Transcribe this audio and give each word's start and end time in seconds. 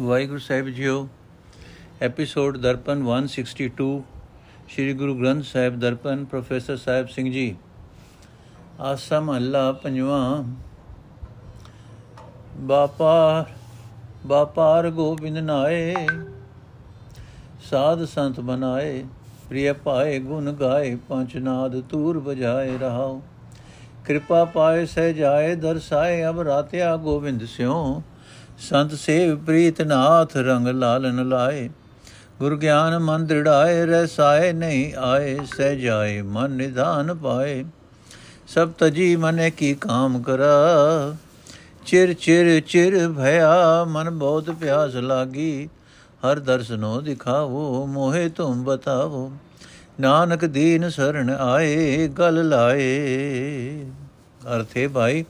ਵਾਹਿਗੁਰੂ 0.00 0.38
ਸਾਹਿਬ 0.38 0.68
ਜੀਓ 0.68 1.08
episode 2.02 2.56
Darpan 2.56 3.00
162 3.06 3.86
Sri 4.68 4.92
Guru 4.92 5.14
Granth 5.14 5.44
Sahib 5.44 5.78
Darpan, 5.80 6.24
professor 6.24 6.76
Sahib 6.76 7.08
Singh 7.08 7.30
ji. 7.32 7.54
Asa 8.80 9.18
ਮਹੱਲਾ 9.20 9.72
ਪੰਜਵਾਂ 9.72 10.42
ਬਾਪਾਰ 12.60 13.50
ਬਾਪਾਰ 14.26 14.88
ਗੋਬਿੰਦ 14.90 15.38
ਨਾਏ, 15.38 15.94
ਸਾਧ 17.70 18.04
ਸੰਤ 18.04 18.40
ਬਨਾਏ 18.40 19.04
ਪ੍ਰਿਯ 19.48 19.72
ਪਾਏ 19.84 20.18
ਗੁਣ 20.20 20.52
ਗਾਏ, 20.52 20.94
ਪੰਜ 21.08 21.36
ਨਾਦ 21.38 21.80
ਤੂਰ 21.80 22.18
ਬਜਾਏ 22.20 22.78
ਰਹਾਓ 22.78 23.20
ਕਿਰਪਾ 24.06 24.44
ਪਾਏ 24.44 24.86
ਸਹਿ 24.86 25.12
ਜਾਏ 25.12 25.54
ਦਰਸਾਏ 25.56 26.24
ਅਬ 26.28 26.40
ਰਾਤਿਆ 26.40 26.96
ਗੋਬਿੰਦ 26.96 27.44
ਸਿਓ 27.46 28.02
ਸੰਤ 28.58 28.94
ਸੇਵ 28.94 29.44
ਪ੍ਰੀਤ 29.44 29.82
ਨਾਥ 29.82 30.36
ਰੰਗ 30.36 30.68
ਲਾਲਨ 30.68 31.28
ਲਾਏ। 31.28 31.70
ਗੁਰ 32.38 32.56
ਗਿਆਨ 32.56 32.98
ਮਨ 32.98 33.26
ਦ੍ਰਿੜਾਏ 33.26 33.86
ਰਸਾਏ 33.86 34.52
ਨਹੀਂ 34.52 34.94
ਆਏ, 34.94 35.38
ਸਹਿ 35.56 35.76
ਜਾਏ 35.76 36.22
ਮਨ 36.22 36.50
ਨਿਧਾਨ 36.50 37.14
ਪਾਏ। 37.14 37.64
ਸਭ 38.48 38.70
ਤਜੀ 38.78 39.16
ਮਨੇ 39.16 39.50
ਕੀ 39.50 39.74
ਕਾਮ 39.74 40.22
ਕਰਾ। 40.22 41.14
ਚਿਰ 41.86 42.12
ਚਿਰ 42.12 42.60
ਚਿਰ 42.60 43.08
ਭਇਆ, 43.08 43.84
ਮਨ 43.88 44.10
ਬਹੁਤ 44.10 44.50
ਪਿਆਸ 44.50 44.94
ਲਾਗੀ। 44.94 45.68
ਹਰ 46.26 46.38
ਦਰਸਨੋ 46.38 47.00
ਦਿਖਾਵੋ, 47.00 47.86
ਮੋਹਿ 47.86 48.28
ਤੁਮ 48.28 48.64
ਬਤਾਵੋ। 48.64 49.32
ਨਾਨਕ 50.00 50.44
ਦੀਨ 50.44 50.90
ਸਰਣ 50.90 51.30
ਆਏ, 51.30 52.08
ਗਲ 52.08 52.48
ਲਾਏ। 52.48 52.86
ਅਰਥੇ 54.56 54.88
ਭਾਈ 54.88 55.24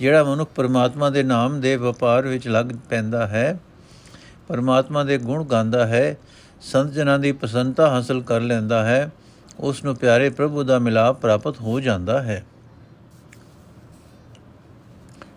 ਜਿਹੜਾ 0.00 0.24
ਮਨੁੱਖ 0.24 0.50
ਪਰਮਾਤਮਾ 0.54 1.10
ਦੇ 1.10 1.22
ਨਾਮ 1.22 1.60
ਦੇ 1.60 1.76
ਵਪਾਰ 1.76 2.26
ਵਿੱਚ 2.26 2.48
ਲੱਗ 2.48 2.66
ਪੈਂਦਾ 2.90 3.26
ਹੈ, 3.26 3.58
ਪਰਮਾਤਮਾ 4.48 5.04
ਦੇ 5.04 5.18
ਗੁਣ 5.18 5.44
ਗਾਉਂਦਾ 5.44 5.86
ਹੈ, 5.86 6.16
ਸੰਤ 6.60 6.92
ਜਨਾਂ 6.92 7.18
ਦੀ 7.18 7.32
ਪਸੰਦਤਾ 7.32 7.90
ਹਾਸਲ 7.90 8.22
ਕਰ 8.22 8.40
ਲੈਂਦਾ 8.40 8.84
ਹੈ, 8.84 9.10
ਉਸ 9.60 9.84
ਨੂੰ 9.84 9.96
ਪਿਆਰੇ 9.96 10.30
ਪ੍ਰਭੂ 10.30 10.62
ਦਾ 10.62 10.78
ਮਿਲਾਪ 10.78 11.20
ਪ੍ਰਾਪਤ 11.20 11.60
ਹੋ 11.60 11.80
ਜਾਂਦਾ 11.80 12.22
ਹੈ। 12.22 12.44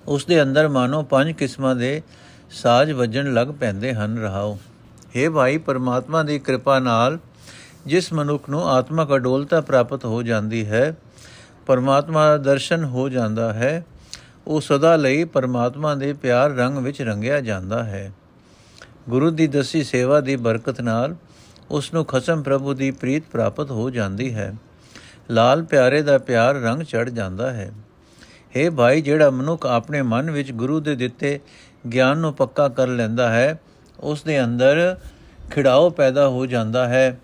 ਉਸ 0.07 0.25
ਦੇ 0.25 0.41
ਅੰਦਰ 0.41 0.67
ਮਾਨੋ 0.67 1.03
ਪੰਜ 1.03 1.31
ਕਿਸਮਾਂ 1.31 1.75
ਦੇ 1.75 2.01
ਸਾਜ 2.51 2.91
ਵੱਜਣ 2.91 3.33
ਲੱਗ 3.33 3.47
ਪੈਂਦੇ 3.47 3.93
ਹਨ, 3.93 4.17
ਰਹਾਓ। 4.17 4.57
हे 5.15 5.31
ਭਾਈ, 5.31 5.57
ਪਰਮਾਤਮਾ 5.57 6.23
ਦੀ 6.23 6.39
ਕਿਰਪਾ 6.39 6.79
ਨਾਲ 6.79 7.19
ਜਿਸ 7.85 8.13
ਮਨੁੱਖ 8.13 8.49
ਨੂੰ 8.49 8.69
ਆਤਮਕ 8.69 9.15
ਅਡੋਲਤਾ 9.15 9.61
ਪ੍ਰਾਪਤ 9.61 10.05
ਹੋ 10.05 10.23
ਜਾਂਦੀ 10.23 10.65
ਹੈ, 10.65 10.95
ਪਰਮਾਤਮਾ 11.65 12.27
ਦਾ 12.27 12.37
ਦਰਸ਼ਨ 12.37 12.83
ਹੋ 12.83 13.09
ਜਾਂਦਾ 13.09 13.53
ਹੈ 13.53 13.85
ਉਹ 14.47 14.61
ਸਦਾ 14.61 14.95
ਲਈ 14.95 15.23
ਪਰਮਾਤਮਾ 15.23 15.95
ਦੇ 15.95 16.13
ਪਿਆਰ 16.13 16.49
ਰੰਗ 16.49 16.77
ਵਿੱਚ 16.77 17.01
ਰੰਗਿਆ 17.01 17.41
ਜਾਂਦਾ 17.41 17.83
ਹੈ। 17.83 18.11
ਗੁਰੂ 19.09 19.31
ਦੀ 19.31 19.47
ਦਸੀ 19.47 19.83
ਸੇਵਾ 19.83 20.21
ਦੀ 20.21 20.35
ਬਰਕਤ 20.35 20.81
ਨਾਲ 20.81 21.15
ਉਸ 21.71 21.93
ਨੂੰ 21.93 22.05
ਖਸਮ 22.05 22.43
ਪ੍ਰਭੂ 22.43 22.73
ਦੀ 22.73 22.91
ਪ੍ਰੀਤ 22.91 23.23
ਪ੍ਰਾਪਤ 23.31 23.71
ਹੋ 23.71 23.89
ਜਾਂਦੀ 23.89 24.33
ਹੈ। 24.33 24.55
ਲਾਲ 25.31 25.63
ਪਿਆਰੇ 25.63 26.01
ਦਾ 26.01 26.17
ਪਿਆਰ 26.17 26.55
ਰੰਗ 26.55 26.83
ਚੜ 26.83 27.09
ਜਾਂਦਾ 27.09 27.51
ਹੈ। 27.51 27.71
हे 28.57 28.73
ਭਾਈ, 28.73 29.01
ਜਿਹੜਾ 29.01 29.29
ਮਨੁੱਖ 29.29 29.65
ਆਪਣੇ 29.65 30.01
ਮਨ 30.01 30.31
ਵਿੱਚ 30.31 30.51
ਗੁਰੂ 30.51 30.79
ਦੇ 30.79 30.95
ਦਿੱਤੇ 30.95 31.39
ਗਿਆਨ 31.93 32.17
ਨੂੰ 32.17 32.33
ਪੱਕਾ 32.33 32.67
ਕਰ 32.67 32.87
ਲੈਂਦਾ 32.87 33.29
ਹੈ 33.29 33.59
ਉਸ 33.99 34.23
ਦੇ 34.23 34.43
ਅੰਦਰ 34.43 34.97
ਖਿੜਾਓ 35.51 35.89
ਪੈਦਾ 35.89 36.27
ਹੋ 36.27 36.45
ਜਾਂਦਾ 36.45 36.87
ਹੈ। 36.87 37.19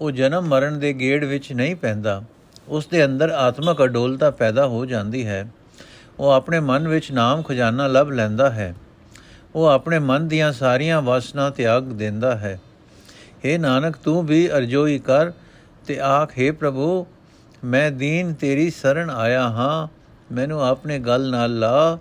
ਉਹ 0.00 0.10
ਜਨਮ 0.10 0.42
ਮਰਨ 0.44 0.78
ਦੇ 0.78 0.92
ਗੇੜ 0.92 1.24
ਵਿੱਚ 1.24 1.52
ਨਹੀਂ 1.52 1.76
ਪੈਂਦਾ। 1.76 2.22
ਉਸ 2.68 2.86
ਦੇ 2.86 3.04
ਅੰਦਰ 3.04 3.30
ਆਤਮਕ 3.30 3.84
ਅਡੋਲਤਾ 3.84 4.30
ਪੈਦਾ 4.30 4.66
ਹੋ 4.66 4.86
ਜਾਂਦੀ 4.86 5.26
ਹੈ। 5.26 5.48
ਉਹ 6.19 6.31
ਆਪਣੇ 6.31 6.59
ਮਨ 6.59 6.87
ਵਿੱਚ 6.87 7.11
ਨਾਮ 7.11 7.41
ਖਜ਼ਾਨਾ 7.41 7.87
ਲੱਭ 7.87 8.09
ਲੈਂਦਾ 8.11 8.49
ਹੈ 8.49 8.73
ਉਹ 9.55 9.67
ਆਪਣੇ 9.67 9.99
ਮਨ 9.99 10.27
ਦੀਆਂ 10.27 10.51
ਸਾਰੀਆਂ 10.53 11.01
ਵਾਸਨਾ 11.01 11.49
ਤਿਆਗ 11.49 11.91
ਦਿੰਦਾ 11.93 12.35
ਹੈ 12.35 12.59
हे 13.45 13.57
ਨਾਨਕ 13.59 13.95
ਤੂੰ 13.95 14.25
ਵੀ 14.25 14.47
ਅਰਜ਼ੋਈ 14.49 14.99
ਕਰ 14.99 15.31
ਤੇ 15.87 15.99
ਆਖ 16.01 16.37
हे 16.39 16.53
ਪ੍ਰਭੂ 16.53 17.05
ਮੈਂ 17.63 17.89
ਦੀਨ 17.91 18.33
ਤੇਰੀ 18.33 18.69
ਸ਼ਰਨ 18.71 19.09
ਆਇਆ 19.09 19.47
ਹਾਂ 19.49 19.87
ਮੈਨੂੰ 20.31 20.61
ਆਪਣੇ 20.63 20.99
ਗਲ 20.99 21.29
ਨਾਲ 21.29 21.59
ਲਾ 21.59 21.97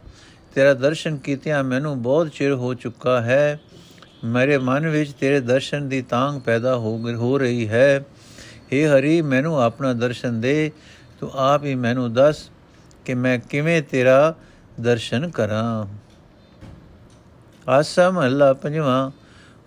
ਤੇਰਾ 0.55 0.75
ਦਰਸ਼ਨ 0.75 1.17
ਕੀਤਿਆਂ 1.17 1.63
ਮੈਨੂੰ 1.65 2.01
ਬਹੁਤ 2.03 2.29
ਚਿਰ 2.29 2.53
ਹੋ 2.53 2.73
ਚੁੱਕਾ 2.75 3.21
ਹੈ 3.21 3.59
ਮੇਰੇ 4.27 4.57
ਮਨ 4.59 4.89
ਵਿੱਚ 4.89 5.11
ਤੇਰੇ 5.11 5.41
ਦਰਸ਼ਨ 5.41 5.89
ਦੀ 5.89 6.01
ਤਾਂਗ 6.03 6.41
ਪੈਦਾ 6.41 6.77
ਹੋ 6.77 6.97
ਹੋ 7.17 7.37
ਰਹੀ 7.39 7.69
ਹੈ 7.69 8.05
हे 8.73 8.87
ਹਰੀ 8.89 9.21
ਮੈਨੂੰ 9.25 9.61
ਆਪਣਾ 9.63 9.93
ਦਰਸ਼ਨ 9.93 10.41
ਦੇ 10.41 10.71
ਤੂੰ 11.21 11.31
ਆਪ 11.43 11.65
ਹੀ 11.65 11.75
ਮੈਨੂੰ 11.77 12.13
ਦੱਸ 12.13 12.49
ਕਿ 13.06 13.14
ਮੈਂ 13.16 13.38
ਕਿਵੇਂ 13.40 13.82
ਤੇਰਾ 13.82 14.34
ਦਰਸ਼ਨ 14.82 15.30
ਕਰਾਂ 15.30 15.86
ਆਸਾ 17.68 18.10
ਮਹੱਲਾ 18.10 18.52
ਪੰਜਵਾਂ 18.54 19.12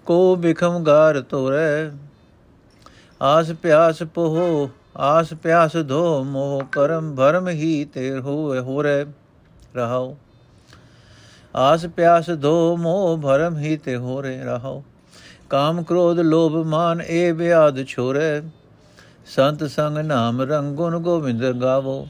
ਕੋ 0.07 0.37
ਬਿਖਮ 0.37 0.83
ਗਾਰ 0.85 1.21
ਤੋਰੇ 1.21 1.91
ਆਸ 3.21 3.53
ਪਿਆਸ 3.53 4.03
ਪੋਹ 4.15 4.69
ਆਸ 4.99 5.33
ਪਿਆਸ 5.35 5.77
ਧੋ 5.89 6.23
ਮੋਹ 6.25 6.63
ਕਰਮ 6.73 7.15
ਭਰਮ 7.15 7.49
ਹੀ 7.49 7.85
ਤੇ 7.85 8.19
ਹੋਏ 8.19 8.61
ਹੋਰੇ 8.61 9.05
ਰਹਾਓ 9.77 10.17
ਆਸ 11.55 11.87
ਪਿਆਸ 11.87 12.31
ਧੋ 12.41 12.77
ਮੋਹ 12.77 13.17
ਭਰਮ 13.19 13.59
ਹੀ 13.59 13.77
ਤੇ 13.77 13.97
ਹੋਰੇ 13.97 14.37
ਰਹਾਓ 14.39 14.83
ਕਾਮ 15.51 15.83
ਕ੍ਰੋਧ 15.83 16.21
ਲੋਭ 16.21 16.57
ਮਾਨ 16.67 17.01
ਏ 17.01 17.31
ਬਿਆਦ 17.33 17.85
ਛੋਰੇ 17.87 18.43
ਸੰਤ 19.27 19.65
ਸੰਗ 19.67 19.99
ਨਾਮ 19.99 20.43
ਰੰਗੁਨ 20.43 20.99
ਗੋਬਿੰਦ 20.99 21.45
ਗਾਵੋ 21.53 22.07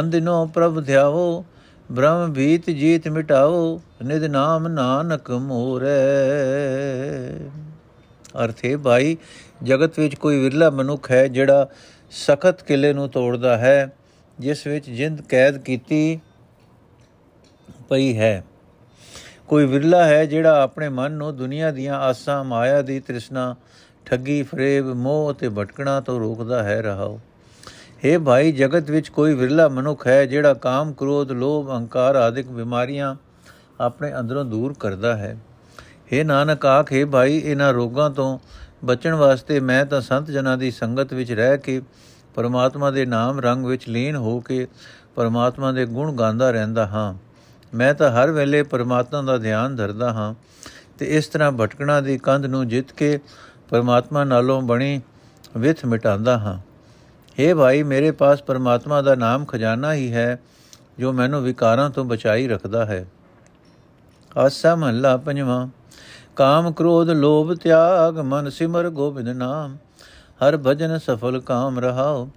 ਅੰਦਿਨੋ 0.00 0.46
ਪ੍ਰਭ 0.46 0.84
ਧਿਆਵੋ, 0.84 1.44
ਬ੍ਰਹਮ 1.92 2.32
ਭੀਤ 2.32 2.70
ਜੀਤ 2.70 3.08
ਮਿਟਾਓ 3.08 3.80
ਨਿਦ 4.04 4.24
ਨਾਮ 4.24 4.68
ਨਾਨਕ 4.68 5.30
ਮੋਰੇ। 5.30 5.86
ਅਰਥੇ 8.44 8.76
ਭਾਈ, 8.76 9.16
ਜਗਤ 9.62 9.98
ਵਿੱਚ 9.98 10.14
ਕੋਈ 10.14 10.38
ਵਿਰਲਾ 10.38 10.70
ਮਨੁੱਖ 10.70 11.10
ਹੈ 11.10 11.26
ਜਿਹੜਾ 11.26 11.68
ਸਖਤ 12.10 12.62
ਕਿਲੇ 12.62 12.92
ਨੂੰ 12.92 13.08
ਤੋੜਦਾ 13.08 13.56
ਹੈ, 13.56 13.92
ਜਿਸ 14.40 14.66
ਵਿੱਚ 14.66 14.90
ਜਿੰਦ 14.90 15.20
ਕੈਦ 15.20 15.58
ਕੀਤੀ 15.58 16.20
ਪਈ 17.88 18.16
ਹੈ। 18.18 18.44
ਕੋਈ 19.48 19.66
ਵਿਰਲਾ 19.66 20.04
ਹੈ 20.04 20.24
ਜਿਹੜਾ 20.24 20.62
ਆਪਣੇ 20.62 20.88
ਮਨ 20.88 21.12
ਨੂੰ 21.12 21.36
ਦੁਨੀਆ 21.36 21.70
ਦੀਆਂ 21.70 21.94
ਆਸਾਂ, 21.94 22.44
ਮਾਇਆ 22.44 22.82
ਦੀ 22.82 23.00
ਤ੍ਰਿਸ਼ਨਾ, 23.00 23.56
ਠੱਗੀ, 24.06 24.42
ਫਰੇਬ, 24.42 24.86
ਮੋਹ 24.86 25.34
ਤੇ 25.34 25.48
ਭਟਕਣਾ 25.48 26.00
ਤੋਂ 26.00 26.20
ਰੋਕਦਾ 26.20 26.62
ਹੈ, 26.62 26.82
ਰਹਾਓ। 26.82 27.20
हे 28.04 28.18
ਭਾਈ, 28.20 28.52
ਜਗਤ 28.52 28.90
ਵਿੱਚ 28.90 29.08
ਕੋਈ 29.08 29.34
ਵਿਰਲਾ 29.34 29.68
ਮਨੁੱਖ 29.68 30.06
ਹੈ 30.06 30.24
ਜਿਹੜਾ 30.26 30.54
ਕਾਮ, 30.54 30.92
ਕ੍ਰੋਧ, 30.92 31.30
ਲੋਭ, 31.32 31.68
ਅਹੰਕਾਰ 31.68 32.16
ਆਦਿਕ 32.16 32.46
ਬਿਮਾਰੀਆਂ 32.46 33.14
ਆਪਣੇ 33.80 34.12
ਅੰਦਰੋਂ 34.20 34.44
ਦੂਰ 34.44 34.74
ਕਰਦਾ 34.80 35.14
ਹੈ। 35.16 35.36
हे 36.12 36.24
ਨਾਨਕ, 36.26 36.66
ਆਖੇ 36.66 37.04
ਭਾਈ, 37.04 37.38
ਇਹਨਾਂ 37.38 37.72
ਰੋਗਾਂ 37.72 38.10
ਤੋਂ 38.10 38.38
ਬਚਣ 38.84 39.14
ਵਾਸਤੇ 39.14 39.60
ਮੈਂ 39.60 39.84
ਤਾਂ 39.86 40.00
ਸੰਤ 40.00 40.30
ਜਨਾਂ 40.30 40.56
ਦੀ 40.58 40.70
ਸੰਗਤ 40.70 41.14
ਵਿੱਚ 41.14 41.32
ਰਹਿ 41.32 41.58
ਕੇ 41.58 41.80
ਪਰਮਾਤਮਾ 42.34 42.90
ਦੇ 42.90 43.04
ਨਾਮ 43.06 43.40
ਰੰਗ 43.40 43.66
ਵਿੱਚ 43.66 43.88
ਲੀਨ 43.88 44.16
ਹੋ 44.16 44.38
ਕੇ 44.40 44.66
ਪਰਮਾਤਮਾ 45.16 45.72
ਦੇ 45.72 45.86
ਗੁਣ 45.86 46.12
ਗਾਉਂਦਾ 46.12 46.50
ਰਹਿੰਦਾ 46.50 46.86
ਹਾਂ। 46.86 47.14
ਮੈਂ 47.74 47.94
ਤਾਂ 47.94 48.10
ਹਰ 48.10 48.30
ਵੇਲੇ 48.30 48.62
ਪਰਮਾਤਮਾ 48.62 49.22
ਦਾ 49.22 49.38
ਧਿਆਨ 49.38 49.76
ਧਰਦਾ 49.76 50.12
ਹਾਂ 50.12 50.34
ਤੇ 50.98 51.06
ਇਸ 51.06 51.26
ਤਰ੍ਹਾਂ 51.26 51.50
ਭਟਕਣਾ 51.52 52.00
ਦੀ 52.00 52.18
ਕੰਧ 52.18 52.46
ਨੂੰ 52.46 52.66
ਜਿੱਤ 52.68 52.92
ਕੇ 52.92 53.18
ਪਰਮਾਤਮਾ 53.70 54.24
ਨਾਲੋਂ 54.24 54.60
ਬਣੀ 54.62 55.00
ਵਿਥ 55.56 55.84
ਮਿਟਾਉਂਦਾ 55.86 56.38
ਹਾਂ। 56.38 56.58
हे 57.40 57.56
ਭਾਈ, 57.56 57.82
ਮੇਰੇ 57.82 58.10
ਪਾਸ 58.10 58.42
ਪਰਮਾਤਮਾ 58.42 59.02
ਦਾ 59.02 59.14
ਨਾਮ 59.14 59.44
ਖਜ਼ਾਨਾ 59.44 59.92
ਹੀ 59.94 60.12
ਹੈ, 60.12 60.38
ਜੋ 60.98 61.12
ਮੈਨੂੰ 61.12 61.42
ਵਿਕਾਰਾਂ 61.42 61.90
ਤੋਂ 61.90 62.04
ਬਚਾਈ 62.04 62.48
ਰੱਖਦਾ 62.48 62.84
ਹੈ। 62.84 63.06
ਆਸਾ 64.36 64.74
ਮਹੱਲਾ 64.74 65.16
ਪੰਜਵਾਂ, 65.16 65.68
ਕਾਮ 66.36 66.72
ਕ੍ਰੋਧ 66.72 67.10
ਲੋਭ 67.10 67.54
ਤਿਆਗ, 67.54 68.18
ਮਨ 68.18 68.50
ਸਿਮਰ 68.50 68.88
ਗੋਬਿੰਦ 68.90 69.28
ਨਾਮ। 69.28 69.76
ਹਰ 70.42 70.56
ਭਜਨ 70.56 70.98
ਸਫਲ 70.98 71.40
ਕਾਮ 71.40 71.78
ਰਹਾਓ, 71.78 72.28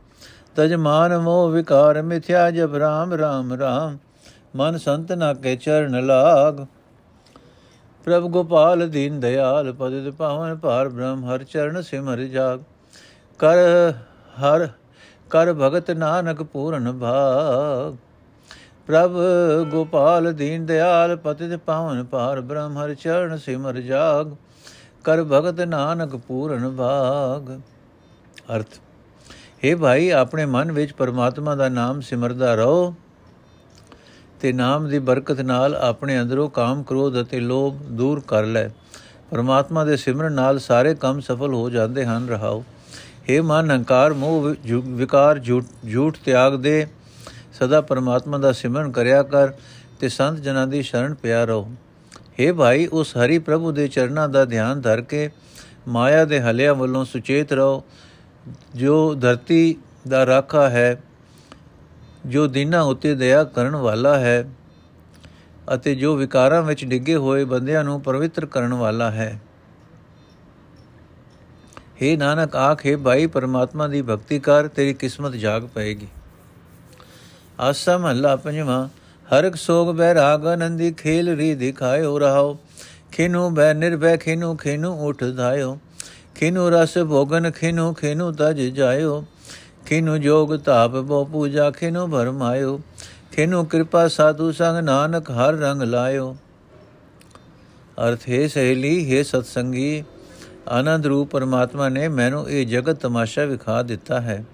ਤਜ 0.55 0.73
ਮਾਨ 0.73 1.17
ਮੋਹ 1.17 1.49
ਵਿਕਾਰ 1.49 2.01
ਮਿਥਿਆ 2.01 2.51
ਜਬ 2.51 2.75
ਰਾਮ 2.75 3.13
ਰਾਮ 3.13 3.53
ਰਾਮ। 3.53 3.97
ਮਨ 4.55 4.77
ਸੰਤ 4.77 5.11
ਨਾ 5.11 5.33
ਕੇ 5.33 5.55
ਚਰਨ 5.55 6.05
ਲਾਗ। 6.05 6.65
ਪ੍ਰਭ 8.05 8.23
ਗੋਪਾਲ 8.23 8.89
ਦੀਨ 8.89 9.19
ਦਇਆਲ 9.19 9.73
ਪਦਿ 9.73 10.11
ਪਾਵਨ 10.11 10.55
ਭਾਰ 10.55 10.89
ਬ੍ਰਹਮ, 10.89 11.25
ਹਰ 11.25 11.43
ਚਰਨ 11.43 11.81
ਸਿਮਰ 11.81 12.21
ਜਾਗ। 12.21 12.59
ਕਰ 13.39 13.57
ਹਰ 14.41 14.67
ਕਰ 15.29 15.53
ਭਗਤ 15.53 15.91
ਨਾਨਕ 15.91 16.41
ਪੂਰਨ 16.43 16.91
ਭਾਗ 16.91 17.95
ਪ੍ਰਭ 18.87 19.15
ਗੋਪਾਲ 19.71 20.31
ਦੀਨ 20.33 20.65
ਦਿਆਲ 20.65 21.15
ਪਤਿਤ 21.15 21.55
ਪਾਵਨ 21.59 22.03
ਪਾਰ 22.03 22.41
ਬ੍ਰਹਮ 22.41 22.77
ਹਰ 22.77 22.93
ਚਰਨ 22.93 23.37
ਸਿਮਰ 23.37 23.79
ਜਾਗ, 23.81 24.29
ਕਰ 25.05 25.23
ਭਗਤ 25.23 25.59
ਨਾਨਕ 25.61 26.15
ਪੂਰਨ 26.17 26.69
ਭਾਗ। 26.75 27.49
ਅਰਥ 28.55 28.79
हे 29.63 29.77
ਭਾਈ, 29.77 30.09
ਆਪਣੇ 30.09 30.45
ਮਨ 30.45 30.71
ਵਿੱਚ 30.71 30.93
ਪਰਮਾਤਮਾ 30.93 31.55
ਦਾ 31.55 31.69
ਨਾਮ 31.69 31.99
ਸਿਮਰਦਾ 32.01 32.53
ਰਹੋ 32.55 32.93
ਤੇ 34.41 34.51
ਨਾਮ 34.53 34.87
ਦੀ 34.87 34.99
ਬਰਕਤ 34.99 35.41
ਨਾਲ 35.41 35.75
ਆਪਣੇ 35.75 36.19
ਅੰਦਰੋਂ 36.21 36.49
ਕਾਮ 36.49 36.83
ਕ੍ਰੋਧ 36.83 37.21
ਅਤੇ 37.21 37.39
ਲੋਭ 37.39 37.81
ਦੂਰ 37.91 38.21
ਕਰ 38.27 38.45
ਲੈ। 38.45 38.67
ਪਰਮਾਤਮਾ 39.31 39.83
ਦੇ 39.85 39.95
ਸਿਮਰਨ 39.97 40.33
ਨਾਲ 40.33 40.59
ਸਾਰੇ 40.59 40.95
ਕੰਮ 40.95 41.19
ਸਫਲ 41.19 41.53
ਹੋ 41.53 41.69
ਜਾਂਦੇ 41.69 42.05
ਹਨ, 42.05 42.27
ਰਹਾਓ। 42.29 42.63
हे 43.29 43.43
ਮਨ 43.43 43.71
ਹੰਕਾਰ, 43.71 44.13
ਮੋਹ 44.13 44.55
ਵਿਕਾਰ, 44.71 45.39
ਝੂਠ 45.39 46.17
ਤਿਆਗ 46.25 46.55
ਦੇ। 46.55 46.87
ਸਦਾ 47.53 47.79
ਪਰਮਾਤਮਾ 47.81 48.37
ਦਾ 48.37 48.51
ਸਿਮਰਨ 48.51 48.91
ਕਰਿਆ 48.91 49.23
ਕਰ 49.23 49.51
ਤੇ 49.99 50.09
ਸੰਤ 50.09 50.39
ਜਨਾਂ 50.39 50.67
ਦੀ 50.67 50.81
ਸ਼ਰਨ 50.81 51.13
ਪਿਆ 51.13 51.43
ਰਹੋ। 51.45 51.71
हे 52.39 52.53
ਭਾਈ, 52.55 52.85
ਉਸ 52.85 53.15
ਹਰੀ 53.17 53.37
ਪ੍ਰਭੂ 53.39 53.71
ਦੇ 53.71 53.87
ਚਰਨਾਂ 53.87 54.27
ਦਾ 54.29 54.45
ਧਿਆਨ 54.45 54.81
ਧਰ 54.81 55.01
ਕੇ 55.01 55.29
ਮਾਇਆ 55.87 56.25
ਦੇ 56.25 56.39
ਹਲਿਆਂ 56.41 56.75
ਵੱਲੋਂ 56.75 57.03
ਸੁਚੇਤ 57.05 57.53
ਰਹੋ। 57.53 57.83
ਜੋ 58.75 59.15
ਧਰਤੀ 59.15 59.75
ਦਾ 60.07 60.25
ਰਾਖਾ 60.25 60.69
ਹੈ, 60.69 61.01
ਜੋ 62.25 62.47
ਦਿਨਾਂ 62.47 62.83
ਉਤੇ 62.83 63.15
ਦਇਆ 63.15 63.43
ਕਰਨ 63.43 63.75
ਵਾਲਾ 63.75 64.17
ਹੈ 64.19 64.49
ਅਤੇ 65.73 65.95
ਜੋ 65.95 66.15
ਵਿਕਾਰਾਂ 66.15 66.61
ਵਿੱਚ 66.61 66.85
ਡਿੱਗੇ 66.85 67.15
ਹੋਏ 67.15 67.43
ਬੰਦਿਆਂ 67.43 67.83
ਨੂੰ 67.83 68.01
ਪਵਿੱਤਰ 68.01 68.45
ਕਰਨ 68.45 68.73
ਵਾਲਾ 68.73 69.11
ਹੈ। 69.11 69.39
हे 72.03 72.17
ਨਾਨਕ 72.17 72.55
ਆਖੇ 72.55 72.95
ਭਾਈ, 72.95 73.27
ਪਰਮਾਤਮਾ 73.27 73.87
ਦੀ 73.87 74.01
ਭਗਤੀ 74.01 74.39
ਕਰ, 74.39 74.67
ਤੇਰੀ 74.67 74.93
ਕਿਸਮਤ 74.93 75.31
ਜਾਗ 75.31 75.63
ਪਏਗੀ। 75.63 76.07
ਆਸਾ 77.59 77.97
ਮਹੱਲਾ 77.97 78.35
ਪੰਜਵਾਂ, 78.35 78.87
ਹਰਕ 79.27 79.55
ਸੋਗ 79.55 79.95
ਬੈ 79.95 80.13
ਰਾਗ 80.13 80.45
ਆਨੰਦੀ, 80.47 80.91
ਖੇਲ 80.91 81.35
ਰੀ 81.35 81.55
ਦਿਖਾਇਓ 81.55 82.19
ਰਹਾਓ। 82.19 82.57
ਖਿਨੂ 83.11 83.49
ਬੈ 83.49 83.73
ਨਿਰਭੈ, 83.73 84.17
ਖਿਨੂ 84.17 84.55
ਖਿਨੂ 84.55 84.93
ਉਠ 85.07 85.23
ਧਾਇਓ। 85.23 85.77
ਖਿਨੂ 86.35 86.69
ਰਸ 86.69 86.97
ਭੋਗਨ, 86.97 87.51
ਖਿਨੂ 87.51 87.93
ਖਿਨੂ 87.93 88.31
ਤਜ 88.31 88.61
ਜਾਇਓ। 88.61 89.23
ਖਿਨੂ 89.85 90.17
ਜੋਗ 90.17 90.55
ਤਾਪ 90.55 90.91
ਬੋ 90.91 91.25
ਪੂਜਾ, 91.25 91.71
ਖਿਨੂ 91.71 92.07
ਭਰਮਾਇਓ। 92.07 92.79
ਖਿਨੂ 93.31 93.63
ਕਿਰਪਾ 93.63 94.07
ਸਾਧੂ 94.07 94.51
ਸੰਗ, 94.51 94.77
ਨਾਨਕ 94.77 95.31
ਹਰ 95.31 95.53
ਰੰਗ 95.53 95.81
ਲਾਇਓ। 95.81 96.35
ਅਰਥ 98.07 98.29
ਹੈ 98.29 98.47
ਸਹੇਲੀ, 98.47 99.17
ਹੈ 99.17 99.23
ਸਤਸੰਗੀ 99.23 100.03
ਆਨੰਦ 100.67 101.05
ਰੂਪ 101.05 101.31
ਪਰਮਾਤਮਾ 101.31 101.89
ਨੇ 101.89 102.07
ਮੈਨੂੰ 102.07 102.49
ਇਹ 102.49 102.65
ਜਗਤ 102.65 102.95
ਤਮਾਸ਼ਾ 102.95 103.45
ਵਿਖਾ 103.45 103.83
ਦਿੱਤਾ 103.83 104.21
ਹੈ। 104.21 104.45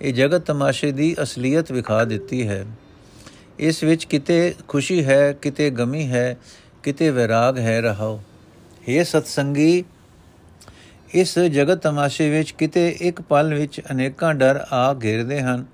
ਇਹ 0.00 0.14
ਜਗਤ 0.14 0.40
ਤਮਾਸ਼ੇ 0.40 0.92
ਦੀ 0.92 1.16
ਅਸਲੀਅਤ 1.22 1.72
ਵਿਖਾ 1.72 2.04
ਦਿੱਤੀ 2.04 2.48
ਹੈ। 2.48 2.66
ਇਸ 3.58 3.84
ਵਿੱਚ 3.84 4.04
ਕਿਤੇ 4.04 4.54
ਖੁਸ਼ੀ 4.68 5.04
ਹੈ, 5.04 5.32
ਕਿਤੇ 5.32 5.70
ਗਮੀ 5.70 6.10
ਹੈ, 6.10 6.36
ਕਿਤੇ 6.82 7.10
ਵਿਰਾਗ 7.10 7.58
ਹੈ 7.58 7.80
ਰਹਾਓ। 7.80 8.20
ਇਹ 8.88 9.04
ਸਤਸੰਗੀ, 9.04 9.84
ਇਸ 11.14 11.38
ਜਗਤ 11.38 11.82
ਤਮਾਸ਼ੇ 11.82 12.30
ਵਿੱਚ 12.30 12.50
ਕਿਤੇ 12.50 12.96
ਇੱਕ 13.00 13.20
ਪਲ 13.20 13.54
ਵਿੱਚ 13.54 13.80
ਅਨੇਕਾਂ 13.90 14.34
ਡਰ 14.34 14.66
ਆ 14.72 14.94
ਘੇਰਦੇ 14.94 15.40
ਹਨ। 15.40 15.66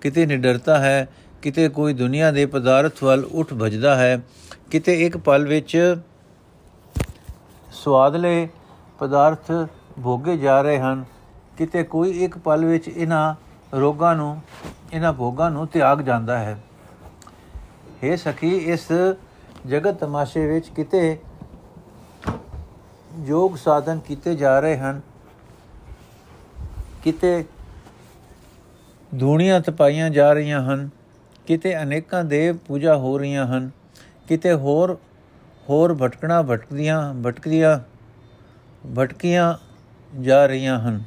ਕਿਤੇ 0.00 0.26
ਨਿਡਰਤਾ 0.26 0.78
ਹੈ, 0.78 1.08
ਕਿਤੇ 1.42 1.68
ਕੋਈ 1.68 1.92
ਦੁਨੀਆ 1.92 2.30
ਦੇ 2.30 2.46
ਪਦਾਰਥ 2.46 3.04
ਵੱਲ 3.04 3.24
ਉੱਠ 3.24 3.54
ਭਜਦਾ 3.54 3.96
ਹੈ। 3.96 4.20
ਕਿਤੇ 4.70 5.06
ਇੱਕ 5.06 5.16
ਪਲ 5.16 5.46
ਵਿੱਚ 5.46 5.96
ਸਵਾਦਲੇ 7.72 8.48
ਪਦਾਰਥ 8.98 9.52
ਭੋਗੇ 10.02 10.36
ਜਾ 10.36 10.62
ਰਹੇ 10.62 10.78
ਹਨ। 10.78 11.04
ਕਿਤੇ 11.58 11.82
ਕੋਈ 11.82 12.10
ਇੱਕ 12.10 12.38
ਪਲ 12.38 12.64
ਵਿੱਚ 12.64 12.88
ਇਹਨਾਂ 12.88 13.34
ਰੋਗਾਂ 13.80 14.16
ਨੂੰ, 14.16 14.42
ਇਹਨਾਂ 14.92 15.12
ਭੋਗਾਂ 15.12 15.50
ਨੂੰ 15.50 15.66
ਤਿਆਗ 15.66 16.00
ਜਾਂਦਾ 16.00 16.38
ਹੈ। 16.38 16.58
हे 18.04 18.16
ਸਖੀ, 18.16 18.56
ਇਸ 18.56 18.92
ਜਗਤ 19.66 19.94
ਤਮਾਸ਼ੇ 19.94 20.46
ਵਿੱਚ 20.46 20.68
ਕਿਤੇ 20.68 21.18
ਯੋਗ 23.18 23.56
ਸਾਧਨ 23.56 23.98
ਕੀਤੇ 23.98 24.34
ਜਾ 24.34 24.60
ਰਹੇ 24.60 24.78
ਹਨ। 24.78 25.00
ਕਿਤੇ 27.04 27.44
ਧੂਣੀਆਂ 29.20 29.60
ਤਪਾਈਆਂ 29.60 30.10
ਜਾ 30.10 30.32
ਰਹੀਆਂ 30.32 30.62
ਹਨ। 30.62 30.90
ਕਿਤੇ 31.46 31.82
ਅਨੇਕਾਂ 31.82 32.24
ਦੇਵ 32.24 32.56
ਪੂਜਾ 32.56 32.96
ਹੋ 32.96 33.18
ਰਹੀਆਂ 33.18 33.46
ਹਨ। 33.46 33.70
ਕਿਤੇ 34.28 34.52
ਹੋਰ 34.52 34.98
ਹੋਰ 35.68 35.94
ਭਟਕਣਾ 35.94 36.42
ਭਟਕਦੀਆਂ 36.42 37.14
ਭਟਕਦੀਆਂ 37.14 37.97
ਭਟਕੀਆਂ 38.96 39.54
ਜਾ 40.20 40.46
ਰਹੀਆਂ 40.46 40.80
ਹਨ। 40.80 41.04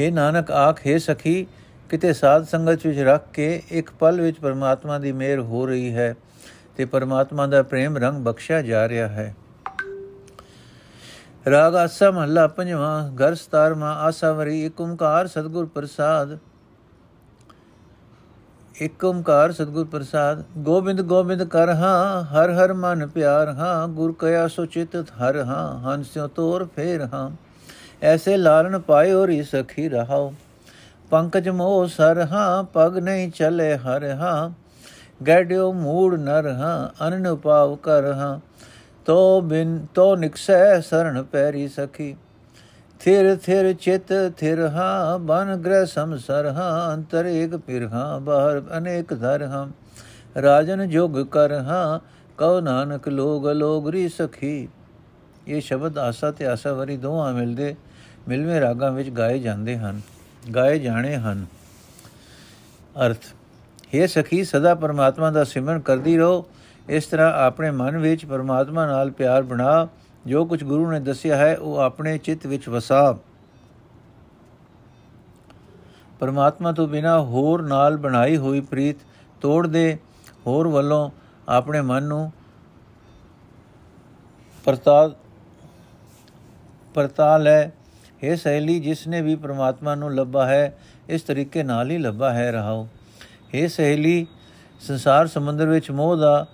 हे 0.00 0.12
ਨਾਨਕ, 0.12 0.50
ਆਖ, 0.50 0.86
ਹੈ 0.86 0.98
ਸਖੀ, 0.98 1.46
ਕਿਤੇ 1.90 2.12
ਸਾਧ 2.12 2.44
ਸੰਗਤ 2.44 2.86
ਵਿੱਚ 2.86 2.98
ਰੱਖ 2.98 3.30
ਕੇ 3.32 3.62
ਇੱਕ 3.70 3.90
ਪਲ 3.90 4.20
ਵਿੱਚ 4.20 4.38
ਪਰਮਾਤਮਾ 4.38 4.98
ਦੀ 4.98 5.12
ਮਿਹਰ 5.12 5.38
ਹੋ 5.38 5.66
ਰਹੀ 5.66 5.94
ਹੈ 5.94 6.14
ਤੇ 6.76 6.84
ਪਰਮਾਤਮਾ 6.84 7.46
ਦਾ 7.46 7.62
ਪ੍ਰੇਮ 7.62 7.96
ਰੰਗ 7.96 8.24
ਬਖਸ਼ਿਆ 8.24 8.62
ਜਾ 8.62 8.88
ਰਿਹਾ 8.88 9.08
ਹੈ। 9.08 9.36
ਰਾਗ 11.50 11.76
ਆਸਾ 11.76 12.10
ਮਹੱਲਾ 12.10 12.46
ਪੰਜਵਾਂ, 12.46 13.10
ਘਰ 13.10 13.34
17ਵਾਂ 13.34 13.94
ਆਸਾਵਰੀ 13.94 14.60
ਏਕ 14.60 14.80
ਓੰਕਾਰ 14.80 15.26
ਸਤਗੁਰ 15.26 15.66
ਪ੍ਰਸਾਦ 15.66 16.38
ਏਕ 18.80 19.04
ਓੰਕਾਰ 19.04 19.52
ਸਤਗੁਰ 19.52 19.84
ਪ੍ਰਸਾਦ, 19.84 20.42
ਗੋਬਿੰਦ 20.58 21.00
ਗੋਬਿੰਦ 21.00 21.44
ਕਰ 21.44 21.68
ਹਾਂ, 21.68 22.24
ਹਰ 22.24 22.50
ਹਰ 22.50 22.72
ਮਨ 22.72 23.06
ਪਿਆਰ 23.06 23.48
ਹਾਂ, 23.48 23.88
ਗੁਰ 23.88 24.14
ਕਇਆ 24.18 24.48
ਸੋ 24.48 24.66
ਚਿਤ 24.66 24.96
ਹਰ 24.96 25.36
ਹਾਂ 25.36 25.80
ਹੰਸਿਓ 25.80 26.26
ਤੋਰ 26.26 26.68
ਫੇਰ 26.76 27.08
ਹਾਂ। 27.14 27.30
ਐਸੇ 28.02 28.36
ਲਾਲਨ 28.36 28.78
ਪਾਇਓ 28.78 29.26
ਰੀ 29.26 29.42
ਸਖੀ 29.42 29.88
ਰਹਾਓ, 29.88 30.32
ਪੰਕਜ 31.10 31.48
ਮੋਹ 31.48 31.86
ਸਰ 31.86 32.26
ਹਾਂ, 32.32 32.64
ਪਗ 32.64 32.98
ਨਹੀਂ 32.98 33.30
ਚਲੇ 33.30 33.76
ਹਰ 33.76 34.04
ਹਾਂ। 34.04 34.50
ਗੈਡਿਓ 35.26 35.72
ਮੂੜ 35.72 36.14
ਨਰ 36.14 36.46
ਹਾਂ, 36.46 37.08
ਅਨਨ 37.08 37.34
ਪਾਵ 37.34 37.76
ਕਰ 37.76 38.12
ਹਾਂ। 38.12 38.38
ਤੋ 39.04 39.40
ਬਿਨ, 39.40 39.86
ਤੋ 39.94 40.16
ਨਿਕਸੈ 40.16 40.80
ਸਰਣ 40.80 41.22
ਪੈਰੀ 41.22 41.68
ਸਖੀ। 41.68 42.16
ਥਿਰ 43.02 43.36
ਥਿਰ 43.36 43.72
ਚਿਤ 43.72 44.12
ਥਿਰ 44.36 44.58
ਹਾਂ 44.66 45.18
ਬਨ 45.18 45.56
ਗ੍ਰਹ 45.56 45.84
ਸਮਸਰ 45.84 46.46
ਹਾਂ, 46.46 46.94
ਅੰਤਰ 46.94 47.26
ਏਕ 47.26 47.56
ਪਿਰ 47.56 47.86
ਹਾਂ, 47.86 48.20
ਬਾਹਰ 48.20 48.62
ਅਨੇਕ 48.78 49.14
ਧਰ 49.14 49.42
ਹਾਂ। 49.42 49.66
ਰਾਜਨ 50.42 50.88
ਜੋਗ 50.88 51.18
ਕਰ 51.26 51.52
ਹਾਂ, 51.60 51.98
ਕਉ 52.38 52.60
ਨਾਨਕ 52.60 53.08
ਲੋਗ 53.08 53.48
ਲੋਗਰੀ 53.48 54.08
ਸਖੀ। 54.08 54.68
ਇਹ 55.48 55.60
ਸ਼ਬਦ 55.60 55.98
ਆਸਾ 55.98 56.30
ਤੇ 56.30 56.46
ਆਸਾ 56.46 56.72
ਵਰੀ 56.72 56.96
ਦੋਹਾਂ 56.96 57.32
ਮਿਲਦੇ, 57.32 57.74
ਮਿਲਵੇਂ 58.28 58.60
ਰਾਗਾਂ 58.60 58.90
ਵਿੱਚ 58.92 59.08
ਗਾਏ 59.10 59.38
ਜਾਂਦੇ 59.38 59.76
ਹਨ, 59.78 60.00
ਗਾਏ 60.54 60.78
ਜਾਣੇ 60.78 61.16
ਹਨ। 61.16 61.44
ਅਰਥ 63.06 63.26
हे 63.94 64.06
ਸਖੀ, 64.08 64.44
ਸਦਾ 64.44 64.74
ਪਰਮਾਤਮਾ 64.74 65.30
ਦਾ 65.30 65.44
ਸਿਮਰਨ 65.44 65.80
ਕਰਦੀ 65.80 66.16
ਰਹੋ। 66.18 66.44
ਇਸ 66.88 67.06
ਤਰ੍ਹਾਂ 67.06 67.32
ਆਪਣੇ 67.32 67.70
ਮਨ 67.70 67.98
ਵਿੱਚ 67.98 68.24
ਪਰਮਾਤਮਾ 68.26 68.86
ਨਾਲ 68.86 69.10
ਪਿਆਰ 69.10 69.42
ਬਣਾ 69.42 69.88
ਜੋ 70.26 70.44
ਕੁਝ 70.44 70.64
ਗੁਰੂ 70.64 70.90
ਨੇ 70.90 71.00
ਦੱਸਿਆ 71.00 71.36
ਹੈ, 71.36 71.56
ਉਹ 71.56 71.78
ਆਪਣੇ 71.78 72.18
ਚਿੱਤ 72.18 72.46
ਵਿੱਚ 72.46 72.68
ਵਸਾ। 72.68 73.18
ਪਰਮਾਤਮਾ 76.20 76.72
ਤੋਂ 76.72 76.88
ਬਿਨਾ 76.88 77.20
ਹੋਰ 77.20 77.62
ਨਾਲ 77.62 77.96
ਬਣਾਈ 77.96 78.36
ਹੋਈ 78.36 78.60
ਪ੍ਰੀਤ 78.60 78.96
ਤੋੜ 79.40 79.66
ਦੇ, 79.66 79.98
ਹੋਰ 80.46 80.68
ਵੱਲੋਂ 80.68 81.10
ਆਪਣੇ 81.48 81.80
ਮਨ 81.80 82.02
ਨੂੰ 82.02 82.32
ਪਰਤਾ 84.64 85.10
ਪਰਤਾ 86.94 87.36
ਲੈ। 87.36 87.70
ਇਹ 88.22 88.36
ਸਹੇਲੀ, 88.36 88.80
ਜਿਸ 88.80 89.06
ਨੇ 89.06 89.22
ਵੀ 89.22 89.34
ਪ੍ਰਮਾਤਮਾ 89.36 89.94
ਨੂੰ 89.94 90.14
ਲੱਭਾ 90.14 90.46
ਹੈ, 90.46 90.78
ਇਸ 91.08 91.22
ਤਰੀਕੇ 91.22 91.62
ਨਾਲ 91.62 91.90
ਹੀ 91.90 91.98
ਲੱਭਾ 91.98 92.32
ਹੈ 92.32 92.50
ਰਹਾਓ। 92.52 92.88
ਇਹ 93.54 93.68
ਸਹੇਲੀ, 93.68 94.26
ਸੰਸਾਰ 94.80 95.26
ਸਮੁੰਦਰ 95.26 95.66
ਵਿੱਚ 95.66 95.90
ਮੋਹ 95.90 96.16
ਦਾ 96.16 96.46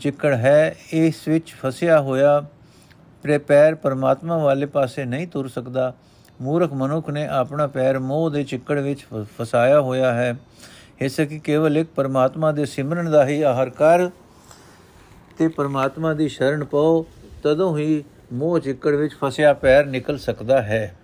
ਚਿੱਕੜ 0.00 0.34
ਹੈ, 0.34 0.76
ਇਸ 0.92 1.28
ਵਿੱਚ 1.28 1.52
ਫਸਿਆ 1.52 2.00
ਹੋਇਆ 2.00 2.44
ਤੇ 3.22 3.38
ਪੈਰ 3.38 3.74
ਪਰਮਾਤਮਾ 3.74 4.36
ਵਾਲੇ 4.38 4.66
ਪਾਸੇ 4.66 5.04
ਨਹੀਂ 5.04 5.26
ਤੁਰ 5.26 5.48
ਸਕਦਾ। 5.48 5.92
ਮੂਰਖ 6.42 6.72
ਮਨੁੱਖ 6.72 7.10
ਨੇ 7.10 7.26
ਆਪਣਾ 7.26 7.66
ਪੈਰ 7.66 7.98
ਮੋਹ 7.98 8.30
ਦੇ 8.30 8.42
ਚਿੱਕੜ 8.44 8.78
ਵਿੱਚ 8.78 9.06
ਫਸਾਇਆ 9.38 9.80
ਹੋਇਆ 9.80 10.12
ਹੈ। 10.14 10.36
ਇਸ 11.00 11.20
ਕਿ 11.20 11.38
ਕੇਵਲ 11.38 11.78
ਇੱਕ 11.78 11.88
ਪਰਮਾਤਮਾ 11.96 12.52
ਦੇ 12.52 12.64
ਸਿਮਰਨ 12.64 13.10
ਦਾ 13.10 13.26
ਹੀ 13.26 13.42
ਆਹਰ 13.42 13.70
ਕਰ 13.70 14.10
ਤੇ 15.38 15.48
ਪਰਮਾਤਮਾ 15.48 16.14
ਦੀ 16.14 16.28
ਸ਼ਰਨ 16.28 16.64
ਪਾਓ, 16.64 17.06
ਤਦੋਂ 17.42 17.78
ਹੀ 17.78 18.04
ਮੋਹ 18.32 18.58
ਚਿੱਕੜ 18.58 18.94
ਵਿੱਚ 18.94 19.14
ਫਸਿਆ 19.14 19.52
ਪੈਰ 19.54 19.86
ਨਿਕਲ 19.86 20.18
ਸਕਦਾ 20.18 20.62
ਹੈ। 20.62 20.96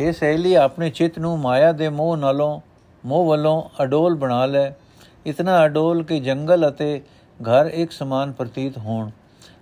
ਇਹ 0.00 0.12
ਸਹੇਲੀ, 0.12 0.54
ਆਪਣੇ 0.54 0.90
ਚਿੱਤ 0.90 1.18
ਨੂੰ 1.18 1.38
ਮਾਇਆ 1.38 1.72
ਦੇ 1.72 1.88
ਮੋਹ 1.88 2.16
ਨਾਲੋਂ, 2.16 2.60
ਮੋਹ 3.04 3.28
ਵੱਲੋਂ 3.28 3.82
ਅਡੋਲ 3.82 4.14
ਬਣਾ 4.14 4.46
ਲੈ। 4.46 4.70
ਇਤਨਾ 5.26 5.64
ਅਡੋਲ 5.64 6.02
ਕਿ 6.02 6.20
ਜੰਗਲ 6.20 6.68
ਅਤੇ 6.68 7.02
ਘਰ 7.40 7.66
ਇੱਕ 7.66 7.92
ਸਮਾਨ 7.92 8.32
ਪ੍ਰਤੀਤ 8.32 8.78
ਹੋਣ। 8.78 9.10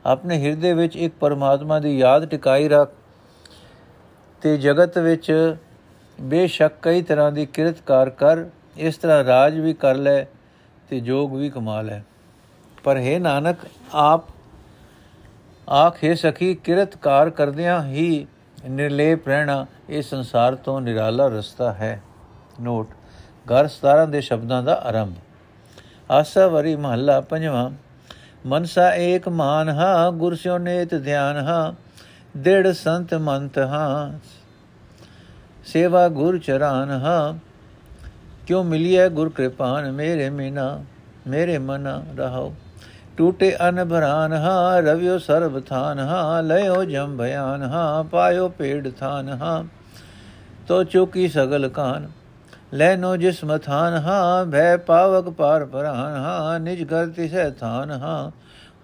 ਆਪਣੇ 0.09 0.39
ਹਿਰਦੇ 0.45 0.75
ਵਿੱਚ 0.75 0.97
ਇੱਕ 0.97 1.15
ਪਰਮਾਤਮਾ 1.21 1.79
ਦੀ 1.79 1.99
ਯਾਦ 1.99 2.25
ਟਿਕਾਈ 2.25 2.69
ਰੱਖ 2.69 2.93
ਤੇ 4.43 4.57
ਜਗਤ 4.57 4.99
ਵਿੱਚ 4.99 5.57
ਬੇਸ਼ੱਕ 6.21 6.75
ਕਈ 6.83 7.03
ਤਰ੍ਹਾਂ 7.03 7.33
ਦੀ 7.33 7.47
ਕਿਰਤਕਾਰ 7.47 8.11
ਕਰ 8.11 8.45
ਇਸ 8.77 8.97
ਤਰ੍ਹਾਂ 8.97 9.25
ਰਾਜ 9.25 9.59
ਵੀ 9.59 9.73
ਕਰ 9.73 9.95
ਲੈ 9.95 10.25
ਤੇ 10.89 11.01
ਜੋਗ 11.01 11.35
ਵੀ 11.35 11.51
ਕਮਾ 11.51 11.83
ਲੈ। 11.83 12.03
ਪਰ 12.85 12.97
ਹੈ 12.97 13.19
ਨਾਨਕ, 13.19 13.57
ਆਪ 13.95 14.25
ਆਖੇ 15.71 16.15
ਸਖੀ 16.15 16.55
ਕਿਰਤਕਾਰ 16.55 17.31
ਕਰਦਿਆਂ 17.31 17.85
ਹੀ 17.85 18.27
ਨਿਰਲੇਪ 18.69 19.29
ਰਹਿਣਾ 19.29 19.67
ਇਹ 19.89 20.03
ਸੰਸਾਰ 20.03 20.55
ਤੋਂ 20.55 20.81
ਨਿਰਾਲਾ 20.81 21.27
ਰਸਤਾ 21.27 21.73
ਹੈ। 21.73 22.03
ਨੋਟ, 22.61 22.89
ਘਰ 23.47 23.69
17 23.69 24.07
ਦੇ 24.07 24.21
ਸ਼ਬਦਾਂ 24.21 24.63
ਦਾ 24.63 24.75
ਆਰੰਭ। 24.75 25.13
ਆਸਾ 26.11 26.47
ਵਰੀ 26.47 26.77
ਮਹੱਲਾ 26.77 27.21
ਪੰਜਵਾਂ। 27.21 27.71
ਮਨਸਾ 28.45 28.91
ਏਕ 28.93 29.29
ਮਾਨ 29.29 29.69
ਹਾ 29.69 30.11
ਗੁਰ 30.11 30.35
ਸਿਓ 30.35 30.59
ਨੇਤ 30.59 30.95
ਧਿਆਨ 30.95 31.37
ਹਾ 31.39 31.75
ਦਿੜ 32.37 32.71
ਸੰਤ 32.73 33.15
ਮੰਤ 33.15 33.59
ਹਾ 33.59 34.13
ਸੇਵਾ 35.67 36.09
ਗੁਰ 36.09 36.39
ਚਰਾਨ 36.39 36.91
ਹਾ 37.01 37.39
ਕਿਉ 38.47 38.63
ਮਿਲਿਐ 38.63 39.09
ਗੁਰ 39.09 39.29
ਕਿਰਪਾਨ 39.29 39.91
ਮੇਰੇ 39.93 40.29
ਮੀਨਾ 40.31 40.79
ਮੇਰੇ 41.27 41.59
ਮਨ 41.59 41.89
ਰਹਾਓ 42.19 42.53
ਟੂਟੇ 43.19 43.57
ਅਨ 43.69 43.85
ਭਰਾਨ 43.85 44.33
ਹਾ 44.33 44.81
ਰਵਿਓ 44.81 45.19
ਸਰਬ 45.19 45.61
ਥਾਨ 45.61 45.99
ਹਾ 46.01 46.41
ਲਿਓ 46.41 46.83
ਜਮ 46.85 47.17
ਭਿਆਨ 47.17 47.63
ਹਾ 47.63 48.03
ਪਾਇਓ 48.03 48.49
ਪੇੜ 48.49 48.89
ਥਾਨ 48.91 49.29
ਹਾ 49.33 49.63
ਤੋ 50.69 50.83
ਚੁਕੀ 50.85 51.29
ਸਗਲ 51.29 51.69
ਕਾਨ 51.69 52.09
ਲੈਨੋ 52.75 53.17
ਜਿਸ 53.17 53.43
ਮਥਾਨ 53.45 53.95
ਹਾਂ 53.95 54.45
ਭੈ 54.47 54.77
ਪਾਵਕ 54.77 55.29
ਪਾਰ 55.29 55.65
ਪਰਾਨ 55.65 56.17
ਹਾਂ, 56.17 56.59
ਨਿਜ 56.61 56.83
ਘਰ 56.85 57.07
ਤਿਸੈ 57.07 57.49
ਥਾਨ 57.51 57.91
ਹਾਂ, 57.91 58.31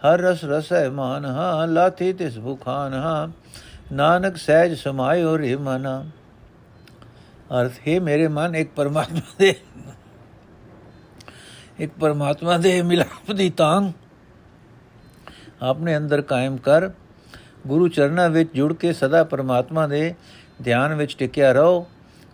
ਹਰ 0.02 0.20
ਰਸ 0.20 0.44
ਰਸੈ 0.44 0.88
ਮਾਨ 0.90 1.24
ਹਾਂ, 1.24 1.66
ਲਾਥੀ 1.66 2.12
ਤਿਸ 2.12 2.38
ਭੁਖਾਨ 2.38 2.94
ਹਾਂ, 2.94 3.28
ਨਾਨਕ 3.92 4.36
ਸਹਿਜ 4.36 4.78
ਸਮਾਇਓ 4.78 5.36
ਰੇ 5.38 5.54
ਮਨਾ। 5.56 6.02
ਅਰਥ, 7.60 7.72
ਹੈ 7.88 8.00
ਮੇਰੇ 8.00 8.28
ਮਨ, 8.28 8.54
ਇੱਕ 8.54 8.70
ਪਰਮਾਤਮਾ 8.76 9.20
ਦੇ, 9.38 9.54
ਇੱਕ 11.78 11.92
ਪਰਮਾਤਮਾ 12.00 12.56
ਦੇ 12.58 12.80
ਮਿਲਾਪ 12.82 13.32
ਦੀ 13.32 13.50
ਤਾਂ 13.50 13.80
ਆਪਣੇ 15.62 15.96
ਅੰਦਰ 15.96 16.22
ਕਾਇਮ 16.22 16.56
ਕਰ, 16.56 16.90
ਗੁਰੂ 17.66 17.88
ਚਰਨਾਂ 17.88 18.28
ਵਿੱਚ 18.30 18.50
ਜੁੜ 18.54 18.72
ਕੇ 18.72 18.92
ਸਦਾ 18.92 19.24
ਪਰਮਾਤਮਾ 19.24 19.86
ਦੇ 19.86 20.14
ਧਿਆਨ 20.64 20.94
ਵਿੱਚ 20.94 21.16
ਟਿਕਿਆ 21.18 21.52
ਰਹੋ। 21.52 21.86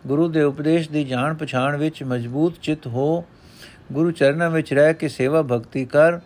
ਗੁਰੂ 0.07 0.28
ਦੇ 0.28 0.42
ਉਪਦੇਸ਼ 0.42 0.88
ਦੀ 0.90 1.04
ਜਾਣ 1.04 1.35
ਪਛਾਣ 1.35 1.76
ਵਿੱਚ 1.76 2.02
ਮਜ਼ਬੂਤ 2.02 2.54
ਚਿਤ 2.62 2.87
ਹੋ, 2.87 3.25
ਗੁਰੂ 3.92 4.11
ਚਰਨਾਂ 4.11 4.50
ਵਿੱਚ 4.50 4.73
ਰਹਿ 4.75 4.95
ਕੇ 4.95 5.09
ਸੇਵਾ 5.09 5.42
ਭਗਤੀ 5.42 5.85
ਕਰ 5.85 6.19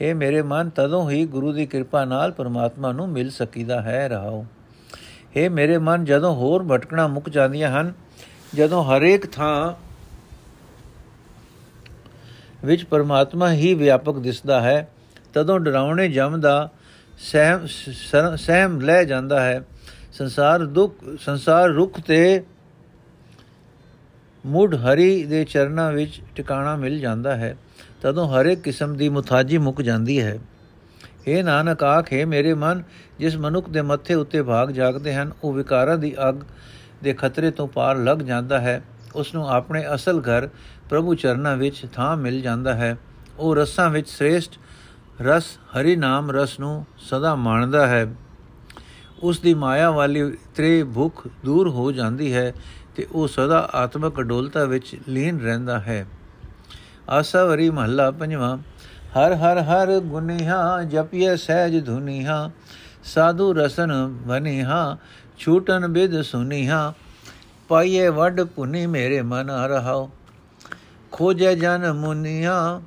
ਇਹ 0.00 0.14
ਮੇਰੇ 0.14 0.42
ਮਨ, 0.42 0.68
ਤਦੋਂ 0.70 1.10
ਹੀ 1.10 1.24
ਗੁਰੂ 1.26 1.52
ਦੀ 1.52 1.66
ਕਿਰਪਾ 1.66 2.04
ਨਾਲ 2.04 2.32
ਪਰਮਾਤਮਾ 2.32 2.92
ਨੂੰ 2.92 3.08
ਮਿਲ 3.08 3.30
ਸਕੀਦਾ 3.30 3.80
ਹੈ 3.82 4.08
ਰਹਾਓ 4.08 4.44
ਇਹ 5.36 5.48
ਮੇਰੇ 5.50 5.78
ਮਨ, 5.78 6.04
ਜਦੋਂ 6.04 6.34
ਹੋਰ 6.34 6.62
ਭਟਕਣਾ 6.62 7.06
ਮੁੱਕ 7.08 7.28
ਜਾਂਦੀਆਂ 7.28 7.70
ਹਨ, 7.70 7.92
ਜਦੋਂ 8.54 8.84
ਹਰੇਕ 8.84 9.26
ਥਾਂ 9.26 9.72
ਵਿੱਚ 12.64 12.84
ਪਰਮਾਤਮਾ 12.84 13.50
ਹੀ 13.52 13.74
ਵਿਆਪਕ 13.74 14.18
ਦਿਸਦਾ 14.18 14.60
ਹੈ, 14.60 14.88
ਤਦੋਂ 15.34 15.58
ਡਰਾਉਣੇ 15.60 16.08
ਜਮ 16.08 16.40
ਦਾ 16.40 16.70
ਸਹਿਮ 17.20 17.66
ਸਹਿਮ 18.36 18.80
ਲੈ 18.80 19.02
ਜਾਂਦਾ 19.04 19.40
ਹੈ। 19.40 19.62
ਸੰਸਾਰ 20.12 20.64
ਦੁੱਖ, 20.66 20.94
ਸੰਸਾਰ 21.20 21.68
ਰੁੱਖ 21.68 22.00
ਤੇ 22.00 22.42
ਮੁੱਢ 24.48 24.74
ਹਰੀ 24.74 25.24
ਦੇ 25.24 25.44
ਚਰਨਾਂ 25.44 25.92
ਵਿੱਚ 25.92 26.20
ਟਿਕਾਣਾ 26.34 26.76
ਮਿਲ 26.76 26.98
ਜਾਂਦਾ 27.00 27.36
ਹੈ, 27.36 27.56
ਤਦੋਂ 28.02 28.28
ਹਰ 28.28 28.46
ਇੱਕ 28.46 28.60
ਕਿਸਮ 28.60 28.96
ਦੀ 28.96 29.08
ਮੁਤਾਜੀ 29.08 29.58
ਮੁੱਕ 29.58 29.82
ਜਾਂਦੀ 29.82 30.20
ਹੈ। 30.20 30.38
ਇਹ 31.26 31.44
ਨਾਨਕ 31.44 31.82
ਆਖੇ 31.82 32.24
ਮੇਰੇ 32.24 32.54
ਮਨ, 32.54 32.82
ਜਿਸ 33.18 33.36
ਮਨੁੱਖ 33.36 33.68
ਦੇ 33.68 33.82
ਮੱਥੇ 33.82 34.14
ਉੱਤੇ 34.14 34.42
ਭਾਗ 34.42 34.70
ਜਾਗਦੇ 34.70 35.14
ਹਨ, 35.14 35.32
ਉਹ 35.44 35.52
ਵਿਕਾਰਾਂ 35.52 35.98
ਦੀ 35.98 36.14
ਅੱਗ 36.28 36.34
ਦੇ 37.02 37.12
ਖਤਰੇ 37.12 37.50
ਤੋਂ 37.50 37.68
ਪਾਰ 37.68 37.96
ਲੱਗ 37.96 38.18
ਜਾਂਦਾ 38.18 38.60
ਹੈ। 38.60 38.82
ਉਸ 39.14 39.34
ਨੂੰ 39.34 39.48
ਆਪਣੇ 39.50 39.84
ਅਸਲ 39.94 40.20
ਘਰ 40.20 40.48
ਪ੍ਰਭੂ 40.88 41.14
ਚਰਨਾਂ 41.14 41.56
ਵਿੱਚ 41.56 41.86
ਥਾਂ 41.92 42.16
ਮਿਲ 42.16 42.40
ਜਾਂਦਾ 42.40 42.74
ਹੈ। 42.74 42.96
ਉਹ 43.38 43.56
ਰਸਾਂ 43.56 43.90
ਵਿੱਚ 43.90 44.08
ਸ੍ਰੇਸ਼ਟ 44.08 44.58
ਰਸ, 45.22 45.44
ਹਰੀ 45.76 45.96
ਨਾਮ 45.96 46.30
ਰਸ 46.30 46.60
ਨੂੰ 46.60 46.86
ਸਦਾ 46.98 47.34
ਮਾਣਦਾ 47.34 47.86
ਹੈ। 47.86 48.14
ਉਸ 49.22 49.40
ਦੀ 49.40 49.54
ਮਾਇਆ 49.54 49.90
ਵਾਲੀ 49.90 50.30
ਤ੍ਰੇ 50.30 50.84
ਭੁੱਖ 50.84 51.28
ਦੂਰ 51.44 51.68
ਹੋ 51.68 51.92
ਜਾਂਦੀ 51.92 52.34
ਹੈ। 52.34 52.52
ਤੇ 52.98 53.06
ਉਹ 53.12 53.28
ਸਦਾ 53.28 53.58
ਆਤਮਕ 53.74 54.20
ਅਡੋਲਤਾ 54.20 54.64
ਵਿੱਚ 54.64 54.96
ਲੀਨ 55.08 55.40
ਰਹਿੰਦਾ 55.40 55.78
ਹੈ। 55.78 56.06
ਆਸਾ 57.08 57.44
ਵਰੀ 57.44 57.70
ਮਹੱਲਾ 57.70 58.10
ਪੰਜਵਾਂ, 58.10 58.56
ਹਰ 59.16 59.34
ਹਰ 59.34 59.58
ਹਰ 59.62 59.98
ਗੁਨਿਹਾ 60.00 60.82
ਜਪਿਏ 60.82 61.36
ਸਹਿਜ 61.36 61.84
ਧੁਨੀਹਾ, 61.86 62.50
ਸਾਧੂ 63.04 63.52
ਰਸਨ 63.52 63.92
ਬਨਿਹਾ, 64.26 64.96
ਛੂਟਨ 65.38 65.86
ਬਿਦ 65.86 66.20
ਸੁਨੀਹਾ 66.22 66.92
ਪਾਈਏ 67.68 68.08
ਵੱਡ 68.08 68.42
ਪੁਨੀ 68.42 68.86
ਮੇਰੇ 68.86 69.22
ਮਨ 69.22 69.50
ਰਹਾਓ 69.50 70.10
ਖੋਜੇ 71.12 71.54
ਜਨ 71.54 71.92
ਮੁਨੀਆ 71.92 72.80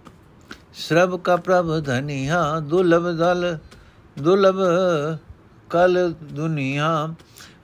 ਸਰਬ 0.74 1.20
ਕਾ 1.20 1.36
ਪ੍ਰਭ 1.36 1.86
ਧਨੀਆ 1.86 2.60
ਦੁਲਬ 2.60 3.12
ਦਲ 3.12 3.58
ਦੁਲਬ 4.22 4.60
ਕਲ 5.70 6.14
ਦੁਨੀਆ 6.24 7.14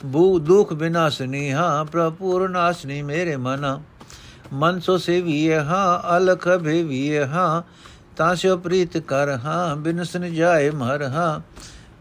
ਬੂ 0.05 0.39
ਦੁਖ 0.39 0.73
ਬਿਨਾਸਨੀਹਾ 0.73 1.83
ਪ੍ਰਪੂਰ 1.91 2.49
ਨਾਸਨੀ 2.49 3.01
ਮੇਰੇ 3.01 3.35
ਮਨ। 3.35 3.81
ਮਨ 4.53 4.79
ਸੋ 4.79 4.97
ਸੇਵੀਏ 4.97 5.55
ਹਾਂ, 5.55 6.17
ਅਲਖ 6.17 6.47
ਭੇਵੀਏ 6.57 7.25
ਹਾਂ 7.25 7.61
ਤਾਸਿਓ 8.17 8.57
ਪ੍ਰੀਤ 8.57 8.97
ਕਰ 8.97 9.29
ਹਾਂ 9.29 9.75
ਬਿਨਸਨ 9.75 10.33
ਜਾਏ 10.33 10.69
ਮਰ 10.69 11.03
ਹਾਂ। 11.03 11.39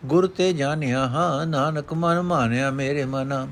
ਗੁਰ 0.07 0.27
ਤੇ 0.27 0.53
ਜਾਣਿਆ 0.53 1.07
ਹਾਂ, 1.07 1.47
ਨਾਨਕ 1.47 1.95
ਮਨ 1.95 2.23
ਮਾਨਿਆ 2.23 2.71
ਮੇਰੇ 2.71 3.05
ਮਨ। 3.05 3.49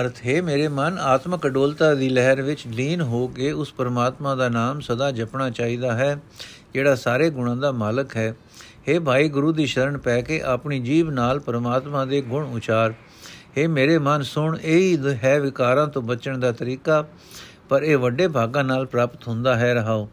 ਅਰਥ, 0.00 0.12
ਹੈ 0.26 0.42
ਮੇਰੇ 0.42 0.68
ਮਨ, 0.68 0.98
ਆਤਮਕ 0.98 1.46
ਅਡੋਲਤਾ 1.46 1.94
ਦੀ 1.94 2.08
ਲਹਿਰ 2.08 2.42
ਵਿੱਚ 2.42 2.66
ਲੀਨ 2.66 3.00
ਹੋ 3.00 3.26
ਕੇ 3.28 3.52
ਉਸ 3.52 3.72
ਪਰਮਾਤਮਾ 3.72 4.34
ਦਾ 4.34 4.48
ਨਾਮ 4.48 4.80
ਸਦਾ 4.80 5.10
ਜਪਣਾ 5.10 5.50
ਚਾਹੀਦਾ 5.50 5.92
ਹੈ, 5.92 6.18
ਜਿਹੜਾ 6.74 6.94
ਸਾਰੇ 6.94 7.30
ਗੁਣਾਂ 7.30 7.56
ਦਾ 7.56 7.72
ਮਾਲਕ 7.72 8.16
ਹੈ। 8.16 8.34
हे 8.87 8.99
ਭਾਈ 9.01 9.29
ਗੁਰੂ 9.29 9.51
ਦੀ 9.51 9.65
ਸ਼ਰਨ 9.65 9.97
ਪੈ 9.97 10.19
ਕੇ 10.21 10.41
ਆਪਣੀ 10.47 10.79
ਜੀਬ 10.79 11.09
ਨਾਲ 11.11 11.39
ਪਰਮਾਤਮਾ 11.39 12.05
ਦੇ 12.05 12.21
ਗੁਣ 12.21 12.45
ਉਚਾਰ 12.55 12.93
हे 13.57 13.67
ਮੇਰੇ 13.69 13.97
ਮਨ 13.99 14.23
ਸੁਣ 14.23 14.57
ਇਹ 14.57 14.79
ਹੀ 14.79 15.15
ਹੈ 15.23 15.39
ਵਿਕਾਰਾਂ 15.39 15.87
ਤੋਂ 15.87 16.01
ਬਚਣ 16.01 16.37
ਦਾ 16.37 16.51
ਤਰੀਕਾ 16.53 17.03
ਪਰ 17.69 17.83
ਇਹ 17.83 17.97
ਵੱਡੇ 17.97 18.27
ਭਾਗਾਂ 18.27 18.63
ਨਾਲ 18.63 18.85
ਪ੍ਰਾਪਤ 18.85 19.27
ਹੁੰਦਾ 19.27 19.55
ਹੈ 19.57 19.73
ਰਹਾਓ 19.73 20.07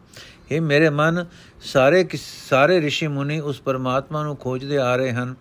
हे 0.51 0.61
ਮੇਰੇ 0.61 0.89
ਮਨ 0.91 1.25
ਸਾਰੇ 1.63 2.05
ਸਾਰੇ 2.13 2.79
ઋષਿ 2.79 3.07
ਮੁਨੀ 3.07 3.39
ਉਸ 3.41 3.61
ਪਰਮਾਤਮਾ 3.61 4.23
ਨੂੰ 4.23 4.35
ਖੋਜਦੇ 4.37 4.77
ਆ 4.77 4.95
ਰਹੇ 4.95 5.11
ਹਨ 5.11 5.35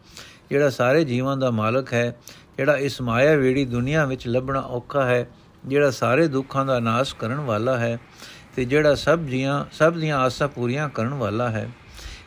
ਜਿਹੜਾ 0.51 0.71
ਸਾਰੇ 0.71 1.05
ਜੀਵਾਂ 1.05 1.37
ਦਾ 1.37 1.51
ਮਾਲਕ 1.53 1.93
ਹੈ 1.93 2.15
ਜਿਹੜਾ 2.59 2.77
ਇਸ 2.79 3.01
ਮਾਇਆ 3.01 3.37
ਵੇੜੀ 3.37 3.65
ਦੁਨੀਆ 3.67 4.05
ਵਿੱਚ 4.05 4.27
ਲੱਭਣਾ 4.29 4.61
ਔਖਾ 4.71 5.05
ਹੈ 5.07 5.27
ਜਿਹੜਾ 5.65 5.91
ਸਾਰੇ 5.91 6.27
ਦੁੱਖਾਂ 6.29 6.65
ਦਾ 6.65 6.79
ਨਾਸ਼ 6.81 7.15
ਕਰਨ 7.15 7.41
ਵਾਲਾ 7.43 7.77
ਹੈ 7.79 7.99
ਤੇ 8.57 8.65
ਜਿਹੜਾ 8.65 8.95
ਸਭ 8.97 9.27
ਜੀਆਂ 9.27 9.65
ਸਭ 9.73 9.95
ਦੀਆਂ 9.95 10.19
ਆਸਾਂ 10.19 10.49
ਪੂਰੀਆਂ 10.49 10.89
ਕਰਨ 10.89 11.15
ਵਾਲਾ 11.15 11.49
ਹੈ 11.51 11.69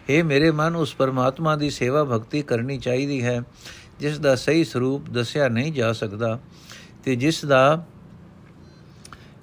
ਇਹ 0.10 0.24
ਮੇਰੇ 0.24 0.51
ਮਨ 0.51 0.75
ਉਸ 0.75 0.95
ਪਰਮਾਤਮਾ 0.95 1.55
ਦੀ 1.55 1.69
ਸੇਵਾ 1.69 2.03
ਭਗਤੀ 2.03 2.41
ਕਰਨੀ 2.41 2.77
ਚਾਹੀਦੀ 2.77 3.24
ਹੈ 3.24 3.41
ਜਿਸ 4.00 4.19
ਦਾ 4.19 4.36
ਸਹੀ 4.36 4.63
ਸਰੂਪ 4.63 5.10
ਦੱਸਿਆ 5.10 5.48
ਨਹੀਂ 5.48 5.74
ਜਾ 5.74 5.91
ਸਕਦਾ 5.93 6.38
ਤੇ 7.03 7.15
ਜਿਸ 7.15 7.43
ਦਾ 7.45 7.86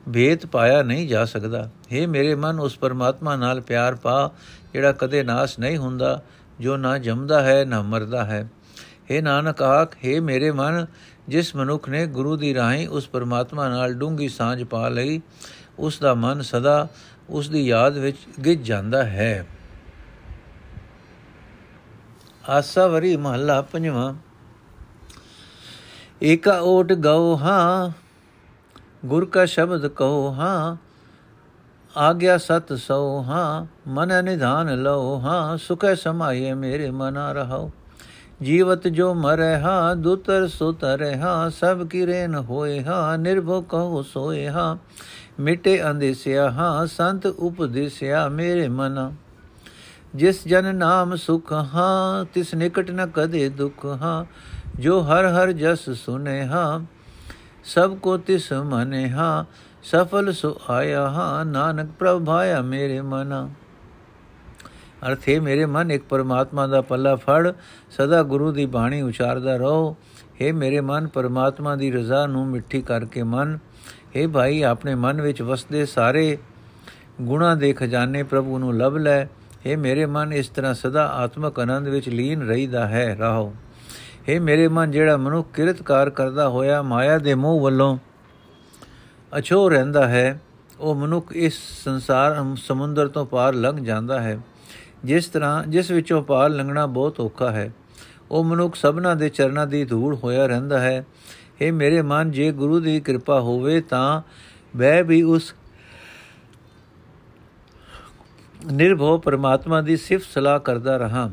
ਭੇਤ 0.08 0.46
ਪਾਇਆ 0.46 0.82
ਨਹੀਂ 0.82 1.06
ਜਾ 1.08 1.24
ਸਕਦਾ 1.24 1.68
हे 1.92 2.06
ਮੇਰੇ 2.08 2.34
ਮਨ 2.34 2.60
ਉਸ 2.60 2.76
ਪਰਮਾਤਮਾ 2.78 3.34
ਨਾਲ 3.36 3.60
ਪਿਆਰ 3.60 3.94
ਪਾ 3.94 4.30
ਜਿਹੜਾ 4.72 4.92
ਕਦੇ 4.92 5.22
ਨਾਸ 5.22 5.58
ਨਹੀਂ 5.58 5.76
ਹੁੰਦਾ 5.76 6.20
ਜੋ 6.60 6.76
ਨਾ 6.76 6.96
ਜੰਮਦਾ 6.98 7.42
ਹੈ 7.42 7.64
ਨਾ 7.64 7.80
ਮਰਦਾ 7.82 8.24
ਹੈ 8.24 8.42
हे 9.10 9.22
ਨਾਨਕ 9.22 9.62
ਆਖ 9.62 9.96
हे 10.04 10.20
ਮੇਰੇ 10.22 10.50
ਮਨ 10.50 10.86
ਜਿਸ 11.28 11.54
ਮਨੁੱਖ 11.56 11.88
ਨੇ 11.88 12.06
ਗੁਰੂ 12.06 12.36
ਦੀ 12.36 12.54
ਰਾਹੀਂ 12.54 12.88
ਉਸ 12.88 13.08
ਪਰਮਾਤਮਾ 13.08 13.68
ਨਾਲ 13.68 13.94
ਡੂੰਗੀ 13.94 14.28
ਸਾਂਝ 14.28 14.62
ਪਾ 14.64 14.88
ਲਈ 14.88 15.20
ਉਸ 15.78 15.98
ਦਾ 15.98 16.14
ਮਨ 16.14 16.42
ਸਦਾ 16.42 16.86
ਉਸ 17.28 17.48
ਦੀ 17.48 17.66
ਯਾਦ 17.66 17.98
ਵਿੱਚ 17.98 18.18
ਗਿੱਜ 18.44 18.62
ਜਾਂਦਾ 18.62 19.04
ਹੈ 19.04 19.46
ਆਸਾ 22.49 22.87
ਵਰੀ 22.87 23.15
ਮਹੱਲਾ 23.17 23.61
ਪੰਜਵਾਂ। 23.61 24.13
ਏਕਾ 26.23 26.59
ਓਟ 26.59 26.93
ਗਉ 26.93 27.37
ਹਾਂ, 27.37 27.91
ਗੁਰ 29.05 29.25
ਕਾ 29.25 29.45
ਸ਼ਬਦ 29.45 29.87
ਕਹੋ 29.87 30.33
ਹਾਂ, 30.33 30.75
ਆਗਿਆ 31.97 32.37
ਸਤ 32.37 32.73
ਸੋ 32.73 33.23
ਹਾਂ, 33.27 33.65
ਮਨ 33.87 34.25
ਨਿਧਾਨ 34.25 34.83
ਲਓ 34.83 35.19
ਹਾਂ, 35.19 35.57
ਸੁਖੈ 35.57 35.95
ਸਮਾਏ 35.95 36.53
ਮੇਰੇ 36.53 36.91
ਮਨਾ 36.91 37.31
ਰਹੋ 37.31 37.71
ਜੀਵਤ 38.43 38.87
ਜੋ 38.87 39.13
ਮਰੈ 39.13 39.59
ਹਾਂ, 39.59 39.95
ਦੁਤਰ 39.95 40.47
ਸੁਤਰ 40.47 41.13
ਹਾਂ, 41.15 41.49
ਸਭ 41.49 41.87
ਕੀ 41.87 42.05
ਰੇਨ 42.05 42.35
ਹੋਏ 42.35 42.83
ਹਾਂ, 42.83 43.17
ਨਿਰਭਉ 43.17 43.61
ਕਹੋ 43.61 44.01
ਸੋਏ 44.01 44.47
ਹਾਂ, 44.49 44.77
ਮਿਟੇ 45.39 45.89
ਅੰਦੇਸਿਆ 45.91 46.51
ਹਾਂ, 46.51 46.85
ਸੰਤ 46.87 47.25
ਉਪਦੇਸਿਆ 47.25 48.29
ਮੇਰੇ 48.29 48.67
ਮਨ। 48.67 49.11
ਜਿਸ 50.15 50.47
ਜਨ 50.47 50.75
ਨਾਮ 50.75 51.15
ਸੁਖ 51.15 51.53
ਹਾਂ, 51.53 52.25
ਤਿਸ 52.25 52.53
ਨਿਕਟ 52.53 52.91
ਨ 52.91 53.07
ਕਦੇ 53.07 53.49
ਦੁਖ 53.49 53.85
ਹਾਂ, 53.85 54.25
ਜੋ 54.79 55.01
ਹਰ 55.01 55.25
ਹਰ 55.25 55.51
ਜਸ 55.51 55.89
ਸੁਨੇ 55.89 56.45
ਹਾਂ, 56.45 56.79
ਸਭ 57.63 57.97
ਕੋ 57.97 58.17
ਤਿਸ 58.17 58.53
ਮਨੇ 58.53 59.09
ਹਾਂ, 59.09 59.45
ਸਫਲ 59.83 60.31
ਸੁ 60.31 60.55
ਆਇਆ 60.69 61.09
ਹਾਂ, 61.09 61.45
ਨਾਨਕ 61.45 61.89
ਪ੍ਰਭ 61.99 62.25
ਭਾਇਆ 62.25 62.61
ਮੇਰੇ 62.61 63.01
ਮਨਾ। 63.01 63.49
ਅਰਥ 65.07 65.29
ਹੈ 65.29 65.41
ਮੇਰੇ 65.41 65.65
ਮਨ 65.65 65.91
ਇੱਕ 65.91 66.03
ਪਰਮਾਤਮਾ 66.03 66.67
ਦਾ 66.67 66.81
ਪੱਲਾ 66.81 67.15
ਫੜ, 67.15 67.53
ਸਦਾ 67.89 68.23
ਗੁਰੂ 68.23 68.51
ਦੀ 68.51 68.65
ਬਾਣੀ 68.65 69.01
ਉਚਾਰਦਾ 69.01 69.55
ਰਹੋ। 69.57 69.95
हे 70.41 70.55
ਮੇਰੇ 70.55 70.81
ਮਨ, 70.81 71.07
ਪਰਮਾਤਮਾ 71.07 71.75
ਦੀ 71.75 71.91
ਰਜ਼ਾ 71.91 72.27
ਨੂੰ 72.27 72.47
ਮਿੱਠੀ 72.47 72.81
ਕਰਕੇ 72.81 73.23
ਮਨ। 73.23 73.59
हे 74.17 74.29
ਭਾਈ, 74.29 74.61
ਆਪਣੇ 74.61 74.95
ਮਨ 74.95 75.21
ਵਿੱਚ 75.21 75.41
ਵਸਦੇ 75.41 75.85
ਸਾਰੇ 75.85 76.37
ਗੁਣਾ 77.21 77.55
ਦੇ 77.55 77.73
ਖਜ਼ਾਨੇ 77.73 78.23
ਪ੍ਰਭੂ 78.23 78.59
ਨੂੰ 78.59 78.77
ਲਭ 78.77 78.97
ਲੈ। 78.97 79.25
हे 79.67 79.79
ਮੇਰੇ 79.79 80.05
ਮਨ, 80.05 80.33
ਇਸ 80.33 80.47
ਤਰ੍ਹਾਂ 80.49 80.73
ਸਦਾ 80.73 81.07
ਆਤਮਕ 81.07 81.59
ਆਨੰਦ 81.59 81.87
ਵਿੱਚ 81.87 82.09
ਲੀਨ 82.09 82.41
ਰਹਿਦਾ 82.41 82.87
ਹੈ, 82.87 83.17
ਰਹੋ। 83.19 83.53
हे 84.29 84.41
ਮੇਰੇ 84.41 84.67
ਮਨ, 84.67 84.91
ਜਿਹੜਾ 84.91 85.17
ਮਨੁੱਖ 85.17 85.51
ਕਿਰਤਕਾਰ 85.53 86.09
ਕਰਦਾ 86.09 86.49
ਹੋਇਆ 86.49 86.81
ਮਾਇਆ 86.81 87.17
ਦੇ 87.17 87.35
ਮੋਹ 87.35 87.59
ਵੱਲੋਂ 87.59 87.97
ਅਛੋ 89.37 89.69
ਰਹਿੰਦਾ 89.69 90.07
ਹੈ, 90.07 90.39
ਉਹ 90.79 90.95
ਮਨੁੱਖ 90.95 91.31
ਇਸ 91.31 91.53
ਸੰਸਾਰ 91.83 92.55
ਸਮੁੰਦਰ 92.57 93.07
ਤੋਂ 93.07 93.25
ਪਾਰ 93.25 93.53
ਲੰਘ 93.53 93.83
ਜਾਂਦਾ 93.83 94.21
ਹੈ। 94.21 94.39
ਜਿਸ 95.05 95.25
ਤਰ੍ਹਾਂ, 95.25 95.63
ਜਿਸ 95.63 95.91
ਵਿੱਚੋਂ 95.91 96.23
ਪਾਰ 96.23 96.49
ਲੰਘਣਾ 96.49 96.85
ਬਹੁਤ 96.85 97.19
ਔਖਾ 97.19 97.51
ਹੈ, 97.51 97.71
ਉਹ 98.31 98.43
ਮਨੁੱਖ 98.43 98.75
ਸਭਨਾ 98.75 99.13
ਦੇ 99.13 99.29
ਚਰਨਾਂ 99.29 99.67
ਦੀ 99.67 99.85
ਧੂੜ 99.85 100.15
ਹੋਇਆ 100.15 100.45
ਰਹਿੰਦਾ 100.45 100.79
ਹੈ। 100.79 101.05
ਇਹ 101.61 101.73
ਮੇਰੇ 101.73 102.01
ਮਨ, 102.01 102.31
ਜੇ 102.31 102.51
ਗੁਰੂ 102.51 102.79
ਦੀ 102.79 102.99
ਕਿਰਪਾ 102.99 103.39
ਹੋਵੇ 103.39 103.81
ਤਾਂ 103.81 104.21
ਮੈਂ 104.75 105.03
ਵੀ 105.03 105.21
ਉਸ 105.21 105.53
ਨਿਰਭਉ 108.66 109.18
ਪਰਮਾਤਮਾ 109.18 109.80
ਦੀ 109.80 109.96
ਸਿਫਤ 109.96 110.26
ਸਲਾਹ 110.26 110.58
ਕਰਦਾ 110.60 110.96
ਰਹਾ 110.96 111.30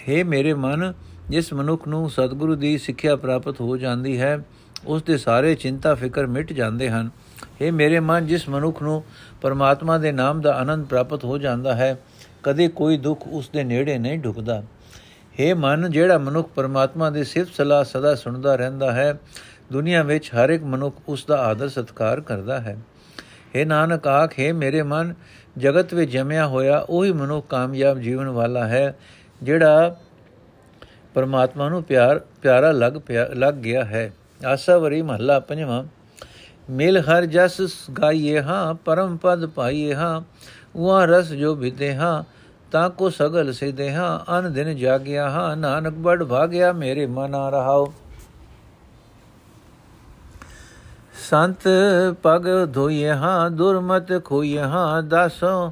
हे 0.00 0.24
ਮੇਰੇ 0.26 0.52
ਮਨ 0.54 0.92
ਜਿਸ 1.30 1.52
ਮਨੁੱਖ 1.52 1.86
ਨੂੰ 1.88 2.08
ਸਤਿਗੁਰੂ 2.10 2.54
ਦੀ 2.54 2.76
ਸਿੱਖਿਆ 2.78 3.14
ਪ੍ਰਾਪਤ 3.16 3.60
ਹੋ 3.60 3.76
ਜਾਂਦੀ 3.76 4.18
ਹੈ 4.20 4.38
ਉਸ 4.86 5.02
ਦੇ 5.02 5.16
ਸਾਰੇ 5.16 5.54
ਚਿੰਤਾ 5.54 5.94
ਫਿਕਰ 5.94 6.26
ਮਿਟ 6.26 6.52
ਜਾਂਦੇ 6.52 6.88
ਹਨ 6.90 7.10
हे 7.54 7.72
ਮੇਰੇ 7.72 8.00
ਮਨ 8.00 8.26
ਜਿਸ 8.26 8.48
ਮਨੁੱਖ 8.48 8.82
ਨੂੰ 8.82 9.02
ਪਰਮਾਤਮਾ 9.42 9.98
ਦੇ 9.98 10.12
ਨਾਮ 10.12 10.40
ਦਾ 10.40 10.54
ਆਨੰਦ 10.54 10.86
ਪ੍ਰਾਪਤ 10.86 11.24
ਹੋ 11.24 11.38
ਜਾਂਦਾ 11.38 11.74
ਹੈ 11.74 11.96
ਕਦੇ 12.42 12.68
ਕੋਈ 12.68 12.96
ਦੁੱਖ 12.98 13.26
ਉਸ 13.28 13.48
ਦੇ 13.48 13.64
ਨੇੜੇ 13.64 13.98
ਨਹੀਂ 13.98 14.18
ਢੁਕਦਾ 14.18 14.62
हे 15.34 15.54
ਮਨ 15.56 15.90
ਜਿਹੜਾ 15.90 16.18
ਮਨੁੱਖ 16.18 16.48
ਪਰਮਾਤਮਾ 16.54 17.10
ਦੀ 17.10 17.24
ਸਿਫਤ 17.24 17.54
ਸਲਾਹ 17.54 17.84
ਸਦਾ 17.84 18.14
ਸੁਣਦਾ 18.14 18.54
ਰਹਿੰਦਾ 18.56 18.92
ਹੈ 18.92 19.12
ਦੁਨੀਆ 19.72 20.02
ਵਿੱਚ 20.02 20.30
ਹਰ 20.34 20.50
ਇੱਕ 20.50 20.64
ਮਨੁੱਖ 20.64 20.96
ਉਸ 21.08 21.24
ਦਾ 21.24 21.36
ਆਦਰ 21.42 21.68
ਸਤਕਾਰ 21.68 22.20
ਕਰਦਾ 22.20 22.60
ਹੈ 22.60 22.76
हे 23.55 23.65
ਨਾਨਕ 23.67 24.07
ਆਖੇ 24.07 24.51
ਮੇਰੇ 24.51 24.81
ਮਨ, 24.83 25.13
ਜਗਤ 25.57 25.93
ਵਿੱਚ 25.93 26.11
ਜਮਿਆ 26.11 26.47
ਹੋਇਆ 26.47 26.85
ਉਹੀ 26.89 27.11
ਮਨੁੱਖ 27.11 27.47
ਕਾਮਯਾਬ 27.47 27.99
ਜੀਵਨ 27.99 28.27
ਵਾਲਾ 28.29 28.67
ਹੈ, 28.67 28.95
ਜਿਹੜਾ 29.43 29.95
ਪਰਮਾਤਮਾ 31.13 31.69
ਨੂੰ 31.69 31.83
ਪਿਆਰ, 31.83 32.21
ਪਿਆਰਾ 32.41 32.71
ਲੱਗ 32.71 32.93
ਲੱਗ 33.33 33.53
ਗਿਆ 33.53 33.83
ਹੈ। 33.85 34.11
ਆਸਾ 34.45 34.77
ਵਰੀ 34.77 35.01
ਮਹੱਲਾ 35.01 35.39
ਪੰਜਵਾਂ, 35.39 35.83
ਮਿਲ 36.69 36.97
ਹਰ 36.97 37.25
ਜਸ 37.25 37.61
ਗਾਈਏ 37.91 38.41
ਹਾਂ, 38.41 38.73
ਪਰਮ 38.73 39.17
ਪਦ 39.17 39.45
ਪਾਈਏ 39.45 39.93
ਹਾਂ, 39.95 40.21
ਉਹਾਂ 40.75 41.07
ਰਸ 41.07 41.31
ਜੋ 41.31 41.55
ਬਿਤੇ 41.55 41.93
ਹਾਂ, 41.95 42.23
ਤਾਂ 42.71 42.89
ਕੋ 42.89 43.09
ਸਗਲ 43.09 43.53
ਸਿਦੇ 43.53 43.93
ਹਾਂ, 43.93 44.39
ਅਨ 44.39 44.53
ਦਿਨ 44.53 44.75
ਜਾਗਿਆ 44.75 45.29
ਹਾਂ, 45.29 45.55
ਨਾਨਕ 45.57 45.93
ਬੜ 45.93 46.23
ਭਾਗਿਆ 46.23 46.71
ਮੇਰੇ 46.73 47.05
ਮਨ 47.05 47.35
ਆ 47.35 47.49
ਰਹਾਓ 47.49 47.93
ਸੰਤ 51.29 51.67
ਪਗ 52.23 52.47
ਧੋਈਏ 52.73 53.11
ਹਾਂ, 53.11 53.49
ਦੁਰਮਤ 53.49 54.11
ਖੋਈਏ 54.25 54.61
ਹਾਂ, 54.61 55.01
ਦਸੋ 55.03 55.71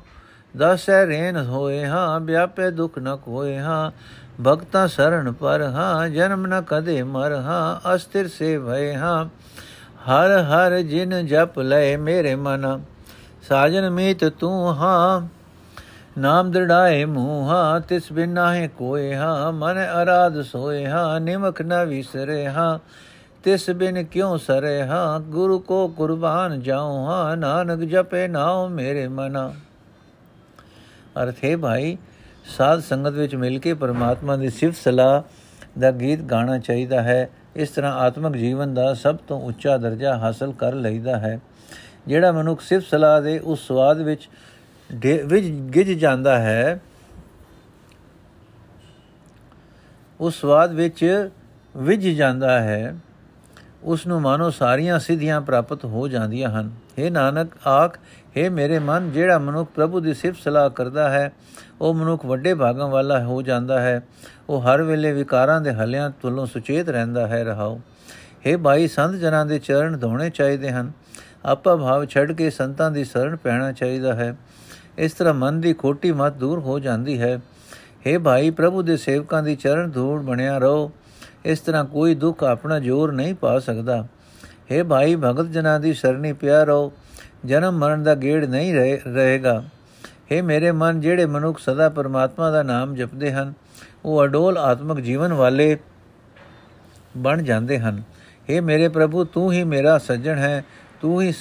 ਦਸੈ 0.53 1.05
ਰੇਨ 1.05 1.37
ਹੋਏ 1.37 1.85
ਹਾਂ, 1.85 2.19
ਵਿਆਪੇ 2.19 2.69
ਦੁਖ 2.71 2.97
ਨ 2.99 3.15
ਕੋਏ 3.15 3.57
ਹਾਂ, 3.59 3.91
ਭਗਤਾ 4.41 4.85
ਸਰਣ 4.87 5.31
ਪਰ 5.31 5.61
ਹਾਂ, 5.61 6.09
ਜਨਮ 6.09 6.45
ਨ 6.45 6.61
ਕਦੇ 6.61 7.01
ਮਰ 7.03 7.33
ਹਾਂ, 7.35 7.95
ਅਸਥਿਰ 7.95 8.27
ਸੇ 8.27 8.57
ਭਏ 8.59 8.93
ਹਾਂ, 8.95 9.25
ਹਰ 10.09 10.37
ਹਰ 10.43 10.79
ਜਿਨ 10.81 11.25
ਜਪ 11.27 11.59
ਲੈ 11.59 11.97
ਮੇਰੇ 11.97 12.35
ਮਨ, 12.35 12.81
ਸਾਜਨ 13.49 13.89
ਮੀਤ 13.89 14.25
ਤੂੰ 14.39 14.75
ਹਾਂ, 14.75 15.21
ਨਾਮ 16.17 16.51
ਦੜਾਏ 16.51 17.05
ਮੂਹਾ 17.05 17.79
ਤਿਸ 17.79 18.11
ਬਿਨ 18.11 18.29
ਨਾਹੇ 18.29 18.67
ਕੋਏ 18.67 19.15
ਹਾਂ, 19.15 19.51
ਮਨ 19.51 19.83
ਅਰਾਧ 20.01 20.41
ਸੋਏ 20.41 20.85
ਹਾਂ 20.85 21.19
ਨਿਮਕ 21.19 21.61
ਨ 21.61 21.83
ਵਿਸਰੇ 21.85 22.47
ਹਾਂ 22.47 22.77
ਤਿਸ 23.45 23.69
ਬਿਨ 23.69 24.03
ਕਿਉ 24.03 24.37
ਸਰੇ 24.37 24.81
ਹਾਂ? 24.83 25.19
ਗੁਰੂ 25.19 25.59
ਕੋ 25.59 25.87
ਕੁਰਬਾਨ 25.87 26.59
ਜਾਉ 26.61 27.05
ਹਾਂ। 27.05 27.37
ਨਾਨਕ 27.37 27.79
ਜਪੇ 27.79 28.27
ਨਾਉ 28.27 28.67
ਮੇਰੇ 28.69 29.07
ਮਨਾ। 29.07 29.53
ਅਰਥੇ 31.23 31.55
ਭਾਈ, 31.55 31.97
ਸਾਧ 32.57 32.79
ਸੰਗਤ 32.79 33.11
ਵਿੱਚ 33.11 33.35
ਮਿਲ 33.35 33.59
ਕੇ 33.59 33.73
ਪਰਮਾਤਮਾ 33.73 34.35
ਦੀ 34.35 34.49
ਸਿਫਤ 34.49 34.77
ਸਲਾਹ 34.77 35.21
ਦਾ 35.79 35.91
ਗੀਤ 35.91 36.21
ਗਾਣਾ 36.21 36.57
ਚਾਹੀਦਾ 36.59 37.01
ਹੈ। 37.01 37.29
ਇਸ 37.55 37.69
ਤਰ੍ਹਾਂ 37.69 37.93
ਆਤਮਿਕ 37.93 38.35
ਜੀਵਨ 38.37 38.73
ਦਾ 38.73 38.93
ਸਭ 38.93 39.15
ਤੋਂ 39.27 39.41
ਉੱਚਾ 39.41 39.77
ਦਰਜਾ 39.77 40.17
ਹਾਸਲ 40.17 40.53
ਕਰ 40.53 40.73
ਲਈਦਾ 40.73 41.17
ਹੈ। 41.19 41.39
ਜਿਹੜਾ 42.07 42.31
ਮਨੁੱਖ 42.31 42.61
ਸਿਫਤ 42.61 42.85
ਸਲਾਹ 42.85 43.21
ਦੇ 43.21 43.39
ਉਸ 43.39 43.67
ਸਵਾਦ 43.67 44.01
ਵਿੱਚ 44.01 44.29
ਵਿੱਚ 45.25 45.45
ਗਿਜ 45.75 45.91
ਜਾਂਦਾ 45.91 46.39
ਹੈ, 46.39 46.79
ਉਸ 50.19 50.41
ਸਵਾਦ 50.41 50.73
ਵਿੱਚ 50.73 51.29
ਵਿਜ 51.77 52.07
ਜਾਂਦਾ 52.07 52.59
ਹੈ। 52.59 52.95
ਉਸ 53.84 54.06
ਨੂੰ 54.06 54.20
ਮਾਨੋ 54.20 54.48
ਸਾਰੀਆਂ 54.50 54.98
ਸਿੱਧੀਆਂ 54.98 55.40
ਪ੍ਰਾਪਤ 55.40 55.84
ਹੋ 55.84 56.06
ਜਾਂਦੀਆਂ 56.08 56.50
ਹਨ 56.50 56.70
हे 56.98 57.10
ਨਾਨਕ 57.10 57.54
ਆਖ 57.66 57.96
हे 58.36 58.50
ਮੇਰੇ 58.50 58.78
ਮਨ 58.78 59.10
ਜਿਹੜਾ 59.12 59.38
ਮਨੁੱਖ 59.38 59.68
ਪ੍ਰਭੂ 59.74 60.00
ਦੀ 60.00 60.14
ਸਿਫਤ 60.14 60.42
ਸਲਾਹ 60.42 60.68
ਕਰਦਾ 60.70 61.08
ਹੈ 61.10 61.30
ਉਹ 61.80 61.94
ਮਨੁੱਖ 61.94 62.24
ਵੱਡੇ 62.24 62.54
ਭਾਗਾਂ 62.54 62.88
ਵਾਲਾ 62.88 63.18
ਹੋ 63.24 63.40
ਜਾਂਦਾ 63.42 63.80
ਹੈ 63.80 64.00
ਉਹ 64.48 64.62
ਹਰ 64.62 64.82
ਵੇਲੇ 64.82 65.12
ਵਿਕਾਰਾਂ 65.12 65.60
ਦੇ 65.60 65.72
ਹਲਿਆਂ 65.72 66.10
ਤੋਂ 66.22 66.46
ਸੁਚੇਤ 66.46 66.88
ਰਹਿੰਦਾ 66.88 67.26
ਹੈ 67.26 67.42
ਰਹਾਓ 67.44 67.80
हे 68.46 68.58
ਭਾਈ 68.58 68.88
ਸੰਤ 68.88 69.16
ਜਨਾਂ 69.16 69.44
ਦੇ 69.46 69.58
ਚਰਨ 69.58 69.98
ਧੋਣੇ 69.98 70.30
ਚਾਹੀਦੇ 70.30 70.70
ਹਨ 70.70 70.92
ਆਪਾ 71.44 71.76
ਭਾਵ 71.76 72.04
ਛੱਡ 72.04 72.32
ਕੇ 72.32 72.50
ਸੰਤਾਂ 72.50 72.90
ਦੀ 72.90 73.04
ਸ਼ਰਣ 73.04 73.36
ਪੈਣਾ 73.36 73.72
ਚਾਹੀਦਾ 73.72 74.14
ਹੈ 74.14 74.34
ਇਸ 74.98 75.12
ਤਰ੍ਹਾਂ 75.12 75.34
ਮਨ 75.34 75.60
ਦੀ 75.60 75.72
ਖੋਟੀ 75.74 76.12
ਮਤ 76.12 76.32
ਦੂਰ 76.34 76.58
ਹੋ 76.58 76.78
ਜਾਂਦੀ 76.78 77.20
ਹੈ 77.20 77.36
हे 78.06 78.20
ਭਾਈ 78.20 78.50
ਪ੍ਰਭੂ 78.50 78.82
ਦੇ 78.82 78.96
ਸੇਵਕਾਂ 78.96 79.42
ਦੀ 79.42 79.54
ਚਰਨ 79.56 79.90
ਧੂੜ 79.90 80.20
ਬਣਿਆ 80.22 80.58
ਰਹੋ 80.58 80.90
ਇਸ 81.44 81.60
ਤਰ੍ਹਾਂ 81.60 81.84
ਕੋਈ 81.84 82.14
ਦੁੱਖ 82.14 82.44
ਆਪਣਾ 82.44 82.78
ਜ਼ੋਰ 82.78 83.12
ਨਹੀਂ 83.12 83.34
ਪਾ 83.34 83.58
ਸਕਦਾ 83.58 84.04
हे 84.70 84.84
ਭਾਈ 84.84 85.14
ਭਗਤ 85.16 85.46
ਜਨਾਂ 85.46 85.78
ਦੀ 85.80 85.92
ਸਰਣੀ 85.94 86.32
ਪਿਆ 86.32 86.62
ਰਹੋ 86.64 86.92
ਜਨਮ 87.44 87.78
ਮਰਨ 87.78 88.02
ਦਾ 88.02 88.14
ਗੇੜ 88.14 88.44
ਨਹੀਂ 88.44 88.74
ਰਹੇਗਾ 88.74 89.62
हे 90.32 90.42
ਮੇਰੇ 90.44 90.72
ਮਨ 90.72 91.00
ਜਿਹੜੇ 91.00 91.26
ਮਨੁੱਖ 91.26 91.58
ਸਦਾ 91.58 91.88
ਪਰਮਾਤਮਾ 91.88 92.50
ਦਾ 92.50 92.62
ਨਾਮ 92.62 92.94
ਜਪਦੇ 92.94 93.32
ਹਨ 93.32 93.52
ਉਹ 94.04 94.24
ਅਡੋਲ 94.24 94.58
ਆਤਮਿਕ 94.58 95.00
ਜੀਵਨ 95.00 95.32
ਵਾਲੇ 95.32 95.76
ਬਣ 97.16 97.42
ਜਾਂਦੇ 97.42 97.78
ਹਨ 97.78 98.02
हे 98.48 98.62
ਮੇਰੇ 98.62 98.88
ਪ੍ਰਭੂ 98.88 99.24
ਤੂੰ 99.24 99.52
ਹੀ 99.52 99.64
ਮੇਰਾ 99.64 99.96
ਸੱਜਣ 99.98 100.38
ਹੈ 100.38 100.62
ਤੂੰ 101.00 101.20
ਹੀ 101.22 101.32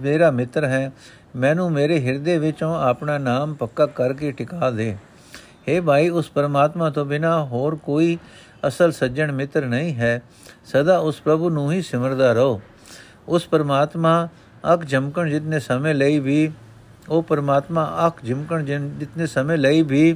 ਮੇਰਾ 0.00 0.30
ਮਿੱਤਰ 0.30 0.64
ਹੈ 0.64 0.90
ਮੈਨੂੰ 1.36 1.70
ਮੇਰੇ 1.72 1.98
ਹਿਰਦੇ 2.00 2.38
ਵਿੱਚੋਂ 2.38 2.74
ਆਪਣਾ 2.80 3.16
ਨਾਮ 3.18 3.54
ਪੱਕਾ 3.54 3.86
ਕਰਕੇ 3.88 4.30
ਟਿਕਾ 4.32 4.70
ਦੇ 4.70 4.94
हे 5.68 5.82
ਭਾਈ 5.82 6.08
ਉਸ 6.10 6.30
ਪਰਮਾਤਮਾ 6.30 6.90
ਤੋਂ 6.90 7.04
ਬਿਨਾ 7.04 7.38
ਹੋਰ 7.44 7.76
ਕੋਈ 7.84 8.16
ਅਸਲ 8.67 8.91
ਸੱਜਣ 8.91 9.31
ਮਿੱਤਰ 9.31 9.65
ਨਹੀਂ 9.65 9.95
ਹੈ, 9.95 10.21
ਸਦਾ 10.65 10.97
ਉਸ 10.97 11.21
ਪ੍ਰਭੂ 11.21 11.49
ਨੂੰ 11.49 11.71
ਹੀ 11.71 11.81
ਸਿਮਰਦਾ 11.81 12.33
ਰਹੋ। 12.33 12.61
ਉਸ 13.27 13.47
ਪਰਮਾਤਮਾ 13.47 14.27
ਅੱਖ 14.73 14.85
ਜਮਕਣ 14.85 15.29
ਜਿਤਨੇ 15.29 15.59
ਸਮੇਂ 15.59 15.95
ਲਈ 15.95 16.19
ਵੀ, 16.19 16.51
ਉਹ 17.09 17.23
ਪਰਮਾਤਮਾ 17.23 17.97
ਅੱਖ 18.07 18.25
ਜਮਕਣ 18.25 18.63
ਜਿਤਨੇ 18.63 19.27
ਸਮੇਂ 19.27 19.57
ਲਈ 19.57 19.81
ਵੀ 19.81 20.13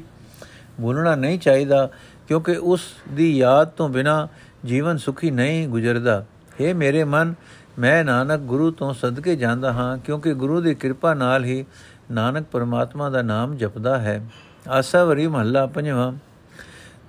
ਭੁੱਲਣਾ 0.82 1.16
ਨਹੀਂ 1.16 1.40
ਚਾਹੀਦਾ, 1.40 1.90
ਕਿਉਂਕਿ 2.28 2.56
ਉਸ 2.56 2.82
ਦੀ 3.14 3.38
ਯਾਦ 3.38 3.68
ਤੋਂ 3.68 3.90
ਬਿਨਾ 3.90 4.28
ਜੀਵਨ 4.66 4.98
ਸੁਖੀ 4.98 5.32
ਨਹੀਂ 5.32 5.68
ਗੁਜ਼ਰਦਾ। 5.68 6.26
हे 6.62 6.76
ਮੇਰੇ 6.76 7.04
ਮਨ, 7.04 7.34
ਮੈਂ 7.80 8.04
ਨਾਨਕ 8.04 8.40
ਗੁਰੂ 8.40 8.72
ਤੋਂ 8.72 8.94
ਸਦਕੇ 8.94 9.36
ਜਾਂਦਾ 9.36 9.74
ਹਾਂ, 9.74 9.98
ਕਿਉਂਕਿ 9.98 10.34
ਗੁਰੂ 10.34 10.62
ਦੀ 10.62 10.76
ਕਿਰਪਾ 10.76 11.14
ਨਾਲ 11.14 11.46
ਹੀ 11.46 11.66
ਨਾਨਕ 12.12 12.46
ਪਰਮਾਤਮਾ 12.52 13.10
ਦਾ 13.10 13.22
ਨਾਮ 13.22 13.56
ਜਪਦਾ 13.56 13.98
ਹੈ। 13.98 14.26
ਆਸਾ 14.70 15.04
ਵਰੀ 15.04 15.28
ਮਹੱਲਾ 15.28 15.66
ਪੰਜਵਾਂ। 15.66 16.14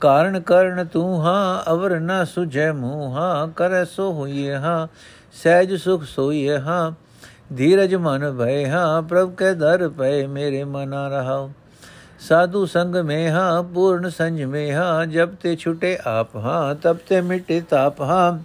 ਕਾਰਨ 0.02 0.40
ਕਰਨ 0.40 0.84
ਤੂੰ 0.84 1.20
ਹਾਂ 1.22 1.72
ਅਵਰ 1.72 1.98
ਨ 2.00 2.24
ਸੁਝੈ 2.24 2.70
ਮੂੰਹ 2.72 3.14
ਹਾਂ 3.14 3.48
ਕਰੈ 3.48 3.84
ਸੋ 3.84 4.10
ਹੋਈਏ 4.12 4.54
ਹਾਂ 4.54 4.86
ਸਹਿਜ 5.34 5.74
ਸੁਖ 5.74 6.04
ਸੋਈਏ 6.04 6.58
ਹਾਂ 6.58 6.92
ਧੀਰਜ 7.56 7.94
ਮਨ 7.96 8.30
ਭੈ 8.32 8.64
ਹਾਂ 8.68 9.02
ਪ੍ਰਭ 9.02 9.34
ਕੇ 9.34 9.52
ਦਰ 9.54 9.88
ਪਏ 9.88 10.26
ਮੇਰੇ 10.26 10.62
ਮਨਾ 10.64 11.06
ਰਹਾਉ 11.08 11.48
ਸਾਧੂ 12.20 12.64
ਸੰਗ 12.66 12.96
ਮੇ 12.96 13.28
ਹਾਂ 13.30 13.62
ਪੂਰਨ 13.64 14.08
ਸੰਜ 14.10 14.42
ਮੇ 14.44 14.72
ਹਾਂ 14.72 15.06
ਜਬ 15.06 15.34
ਤੇ 15.34 15.54
ਛੁਟੇ 15.56 15.96
ਆਪ 16.06 16.36
ਹਾਂ 16.36 16.74
ਤਬ 16.74 16.98
ਤੇ 17.08 17.20
ਮਿਟੇ 17.20 17.60
ਤਾਪ 17.60 18.00
ਹਾਂ 18.02 18.38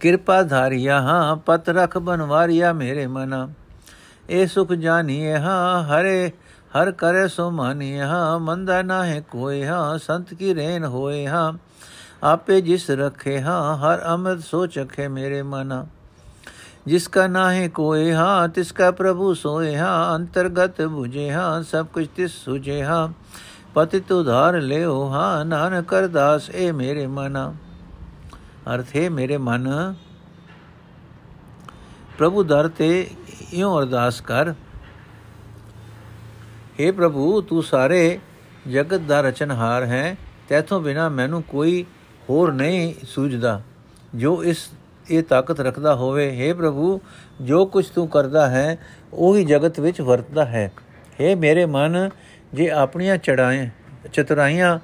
ਕਿਰਪਾ 0.00 0.42
ਧਾਰਿਆ 0.42 1.00
ਹਾਂ 1.00 1.36
ਪਤ 1.36 1.68
ਰਖ 1.70 1.98
ਬਨਵਾਰਿਆ 1.98 2.72
ਮੇਰੇ 2.72 3.06
ਮਨਾ 3.06 3.46
ਇਹ 4.30 4.46
ਸੁਖ 4.46 4.72
ਜਾਣੀਏ 4.74 5.36
ਹਾਂ 5.38 5.82
ਹਰੇ 6.76 6.82
ਹਰ 6.82 6.90
ਕਰੇ 6.90 7.28
ਸੋ 7.28 7.50
ਮਾਨੀਏ 7.50 8.00
ਹਾਂ 8.00 8.38
ਮੰਦਾ 8.38 8.82
ਨਾਹੇ 8.82 9.22
ਕੋਏ 9.30 9.66
ਹਾਂ 9.66 9.98
ਸੰਤ 9.98 10.34
ਕੀ 10.34 10.54
ਰੇਨ 10.54 10.84
ਹੋਏ 10.84 11.26
ਹਾਂ 11.26 11.52
ਆਪੇ 12.22 12.60
ਜਿਸ 12.60 12.90
ਰਖੇ 12.90 13.40
ਹਾਂ 13.40 13.76
ਹਰ 13.76 14.14
ਅਮਰ 14.14 14.38
ਸੋ 14.38 14.66
ਚਖੇ 14.66 15.08
ਮੇਰੇ 15.08 15.42
ਮਨਾ 15.42 15.86
ਜਿਸਕਾ 16.86 17.26
ਨਾਹੇ 17.26 17.68
ਕੋਏ 17.68 18.12
ਹਾਂ 18.14 18.48
ਤਿਸਕਾ 18.48 18.90
ਪ੍ਰਭੂ 18.90 19.34
ਸੋਏ 19.34 19.76
ਹਾਂ 19.76 20.16
ਅੰਤਰਗਤ 20.16 20.82
부ਝੇ 20.82 21.32
ਹਾਂ 21.32 21.62
ਸਭ 21.62 21.86
ਕੁਝ 21.86 22.08
ਤਿਸ 22.16 22.44
ਸੁਝੇ 22.44 22.82
ਹਾਂ 22.84 23.08
ਪਤਿਤ 23.74 24.12
ਉਧਾਰ 24.12 24.60
ਲਿਓ 24.60 25.08
ਹਾਂ 25.08 25.44
ਨਾਨਕ 25.44 25.88
ਕਰਦਾਸ 25.88 26.50
ਏ 26.50 26.72
ਮੇਰੇ 26.72 27.06
ਮਨਾ 27.06 27.54
ਅਰਥ 28.74 28.96
ਹੈ 28.96 29.10
ਮੇਰੇ 29.10 29.36
ਮਨ 29.36 29.94
ਪ੍ਰਭੂ 32.18 32.42
ਦਰ 32.42 32.68
ਤੇ 32.68 33.10
ਇਉਂ 33.52 33.78
ਅਰਦਾਸ 33.78 34.20
ਕਰ 34.20 34.54
हे 36.79 36.91
ਪ੍ਰਭੂ 36.91 37.39
ਤੂੰ 37.41 37.63
ਸਾਰੇ 37.63 38.19
ਜਗਤ 38.67 39.01
ਦਾ 39.01 39.21
ਰਚਨਹਾਰ 39.21 39.85
ਹੈ 39.85 40.15
ਤੇਥੋਂ 40.49 40.79
ਬਿਨਾ 40.81 41.07
ਮੈਨੂੰ 41.09 41.41
ਕੋਈ 41.43 41.83
ਹੋਰ 42.29 42.51
ਨਹੀਂ 42.53 42.93
ਸੂਝਦਾ 43.05 43.61
ਜੋ 44.15 44.41
ਇਸ 44.43 44.69
ਇਹ 45.07 45.23
ਤਾਕਤ 45.23 45.59
ਰੱਖਦਾ 45.59 45.93
ਹੋਵੇ 45.95 46.29
हे 46.31 46.55
ਪ੍ਰਭੂ 46.55 46.99
ਜੋ 47.41 47.65
ਕੁਝ 47.65 47.85
ਤੂੰ 47.87 48.07
ਕਰਦਾ 48.07 48.47
ਹੈ 48.49 48.77
ਉਹੀ 49.13 49.43
ਜਗਤ 49.45 49.79
ਵਿੱਚ 49.79 50.01
ਵਰਤਦਾ 50.01 50.45
ਹੈ 50.45 50.69
हे 51.19 51.35
ਮੇਰੇ 51.37 51.65
ਮਨ 51.67 52.09
ਜੇ 52.53 52.69
ਆਪਣੀਆਂ 52.75 53.17
ਚੜਾਏ 53.17 53.69
ਚਤੁਰਾਈਆਂ 54.13 54.77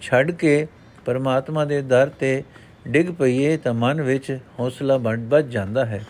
ਛੱਡ 0.00 0.30
ਕੇ 0.30 0.66
ਪਰਮਾਤਮਾ 1.06 1.64
ਦੇ 1.64 1.80
ਦਰ 1.82 2.10
ਤੇ 2.18 2.42
ਡਿੱਗ 2.86 3.10
ਪਈਏ 3.10 3.56
ਤਾਂ 3.56 3.74
ਮਨ 3.74 4.02
ਵਿੱਚ 4.02 4.36
ਹੌਸਲਾ 4.60 4.96
ਵੱਧ 4.98 5.34
ਜਾਂਦਾ 5.48 5.84
ਹੈ 5.84 6.04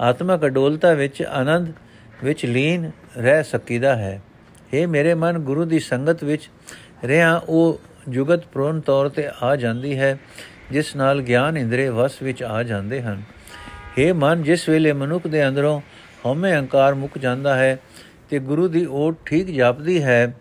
ਆਤਮਕ 0.00 0.44
ਅਡੋਲਤਾ 0.46 0.92
ਵਿੱਚ 0.94 1.22
ਆਨੰਦ 1.22 1.72
ਵਿੱਚ 2.24 2.44
ਲੀਨ 2.46 2.90
ਰਹਿ 3.16 3.42
ਸਕੀਦਾ 3.44 3.94
ਹੈ 3.96 4.20
ਇਹ 4.73 4.87
ਮੇਰੇ 4.87 5.13
ਮਨ 5.13 5.37
ਗੁਰੂ 5.39 5.65
ਦੀ 5.65 5.79
ਸੰਗਤ 5.79 6.23
ਵਿੱਚ 6.23 6.49
ਰਿਆਂ 7.03 7.39
ਉਹ 7.39 7.79
ਜੁਗਤ 8.09 8.45
ਪ੍ਰੋਨ 8.45 8.79
ਤੌਰ 8.81 9.09
ਤੇ 9.09 9.27
ਆ 9.41 9.55
ਜਾਂਦੀ 9.55 9.97
ਹੈ, 9.99 10.17
ਜਿਸ 10.71 10.95
ਨਾਲ 10.95 11.21
ਗਿਆਨ 11.21 11.57
ਇੰਦਰੇ 11.57 11.89
ਵਸ 11.89 12.21
ਵਿੱਚ 12.21 12.43
ਆ 12.43 12.63
ਜਾਂਦੇ 12.63 13.01
ਹਨ। 13.01 13.21
ਇਹ 13.97 14.13
ਮਨ, 14.13 14.43
ਜਿਸ 14.43 14.67
ਵੇਲੇ 14.69 14.93
ਮਨੁੱਖ 14.93 15.27
ਦੇ 15.27 15.47
ਅੰਦਰੋਂ 15.47 15.79
ਹਉਮੈ 16.25 16.55
ਹੰਕਾਰ 16.55 16.95
ਮੁੱਕ 16.95 17.17
ਜਾਂਦਾ 17.17 17.55
ਹੈ 17.55 17.77
ਤੇ 18.29 18.39
ਗੁਰੂ 18.39 18.67
ਦੀ 18.67 18.85
ਓਟ 18.85 19.17
ਠੀਕ 19.25 19.47
ਜਾਪਦੀ 19.47 20.01
ਹੈ, 20.03 20.33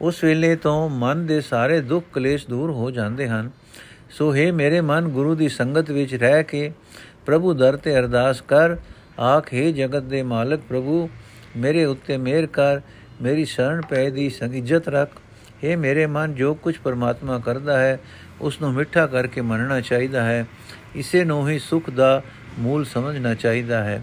ਉਸ 0.00 0.24
ਵੇਲੇ 0.24 0.54
ਤੋਂ 0.56 0.88
ਮਨ 0.90 1.26
ਦੇ 1.26 1.40
ਸਾਰੇ 1.40 1.80
ਦੁੱਖ 1.80 2.06
ਕਲੇਸ਼ 2.12 2.46
ਦੂਰ 2.46 2.70
ਹੋ 2.70 2.90
ਜਾਂਦੇ 2.90 3.28
ਹਨ। 3.28 3.50
ਸੋ 4.10 4.34
ਹੈ 4.34 4.50
ਮੇਰੇ 4.52 4.80
ਮਨ, 4.80 5.08
ਗੁਰੂ 5.08 5.34
ਦੀ 5.34 5.48
ਸੰਗਤ 5.48 5.90
ਵਿੱਚ 5.90 6.14
ਰਹਿ 6.14 6.44
ਕੇ 6.44 6.70
ਪ੍ਰਭੂ 7.26 7.54
ਦਰ 7.54 7.76
ਤੇ 7.76 7.98
ਅਰਦਾਸ 7.98 8.40
ਕਰ, 8.40 8.76
ਆਖੇ 9.20 9.72
ਜਗਤ 9.72 10.02
ਦੇ 10.02 10.22
ਮਾਲਕ 10.22 10.60
ਪ੍ਰਭੂ 10.68 11.08
ਮੇਰੇ 11.57 11.85
ਉੱਤੇ 11.85 12.17
ਮਿਹਰ 12.17 12.45
ਕਰ 12.47 12.81
ਮੇਰੀ 13.21 13.45
ਸ਼ਰਨ 13.45 13.81
ਪੈ 13.81 14.09
ਦੀ 14.09 14.29
ਸੰਗਿਜਤ 14.29 14.89
ਰੱਖ 14.89 15.19
हे 15.63 15.77
ਮੇਰੇ 15.77 16.05
ਮਨ 16.07 16.33
ਜੋ 16.33 16.53
ਕੁਝ 16.53 16.75
ਪਰਮਾਤਮਾ 16.77 17.37
ਕਰਦਾ 17.39 17.77
ਹੈ 17.79 17.99
ਉਸ 18.41 18.61
ਨੂੰ 18.61 18.73
ਮਿੱਠਾ 18.73 19.05
ਕਰਕੇ 19.07 19.41
ਮੰਨਣਾ 19.41 19.79
ਚਾਹੀਦਾ 19.81 20.23
ਹੈ 20.23 20.45
ਇਸੇ 20.95 21.23
ਨੂੰ 21.23 21.47
ਹੀ 21.49 21.57
ਸੁਖ 21.59 21.89
ਦਾ 21.89 22.21
ਮੂਲ 22.59 22.85
ਸਮਝਣਾ 22.85 23.33
ਚਾਹੀਦਾ 23.35 23.83
ਹੈ 23.83 24.01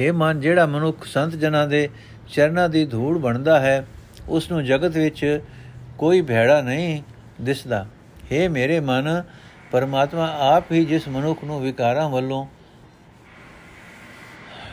हे 0.00 0.12
ਮਨ 0.14 0.40
ਜਿਹੜਾ 0.40 0.66
ਮਨੁੱਖ 0.66 1.04
ਸੰਤ 1.04 1.34
ਜਨਾਂ 1.34 1.66
ਦੇ 1.68 1.88
ਚਰਨਾਂ 2.28 2.68
ਦੀ 2.68 2.84
ਧੂੜ 2.86 3.16
ਬਣਦਾ 3.18 3.60
ਹੈ 3.60 3.84
ਉਸ 4.28 4.50
ਨੂੰ 4.50 4.64
ਜਗਤ 4.64 4.96
ਵਿੱਚ 4.96 5.40
ਕੋਈ 5.98 6.20
ਭੈੜਾ 6.22 6.60
ਨਹੀਂ 6.60 7.02
ਦਿਸਦਾ 7.40 7.86
हे 8.32 8.48
ਮੇਰੇ 8.50 8.80
ਮਨ 8.80 9.22
ਪਰਮਾਤਮਾ 9.72 10.26
ਆਪ 10.46 10.72
ਹੀ 10.72 10.84
ਜਿਸ 10.84 11.08
ਮਨੁੱਖ 11.08 11.44
ਨੂੰ 11.44 11.60
ਵਿਕਾਰਾਂ 11.60 12.08
ਵੱਲੋਂ 12.08 12.46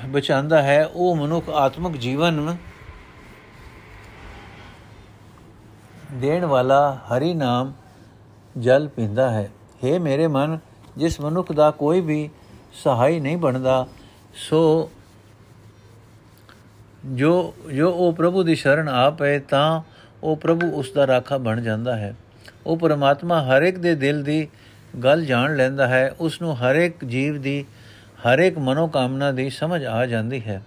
ਬਚਾਉਂਦਾ 0.07 0.63
ਹੈ, 0.63 0.85
ਉਹ 0.87 1.17
ਮਨੁੱਖ 1.17 1.49
ਆਤਮਿਕ 1.49 1.97
ਜੀਵਨ 1.97 2.57
ਦੇਣ 6.13 6.45
ਵਾਲਾ 6.45 6.99
ਹਰੀ 7.07 7.33
ਨਾਮ 7.35 7.73
ਜਲ 8.59 8.89
ਪੀਂਦਾ 8.89 9.31
ਹੈ। 9.31 9.51
हे 9.85 10.01
ਮੇਰੇ 10.01 10.27
ਮਨ, 10.27 10.59
ਜਿਸ 10.97 11.21
ਮਨੁੱਖ 11.21 11.53
ਦਾ 11.53 11.71
ਕੋਈ 11.71 12.01
ਵੀ 12.01 12.29
ਸਹਾਈ 12.75 13.21
ਨਹੀਂ 13.21 13.37
ਬਣਦਾ, 13.37 13.87
ਸੋ 14.35 14.91
ਜੋ 17.07 17.55
ਜੋ 17.75 17.91
ਉਹ 17.91 18.13
ਪ੍ਰਭੂ 18.13 18.43
ਦੀ 18.43 18.55
ਸ਼ਰਨ 18.55 18.89
ਆ 18.89 19.11
ਪਏ, 19.11 19.39
ਤਾਂ 19.39 19.83
ਉਹ 20.23 20.37
ਪ੍ਰਭੂ 20.37 20.71
ਉਸ 20.71 20.93
ਦਾ 20.93 21.07
ਰਾਖਾ 21.07 21.39
ਬਣ 21.39 21.61
ਜਾਂਦਾ 21.61 21.97
ਹੈ। 21.97 22.15
ਉਹ 22.67 22.77
ਪਰਮਾਤਮਾ 22.77 23.43
ਹਰ 23.43 23.63
ਇੱਕ 23.63 23.79
ਦੇ 23.79 23.95
ਦਿਲ 23.95 24.23
ਦੀ 24.23 24.49
ਗੱਲ 25.03 25.25
ਜਾਣ 25.25 25.57
ਲੈਂਦਾ 25.57 25.87
ਹੈ, 25.89 26.15
ਉਸ 26.21 26.41
ਨੂੰ 26.43 26.57
ਹਰ 26.57 26.75
ਇੱਕ 26.75 27.05
ਜੀਵ 27.05 27.41
ਦੀ 27.41 27.65
ਹਰ 28.27 28.39
ਇੱਕ 28.39 28.59
ਮਨੋ 28.59 28.87
ਕਾਮਨਾ 28.87 29.33
ਦੀ 29.33 29.51
ਸਮਝ 29.51 29.85
ਆ 29.85 30.07
ਜਾਂਦੀ 30.07 30.41
ਹੈ। 30.41 30.63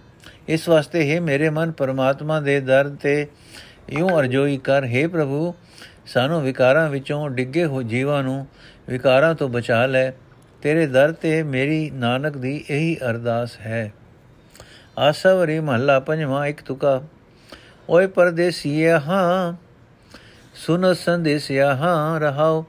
ਇਸ 0.48 0.68
ਵਾਸਤੇ 0.68 1.14
ਹੈ 1.14 1.20
ਮੇਰੇ 1.20 1.50
ਮਨ, 1.50 1.72
ਪਰਮਾਤਮਾ 1.72 2.40
ਦੇ 2.40 2.60
ਦਰ 2.60 2.88
ਤੇ 2.88 3.26
ਇਉਂ 3.88 4.08
ਅਰਜ਼ੋਈ 4.20 4.56
ਕਰ, 4.56 4.84
ਹੈ 4.84 5.08
ਪ੍ਰਭੂ, 5.08 5.54
ਸਾਨੂੰ 6.06 6.42
ਵਿਕਾਰਾਂ 6.42 6.88
ਵਿੱਚੋਂ 6.88 7.30
ਡਿੱਗੇ 7.30 7.64
ਹੋ 7.64 7.82
ਜੀਵਾਂ 7.82 8.22
ਨੂੰ 8.22 8.46
ਵਿਕਾਰਾਂ 8.88 9.34
ਤੋਂ 9.34 9.48
ਬਚਾ 9.48 9.86
ਲੈ। 9.86 10.10
ਤੇਰੇ 10.62 10.86
ਦਰ 10.86 11.12
ਤੇ 11.12 11.42
ਮੇਰੀ 11.42 11.90
ਨਾਨਕ 11.90 12.36
ਦੀ 12.36 12.64
ਇਹੀ 12.70 12.96
ਅਰਦਾਸ 13.10 13.56
ਹੈ। 13.60 13.92
ਆਸਵਰੀ 14.98 15.60
ਮਹੱਲਾ 15.60 16.00
ਪੰਜਵਾਂ 16.00 16.46
ਇੱਕ 16.46 16.60
ਤੁਕਾ। 16.60 17.02
ਓਏ 17.90 18.06
ਪਰਦੇਸੀਆ 18.06 19.00
ਹਾਂ, 19.00 19.56
ਸੁਨ 20.54 20.94
ਸੰਦੇਸਿਆ, 20.94 21.74
ਹਾਂ, 21.74 22.20
ਰਹਾਓ 22.20 22.64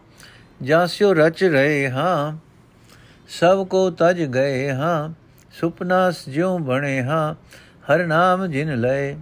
ਜਾਸਿਓ 0.64 1.14
ਰਚ 1.14 1.44
ਰਹੇ, 1.44 1.90
ਹਾਂ। 1.90 2.38
ਸਭ 3.30 3.68
ਕੋ 3.68 3.90
ਤਜ 3.90 4.24
ਗਏ 4.24 4.72
ਹਾਂ, 4.72 5.14
ਸੁਪਨਾਸ 5.54 6.30
ਜਿਉ 6.30 6.58
ਬਣੇ 6.58 7.04
ਹਾਂ, 7.04 7.34
ਹਰ 7.90 8.06
ਨਾਮ 8.06 8.48
ਜਿਨ 8.48 8.82
ਲਏ। 8.82 9.14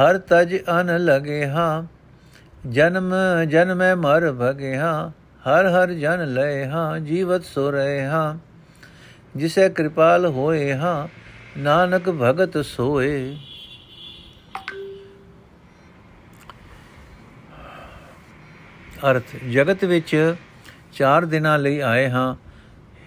ਹਰ 0.00 0.18
ਤਜ 0.18 0.56
ਅਨ 0.56 1.04
ਲਗੇ 1.04 1.46
ਹਾਂ, 1.46 1.82
ਜਨਮ, 2.70 3.14
ਜਨਮੈ 3.48 3.94
ਮਰ 3.94 4.32
ਭਗੇ 4.32 4.76
ਹਾਂ, 4.76 5.10
ਹਰ 5.48 5.66
ਹਰ 5.66 5.92
ਜਨ 5.92 6.34
ਲਏ 6.34 6.66
ਹਾਂ, 6.66 6.98
ਜੀਵਤ 6.98 7.44
ਸੋ 7.44 7.70
ਰਹੇ 7.70 8.04
ਹਾਂ। 8.04 8.38
ਜਿਸੇ 9.36 9.68
ਕਿਰਪਾਲ 9.68 10.26
ਹੋਏ 10.26 10.74
ਹਾਂ, 10.74 11.08
ਨਾਨਕ 11.58 12.10
ਭਗਤ 12.10 12.64
ਸੋਏ। 12.64 13.36
ਅਰਥ, 19.10 19.36
ਜਗਤ 19.52 19.84
ਵਿੱਚ 19.84 20.34
ਚਾਰ 20.92 21.24
ਦਿਨਾਂ 21.24 21.58
ਲਈ 21.58 21.78
ਆਏ 21.80 22.08
ਹਾਂ। 22.10 22.34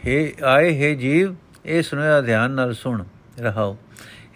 हे 0.05 0.45
ਆਏ 0.45 0.73
ਹੈ 0.81 0.93
ਜੀਵ, 0.95 1.35
ਇਹ 1.65 1.81
ਸੁਣਿਆ 1.81 2.21
ਧਿਆਨ 2.21 2.51
ਨਾਲ 2.51 2.73
ਸੁਣ, 2.73 3.03
ਰਹਾਓ। 3.39 3.77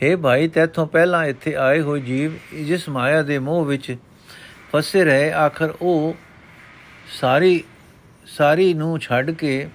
हे 0.03 0.17
ਭਾਈ, 0.17 0.47
ਤੇਥੋਂ 0.47 0.87
ਪਹਿਲਾਂ 0.87 1.25
ਇੱਥੇ 1.25 1.55
ਆਏ 1.55 1.81
ਹੋਏ 1.81 2.01
ਜੀਵ, 2.01 2.31
ਜਿਸ 2.63 2.89
ਮਾਇਆ 2.89 3.21
ਦੇ 3.21 3.39
ਮੋਹ 3.39 3.65
ਵਿੱਚ 3.65 3.95
ਫਸੇ 4.71 5.03
ਰਹੇ, 5.03 5.31
ਆਖਰ 5.33 5.73
ਉਹ 5.81 6.15
ਸਾਰੀ 7.21 7.63
ਸਾਰੀ 8.27 8.73
ਨੂੰ 8.73 8.99
ਛੱਡ 8.99 9.31
ਕੇ, 9.31 9.67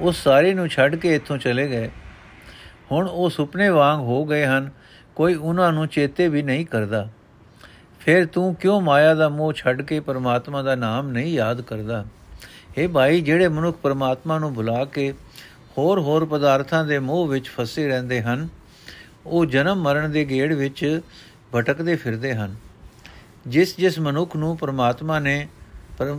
ਉਹ 0.00 0.12
ਸਾਰੇ 0.12 0.54
ਨੂੰ 0.54 0.68
ਛੱਡ 0.68 0.96
ਕੇ 0.96 1.14
ਇੱਥੋਂ 1.14 1.38
ਚਲੇ 1.38 1.68
ਗਏ। 1.68 1.90
ਹੁਣ 2.92 3.08
ਉਹ 3.08 3.30
ਸੁਪਨੇ 3.30 3.68
ਵਾਂਗ 3.68 4.00
ਹੋ 4.00 4.24
ਗਏ 4.24 4.44
ਹਨ, 4.46 4.70
ਕੋਈ 5.16 5.34
ਉਹਨਾਂ 5.34 5.72
ਨੂੰ 5.72 5.86
ਚੇਤੇ 5.88 6.28
ਵੀ 6.28 6.42
ਨਹੀਂ 6.42 6.66
ਕਰਦਾ। 6.66 7.08
ਫਿਰ 8.08 8.26
ਤੂੰ 8.26 8.54
ਕਿਉਂ 8.54 8.80
ਮਾਇਆ 8.80 9.14
ਦਾ 9.14 9.28
ਮੋਹ 9.28 9.52
ਛੱਡ 9.52 9.80
ਕੇ 9.82 9.98
ਪਰਮਾਤਮਾ 10.00 10.62
ਦਾ 10.62 10.74
ਨਾਮ 10.74 11.08
ਨਹੀਂ 11.08 11.32
ਯਾਦ 11.34 11.60
ਕਰਦਾ? 11.60 12.04
ਇਹ 12.78 12.88
ਭਾਈ, 12.88 13.20
ਜਿਹੜੇ 13.20 13.48
ਮਨੁੱਖ 13.48 13.76
ਪਰਮਾਤਮਾ 13.76 14.38
ਨੂੰ 14.38 14.54
ਭੁਲਾ 14.54 14.84
ਕੇ 14.84 15.12
ਹੋਰ 15.78 16.00
ਹੋਰ 16.00 16.24
ਪਦਾਰਥਾਂ 16.24 16.84
ਦੇ 16.84 16.98
ਮੋਹ 16.98 17.26
ਵਿੱਚ 17.28 17.48
ਫਸੇ 17.48 17.86
ਰਹਿੰਦੇ 17.88 18.22
ਹਨ, 18.22 18.48
ਉਹ 19.26 19.44
ਜਨਮ 19.46 19.82
ਮਰਨ 19.82 20.10
ਦੇ 20.12 20.24
ਗੇੜ 20.24 20.52
ਵਿੱਚ 20.54 21.00
ਭਟਕਦੇ 21.54 21.96
ਫਿਰਦੇ 21.96 22.34
ਹਨ। 22.34 22.56
ਜਿਸ 23.46 23.76
ਜਿਸ 23.76 23.98
ਮਨੁੱਖ 23.98 24.36
ਨੂੰ 24.36 24.56
ਪਰਮਾਤਮਾ 24.56 25.18
ਨੇ 25.18 25.48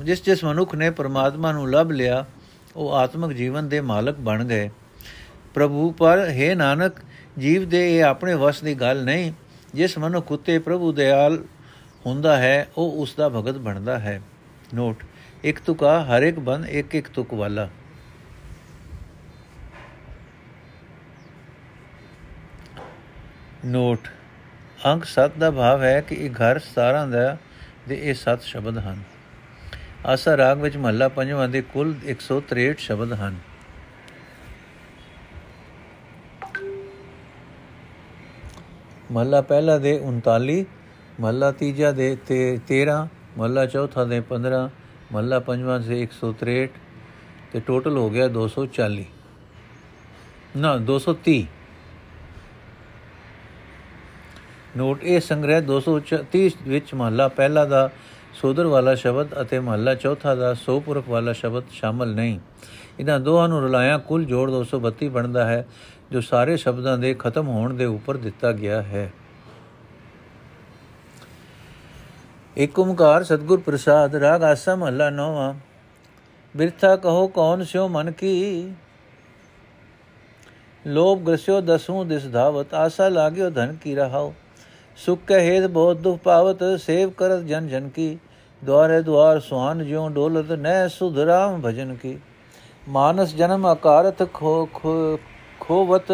ਜਿਸ 0.04 0.24
ਜਿਸ 0.24 0.44
ਮਨੁੱਖ 0.44 0.76
ਨੇ 0.76 0.90
ਪਰਮਾਤਮਾ 0.92 1.52
ਨੂੰ 1.52 1.70
ਲੱਭ 1.72 1.92
ਲਿਆ, 1.92 2.26
ਉਹ 2.76 2.94
ਆਤਮਿਕ 2.94 3.38
ਜੀਵਨ 3.38 3.70
ਦੇ 3.70 3.82
ਮਾਲਕ 3.82 4.20
ਬਣ 4.20 4.46
ਗਏ। 4.46 4.70
ਪ੍ਰਭੂ, 5.54 5.92
ਪਰ 5.92 6.28
ਹੈ 6.30 6.56
ਨਾਨਕ, 6.56 6.94
ਜੀਵ 7.40 7.70
ਦੇ 7.70 7.98
ਇਹ 7.98 8.04
ਆਪਣੇ 8.04 8.34
ਵਸ 8.36 8.62
ਦੀ 8.62 8.76
ਗੱਲ 8.76 9.04
ਨਹੀਂ, 9.04 9.32
ਜਿਸ 9.74 9.98
ਮਨੁੱਖ 9.98 10.32
ਉਤੇ 10.32 10.60
ਪ੍ਰਭੂ 10.60 10.92
ਦਿਆਲ 10.94 11.44
ਹੁੰਦਾ 12.06 12.38
ਹੈ, 12.38 12.68
ਉਹ 12.78 13.02
ਉਸ 13.02 13.16
ਦਾ 13.16 13.30
ਭਗਤ 13.30 13.58
ਬਣਦਾ 13.58 14.00
ਹੈ। 14.00 14.22
ਨੋਟ 14.74 15.04
ਇੱਕ 15.44 15.60
ਤੁਕਾ 15.60 16.04
ਹਰ 16.04 16.24
ਇੱਕ 16.24 16.40
ਬੰਦ 16.40 16.66
ਇੱਕ 16.66 16.96
ਇੱਕ 16.96 17.08
ਤੁਕ 17.08 17.34
ਵਾਲਾ। 17.34 17.70
ਨੋਟ 23.66 24.00
ਅੰਕ 24.86 25.06
7 25.06 25.38
ਦਾ 25.40 25.52
ਭਾਵ 25.52 25.84
ਹੈ 25.84 26.02
ਕਿ 26.02 26.16
ਇਹ 26.16 26.30
ਘਰ 26.30 26.60
17 26.60 27.06
ਦਾ 27.08 27.38
ਦੇ 27.90 28.10
ਇਹ 28.10 28.14
7 28.14 28.42
ਸ਼ਬਦ 28.42 28.78
ਹਨ। 28.78 29.04
ਆਸਾ 30.06 30.38
ਰਾਗ 30.38 30.62
ਵਿੱਚ 30.62 30.78
ਮਹੱਲਾ 30.78 31.08
ਪੰਜਵਾਂ 31.08 31.48
ਦੇ 31.50 31.62
ਕੁੱਲ 31.62 31.96
163 32.06 32.78
ਸ਼ਬਦ 32.78 33.14
ਹਨ। 33.14 33.36
ਮਹੱਲਾ 39.12 39.42
ਪਹਿਲਾ 39.42 39.78
ਦੇ 39.78 40.00
39 40.00 40.66
ਮਹੱਲਾ 41.20 41.52
ਤੀਜਾ 41.52 41.92
ਦੇ 41.92 42.16
13 42.70 42.98
ਮਹੱਲਾ 43.38 43.66
ਚੌਥਾ 43.66 44.04
ਦੇ 44.06 44.22
15 44.30 44.60
ਮਹੱਲਾ 45.12 45.40
ਪੰਜਵਾਂ 45.40 45.80
ਦੇ 45.80 46.02
163 46.04 46.68
ਤੇ 47.52 47.60
ਟੋਟਲ 47.60 47.98
ਹੋ 47.98 48.10
ਗਿਆ 48.10 48.28
240 48.38 49.06
ਨਾ 50.58 50.76
230 50.88 51.42
ਨੋਟ, 54.78 55.04
ਇਹ 55.04 55.20
ਸੰਗ੍ਰਹਿ 55.20 55.62
230 55.64 56.58
ਵਿੱਚ 56.68 56.94
ਮਹੱਲਾ 56.94 57.28
ਪਹਿਲਾ 57.28 57.66
ਦਾ 57.66 57.90
ਸੋਦਰ 58.34 58.66
ਵਾਲਾ 58.68 58.96
ਸ਼ਬਦ 58.96 59.42
ਅਤੇ 59.42 59.60
ਮਹੱਲਾ 59.60 59.94
ਚੌਥਾ 59.96 60.36
ਦਾ 60.36 60.54
ਸੋਪੁਰਖ 60.56 61.08
ਵਾਲਾ 61.10 61.34
ਸ਼ਬਦ 61.34 61.64
ਸ਼ਾਮਲ 61.72 62.14
ਨਹੀਂ। 62.16 62.40
ਇਹਨਾਂ 63.00 63.20
ਦੋਹਾਂ 63.20 63.48
ਨੂੰ 63.50 63.62
ਰਲਾਇਆ 63.64 63.98
ਕੁੱਲ 63.98 64.26
ਜੋੜ 64.26 64.50
232 64.52 65.10
ਬਣਦਾ 65.10 65.46
ਹੈ, 65.46 65.66
ਜੋ 66.12 66.22
ਸਾਰੇ 66.22 66.58
ਸ਼ਬਦਾਂ 66.58 66.98
ਦੇ 66.98 67.14
ਖਤਮ 67.20 67.48
ਹੋਣ 67.48 67.74
ਦੇ 67.74 67.86
ਉੱਪਰ 67.86 68.18
ਦਿੱਤਾ 68.18 68.52
ਗਿਆ 68.52 68.82
ਹੈ। 68.82 69.12
ਇਕ 72.60 72.80
ਓੰਕਾਰ 72.80 73.24
ਸਤਗੁਰ 73.24 73.60
ਪ੍ਰਸਾਦ, 73.66 74.16
ਰਾਗ 74.16 74.44
ਆਸਾ 74.44 74.76
ਮਹੱਲਾ 74.76 75.10
ਨੌਵਾਂ। 75.10 75.54
ਬਿਰਥਾ 76.56 76.96
ਕਹੋ 76.96 77.28
ਕੌਣ 77.28 77.64
ਸਿਓ 77.64 77.88
ਮਨ 77.88 78.12
ਕੀ? 78.12 78.72
ਲੋਭ 80.86 81.20
ਗ੍ਰਸਿਓ 81.28 81.60
ਦਸੂ 81.62 82.04
ਦਿਸ 82.04 82.26
ਧਾਵਤ, 82.32 82.74
ਆਸਾ 82.74 83.08
ਲਾਗਿਓ 83.10 83.50
ਧਨ 83.50 83.76
ਕੀ 83.84 83.94
ਰਹਾਓ? 83.96 84.34
ਸੁਖ 84.98 85.20
ਕੇ 85.28 85.40
ਹੇਤ 85.40 85.68
ਬਹੁਤ 85.68 85.98
ਦੁਖ 85.98 86.20
ਪਾਵਤ, 86.24 86.64
ਸੇਵ 86.80 87.10
ਕਰਤ 87.18 87.44
ਜਨ 87.44 87.68
ਜਨ 87.68 87.88
ਕੀ? 87.90 88.18
ਦਵਾਰੇ 88.62 89.02
ਦਵਾਰ 89.02 89.40
ਸੁਹਾਨ 89.40 89.84
ਜਿਉ 89.86 90.08
ਡੋਲਤ 90.10 90.52
ਨੈ 90.52 90.88
ਸੁਧਰਾਮ 90.90 91.62
ਭਜਨ 91.62 91.96
ਕੀ? 91.96 92.18
ਮਾਨਸ 92.90 93.36
ਜਨਮ 93.36 93.66
ਆਕਾਰਤ 93.66 94.28
ਖੋ 94.34 94.68
ਖੋਵਤ, 95.60 96.12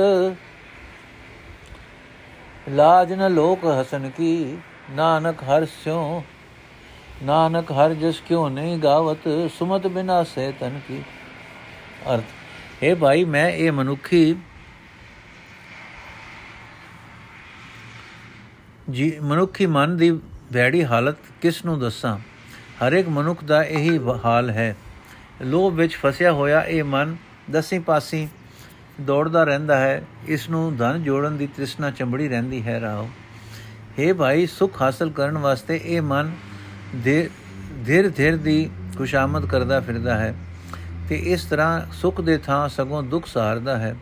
ਲਾਜ 2.70 3.14
ਨ 3.14 3.34
ਲੋਕ 3.34 3.66
ਹਸਨ 3.82 4.10
ਕੀ? 4.10 4.58
ਨਾਨਕ 4.92 5.44
ਹਰ 5.44 5.66
ਸਿਉ 5.74 6.22
ਨਾਨਕ 7.24 7.72
ਹਰ 7.72 7.94
ਜਸ 7.94 8.22
ਕਿਉ 8.28 8.48
ਨਹੀਂ 8.50 8.78
ਗਾਵਤ, 8.78 9.28
ਸੁਮਤ 9.52 9.88
ਬਿਨਾ 9.88 10.24
ਸੇ 10.24 10.52
ਤਨ 10.52 10.80
ਕੀ। 10.88 11.02
ਅਰਥ, 12.14 12.24
ਹੈ 12.84 12.96
ਭਾਈ, 12.96 13.24
ਮੈਂ 13.24 13.50
ਇਹ 13.50 13.72
ਮਨੁੱਖੀ 13.72 14.36
ਜੀ, 18.90 19.12
ਮਨੁੱਖੀ 19.22 19.66
ਮਨ 19.66 19.98
ਦੀ 19.98 20.10
ਵੈੜੀ 20.52 20.84
ਹਾਲਤ 20.86 21.18
ਕਿਸ 21.42 21.66
ਨੂੰ 21.66 21.80
ਦੱਸਾਂ? 21.80 22.18
ਹਰ 22.82 22.94
ਇੱਕ 22.94 23.08
ਮਨੁੱਖ 23.10 23.44
ਦਾ 23.44 23.64
ਇਹੀ 23.64 24.00
ਹਾਲ 24.26 24.50
ਹੈ। 24.50 24.76
ਲੋਭ 25.42 25.74
ਵਿੱਚ 25.74 25.96
ਫਸਿਆ 25.96 26.32
ਹੋਇਆ 26.32 26.62
ਇਹ 26.62 26.84
ਮਨ 26.84 27.16
ਦਸੀਂ 27.52 27.80
ਪਾਸੀ 27.80 28.28
ਦੌੜਦਾ 29.02 29.44
ਰਹਿੰਦਾ 29.44 29.78
ਹੈ। 29.78 30.04
ਇਸ 30.28 30.50
ਨੂੰ 30.50 30.76
ਧਨ 30.78 31.04
ਜੋੜਨ 31.04 31.38
ਦੀ 31.38 31.48
ਤ੍ਰਿਸ਼ਨਾ 31.48 31.92
ਚੰਬੜੀ 31.92 32.28
ਰਹਿੰਦੀ 32.28 32.62
ਹੈ 32.64 32.80
ਰਾਓ 32.82 33.10
हे 34.00 34.16
ਭਾਈ, 34.16 34.46
ਸੁਖ 34.46 34.82
ਹਾਸਲ 34.82 35.10
ਕਰਨ 35.10 35.38
ਵਾਸਤੇ 35.38 35.80
ਇਹ 35.84 36.02
ਮਨ 36.02 36.32
ਧਿਰ 37.04 38.10
ਧਿਰ 38.10 38.38
ਦੀ 38.38 38.70
ਖੁਸ਼ਾਮਦ 38.98 39.46
ਕਰਦਾ 39.46 39.80
ਫਿਰਦਾ 39.80 40.18
ਹੈ 40.18 40.34
ਤੇ 41.10 41.16
ਇਸ 41.16 41.46
ਤਰ੍ਹਾਂ 41.46 41.82
ਸੁਖ 41.94 42.22
ਦੇ 42.22 42.38
ਥਾਂ 42.38 42.68
ਸਗੋਂ 42.70 43.04
ਦੁੱਖ 43.04 43.26
ਸਹਾਰਦਾ 43.26 43.78
ਹੈ। 43.78 43.96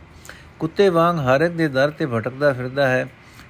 ਕੁੱਤੇ 0.58 0.88
ਵਾਂਗ 0.88 1.18
ਹਰ 1.18 1.40
ਇੱਕ 1.40 1.54
ਦੇ 1.54 1.68
ਦਰ 1.68 1.90
ਤੇ 1.90 2.06
ਭਟਕਦਾ 2.06 2.52
ਫਿਰਦਾ 2.52 2.88
ਹੈ। 2.88 3.06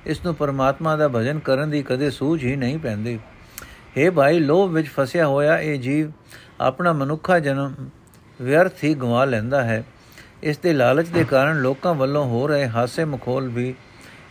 ਇਸ 0.06 0.24
ਨੂੰ 0.24 0.34
ਪਰਮਾਤਮਾ 0.34 0.96
ਦਾ 0.96 1.08
ਭਜਨ 1.08 1.38
ਕਰਨ 1.38 1.70
ਦੀ 1.70 1.82
ਕਦੇ 1.82 2.10
ਸੂਝ 2.10 2.44
ਹੀ 2.44 2.56
ਨਹੀਂ 2.56 2.78
ਪੈਂਦੀ। 2.78 3.18
हे 3.98 4.12
ਭਾਈ, 4.12 4.38
ਲੋਭ 4.38 4.70
ਵਿੱਚ 4.70 4.88
ਫਸਿਆ 4.88 5.26
ਹੋਇਆ 5.26 5.58
ਇਹ 5.58 5.78
ਜੀਵ 5.78 6.10
ਆਪਣਾ 6.60 6.92
ਮਨੁੱਖਾ 6.92 7.38
ਜਨਮ 7.38 7.74
ਵਿਅਰਥ 8.42 8.84
ਹੀ 8.84 8.94
ਗਵਾ 8.94 9.24
ਲੈਂਦਾ 9.24 9.62
ਹੈ। 9.62 9.84
ਇਸ 10.42 10.58
ਦੇ 10.58 10.72
ਲਾਲਚ 10.72 11.08
ਦੇ 11.08 11.24
ਕਾਰਨ 11.24 11.60
ਲੋਕਾਂ 11.60 11.94
ਵੱਲੋਂ 11.94 12.24
ਹੋ 12.24 12.46
ਰਹੇ 12.46 12.68
ਹਾਸੇ 12.68 13.04
ਮਖੌਲ 13.04 13.48
ਵੀ, 13.48 13.74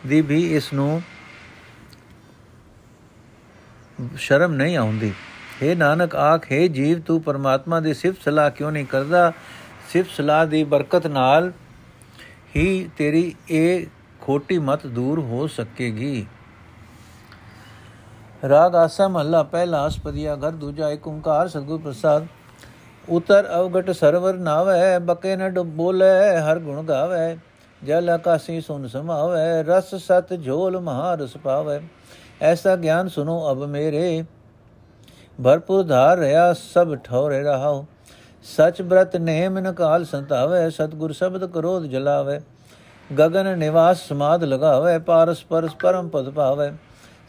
ਦੀ 0.08 0.22
ਵੀ 0.22 0.56
ਇਸ 0.56 0.74
ਨੂੰ 0.74 1.02
ਸ਼ਰਮ 4.18 4.54
ਨਹੀਂ 4.54 4.78
ਆਉਂਦੀ। 4.78 5.14
हे 5.64 5.78
ਨਾਨਕ 5.78 6.16
ਆਖੇ 6.16 6.68
ਜੀਵ, 6.68 7.00
ਤੂੰ 7.00 7.22
ਪਰਮਾਤਮਾ 7.22 7.80
ਦੀ 7.80 7.94
ਸਿਫਤ 7.94 8.24
ਸਲਾਹ 8.26 8.50
ਕਿਉਂ 8.52 8.72
ਨਹੀਂ 8.72 8.86
ਕਰਦਾ? 8.86 9.32
ਸਿਫਤ 9.90 10.10
ਸਲਾਹ 10.12 10.46
ਦੀ 10.46 10.64
ਬਰਕਤ 10.64 11.08
ਨਾਲ 11.08 11.52
ਹੀ 12.56 12.90
ਤੇਰੀ 12.98 13.36
ਇਹ 13.50 13.86
ਖੋਟੀ 14.22 14.58
ਮਤ 14.58 14.88
ਦੂਰ 14.88 15.20
ਹੋ 15.20 15.48
ਸਕੇਗੀ। 15.48 16.26
ਰਾਗ 18.50 18.76
ਆਸਾ 18.76 19.08
ਮਹੱਲਾ 19.08 19.44
ਪਹਿਲਾ 19.44 19.88
ਅਸਪਦੀਆ 19.88 20.36
ਘਰ 20.36 20.52
ਦੂਜਾ 20.52 20.90
ਏਕ 20.90 21.08
ਓੰਕਾਰ 21.08 21.48
ਸਤਗੁਰ 21.48 21.80
ਪ੍ਰਸਾਦ। 21.80 22.28
ਉਤਰ 23.10 23.50
ਅਵਗਟ 23.56 23.92
ਸਰਵਰ 23.92 24.34
ਨਾਵੇ 24.34 25.00
ਬਕੇ 25.00 25.36
ਨ 25.36 25.62
ਬੋਲੇ, 25.62 26.40
ਹਰ 26.40 26.60
ਗੁਣ 26.60 26.84
ਗਾਵੇ। 26.84 27.38
ਜਲ 27.84 28.10
ਆਕਾਸੀ 28.10 28.62
ਸੁਨ 28.62 28.88
ਸਮਾਵੇ, 28.88 29.64
ਰਸ 29.64 29.96
ਸਤ 29.96 30.44
ਝੋਲ 30.46 30.80
ਮਹਾ 30.80 31.16
ਰਸ 31.16 31.38
ਪਾਵੇ। 31.38 31.80
ਐਸਾ 32.42 32.76
ਗਿਆਨ 32.76 33.08
ਸੁਨੋ 33.08 33.52
ਅਬ 33.52 33.64
ਮੇਰੇ 33.64 34.24
ਭਰਪੂਰ 35.44 35.84
ਧਾਰ 35.84 36.18
ਰਿਆ 36.18 36.54
ਸਭ 36.54 36.96
ਠੌਰੇ 36.96 37.42
ਰਹਾਓ 37.44 37.86
ਸਚ 38.46 38.82
ਬ੍ਰਤ 38.82 39.16
ਨੇਮ 39.16 39.60
ਨਕਾਲ 39.60 40.06
ਸੰਤਾਵੇ 40.06 40.70
ਸਤਗੁਰ 40.70 41.12
ਸ਼ਬਦ 41.14 41.46
ਕਰੋਧ 41.46 41.86
ਜਲਾਵੇ 41.86 42.40
ਗगन 43.20 43.56
ਨਿਵਾਸ 43.58 44.08
ਸਮਾਦ 44.08 44.44
ਲਗਾਵੇ 44.44 44.98
ਪਾਰਸ 45.00 45.44
ਪਰਸ 45.44 45.76
ਪਰਮ 45.76 46.10
ਪਦ 46.10 46.30
ਪਾਵੇ 46.30 46.72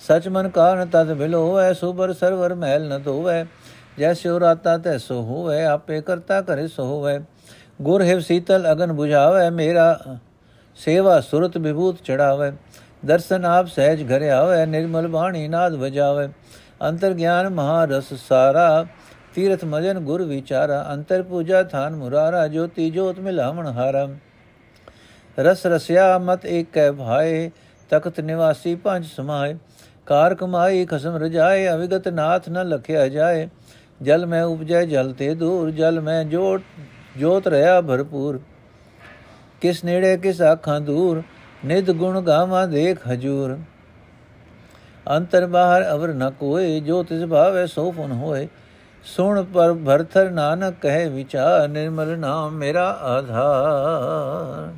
ਸਚ 0.01 0.29
ਮਨ 0.29 0.49
ਕਾਰਨ 0.49 0.89
ਤਦ 0.89 1.13
ਬਿਲੋਵੇ 1.13 1.73
ਸੁਬਰ 1.75 2.13
ਸਰਵਰ 2.13 2.55
ਮਹਿਲ 2.55 2.89
ਨ 2.89 3.03
ਧੋਵੇ 3.03 3.45
ਜੈਸਿਉ 3.99 4.41
ਰਾਤਾ 4.41 4.77
ਤੈ 4.79 4.99
ਸੋ 4.99 5.23
ਹੋਵੇ 5.23 5.65
ਆਪੇ 5.65 6.01
ਕਰਤਾ 6.01 6.41
ਕਰੇ 6.41 6.67
ਸੋ 6.69 6.85
ਹੋਵੇ 6.85 7.19
ਗੁਰ 7.83 8.03
ਹਿਵ 8.03 8.21
ਸੀਤਲ 8.21 8.73
ਅਗਨ 8.73 8.91
부ਝਾਵੇ 8.91 9.51
ਮੇਰਾ 9.51 9.99
ਸੇਵਾ 10.77 11.21
ਸੁਰਤ 11.21 11.59
ਵਿਭੂਤ 11.59 11.97
ਚੜਾਵੇ 12.05 12.53
ਦਰਸ਼ਨ 13.05 13.45
ਆਪ 13.45 13.67
ਸਹਿਜ 13.67 14.03
ਘਰੇ 14.07 14.31
ਆਵੇ 14.31 14.65
ਨਿਰਮਲ 14.67 15.09
ਬਾਣੀ 15.09 15.47
ਨਾਦ 15.49 15.75
ਵਜਾਵੇ 15.75 16.29
ਅੰਤਰ 16.83 17.15
ਗਿਆਨ 17.15 17.49
ਮਹਾ 17.49 17.85
ਰਸ 17.87 18.13
ਸਾਰਾ 18.21 18.85
ਤੀਰਥ 19.35 19.65
ਮਜਨ 19.65 19.99
ਗੁਰ 20.01 20.23
ਵਿਚਾਰਾ 20.23 20.85
ਅੰਤਰ 20.93 21.23
ਪੂਜਾ 21.23 21.63
ਥਾਨ 21.63 21.97
ਮੁਰਾਰਾ 21.97 22.47
ਜੋਤੀ 22.49 22.91
ਜੋਤ 22.91 23.19
ਮਿਲਾਵਣ 23.21 23.67
ਹਾਰਾ 23.69 24.09
ਰਸ 25.39 25.67
ਰਸਿਆ 25.67 26.17
ਮਤ 26.19 26.47
ਏਕ 26.47 26.67
ਕੈ 26.73 26.91
ਭਾਏ 26.93 27.51
ਤਖਤ 27.91 28.21
ਨਿਵਾਸੀ 28.21 28.75
ਪੰਜ 28.75 29.07
ਸਮਾਏ 29.07 29.57
ਕਾਰ 30.07 30.35
ਕਮਾਈ 30.35 30.85
ਖਸਮ 30.87 31.17
ਰਜਾਏ 31.17 31.69
ਅਵਿਗਤ 31.69 32.09
ਨਾਥ 32.09 32.49
ਨ 32.49 32.65
ਲਖਿਆ 32.65 33.07
ਜਾਏ 33.09 33.49
ਜਲ 34.01 34.27
ਮੈਂ 34.27 34.45
ਉਪਜੈ 34.45 34.85
ਜਲ 34.85 35.13
ਤੇ 35.13 35.35
ਦੂਰ 35.35 35.71
ਜਲ 35.71 36.01
ਮੈਂ 36.01 36.23
ਜੋਤ 36.25 36.63
ਜੋਤ 37.19 37.49
ਰਹਾ 37.49 37.81
ਭਰਪੂਰ 37.81 38.41
ਕਿਸ 39.63 39.85
ਨੇੜੇ 39.85 40.17
ਕਿਸ 40.17 40.41
ਆਖਾਂ 40.43 40.81
ਦੂਰ 40.81 41.23
ਨਿਦ 41.65 41.91
ਗੁਣ 41.91 42.21
ਗਾਵਾਂ 42.21 42.67
ਦੇਖ 42.69 43.07
ਹਜੂਰ। 43.09 43.57
ਅੰਤਰ 45.07 45.47
ਬਾਹਰ 45.47 45.85
ਅਵਰ 45.93 46.13
ਨ 46.15 46.31
ਕੋਏ, 46.31 46.81
ਜੋ 46.81 47.03
ਤਿਸ 47.03 47.25
ਭਾਵੇ 47.25 47.67
ਸੋ 47.67 47.91
ਫੁਨ 47.91 48.13
ਹੋਏ। 48.13 48.49
ਸੁਣ 49.05 49.43
ਪਰ 49.45 49.73
ਭਰਥਰ 49.87 50.31
ਨਾਨਕ 50.31 50.75
ਕਹੇ 50.81 51.09
ਵਿਚਾਰ, 51.09 51.69
ਨਿਰਮਲ 51.69 52.19
ਨਾਮ 52.19 52.53
ਮੇਰਾ 52.53 52.89
ਆਧਾਰ। 53.03 54.73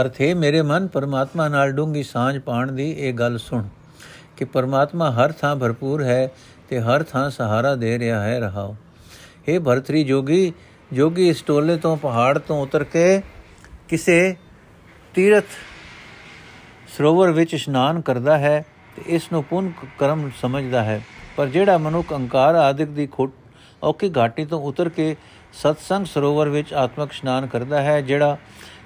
ਅਰਥੇ 0.00 0.32
ਮੇਰੇ 0.34 0.62
ਮਨ 0.62 0.86
ਪਰਮਾਤਮਾ 0.86 1.48
ਨਾਲ 1.48 1.72
ਡੂੰਗੀ 1.72 2.02
ਸਾਂਝ 2.02 2.38
ਪਾਣ 2.38 2.72
ਦੀ 2.72 2.90
ਇਹ 2.90 3.12
ਗੱਲ 3.14 3.38
ਸੁਣ, 3.38 3.62
ਕਿ 4.36 4.44
ਪਰਮਾਤਮਾ 4.44 5.10
ਹਰ 5.12 5.32
ਥਾਂ 5.32 5.54
ਭਰਪੂਰ 5.56 6.02
ਹੈ 6.02 6.28
ਤੇ 6.68 6.80
ਹਰ 6.80 7.02
ਥਾਂ 7.02 7.30
ਸਹਾਰਾ 7.30 7.74
ਦੇ 7.74 7.98
ਰਿਹਾ 7.98 8.20
ਹੈ, 8.22 8.38
ਰਹਾਓ। 8.40 8.76
हे 9.48 9.60
ਭਰਤਰੀ 9.62 10.02
ਜੋਗੀ 10.04 10.52
ਜੋਗੀ 10.90 11.28
ਇਸ 11.28 11.42
ਟੋਲੇ 11.42 11.76
ਤੋਂ, 11.76 11.96
ਪਹਾੜ 11.96 12.38
ਤੋਂ 12.38 12.60
ਉਤਰ 12.62 12.84
ਕੇ 12.84 13.22
ਕਿਸੇ 13.88 14.34
ਤੀਰਥ 15.14 15.44
ਸਰੋਵਰ 16.96 17.30
ਵਿੱਚ 17.30 17.54
ਇਸ਼ਨਾਨ 17.54 18.00
ਕਰਦਾ 18.00 18.38
ਹੈ 18.38 18.64
ਤੇ 18.96 19.02
ਇਸ 19.06 19.30
ਨੂੰ 19.32 19.42
ਪੁੰਨ 19.44 19.70
ਕਰਮ 19.98 20.30
ਸਮਝਦਾ 20.40 20.82
ਹੈ। 20.84 21.00
ਪਰ 21.36 21.46
ਜਿਹੜਾ 21.46 21.78
ਮਨੁੱਖ 21.78 22.12
ਅਹੰਕਾਰ 22.12 22.54
ਆਦਿਕ 22.54 22.88
ਦੀ 22.88 23.06
ਖੋਟ 23.06 23.32
ਔਕੀ 23.82 24.10
ਘਾਟੀ 24.16 24.44
ਤੋਂ 24.44 24.60
ਉਤਰ 24.62 24.88
ਕੇ 24.88 25.14
ਸਤਸੰਗ 25.54 26.06
ਸਰੋਵਰ 26.06 26.48
ਵਿੱਚ 26.48 26.72
ਆਤਮਕ 26.74 27.12
ਇਸ਼ਨਾਨ 27.12 27.46
ਕਰਦਾ 27.46 27.82
ਹੈ, 27.82 28.00
ਜਿਹੜਾ 28.00 28.36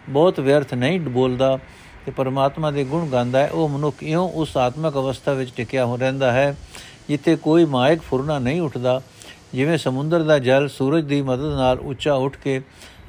ਬਹੁਤ 0.08 0.40
ਵਿਅਰਥ 0.40 0.74
ਨਹੀਂ 0.74 1.00
ਬੋਲਦਾ 1.00 1.58
ਤੇ 2.06 2.12
ਪਰਮਾਤਮਾ 2.12 2.70
ਦੇ 2.70 2.84
ਗੁਣ 2.84 3.08
ਗਾਉਂਦਾ 3.08 3.38
ਹੈ, 3.38 3.48
ਉਹ 3.48 3.68
ਮਨੁੱਖ 3.68 4.02
ਇਉਂ 4.02 4.28
ਉਸ 4.28 4.56
ਆਤਮਕ 4.56 4.94
ਅਵਸਥਾ 4.94 5.32
ਵਿੱਚ 5.32 5.52
ਟਿਕਿਆ 5.56 5.84
ਹੋ, 5.86 5.96
ਰਹਿੰਦਾ 5.96 6.32
ਹੈ, 6.32 6.54
ਜਿੱਥੇ 7.08 7.36
ਕੋਈ 7.36 7.64
ਮਾਇਕ 7.64 8.02
ਫੁਰਨਾ 8.02 8.38
ਨਹੀਂ 8.38 8.60
ਉੱਠਦਾ। 8.60 9.00
ਜਿਵੇਂ 9.54 9.78
ਸਮੁੰਦਰ 9.78 10.22
ਦਾ 10.22 10.38
ਜਲ 10.38 10.68
ਸੂਰਜ 10.68 11.04
ਦੀ 11.04 11.20
ਮਦਦ 11.22 11.54
ਨਾਲ 11.54 11.78
ਉੱਚਾ 11.78 12.14
ਉੱਠ 12.14 12.36
ਕੇ 12.36 12.60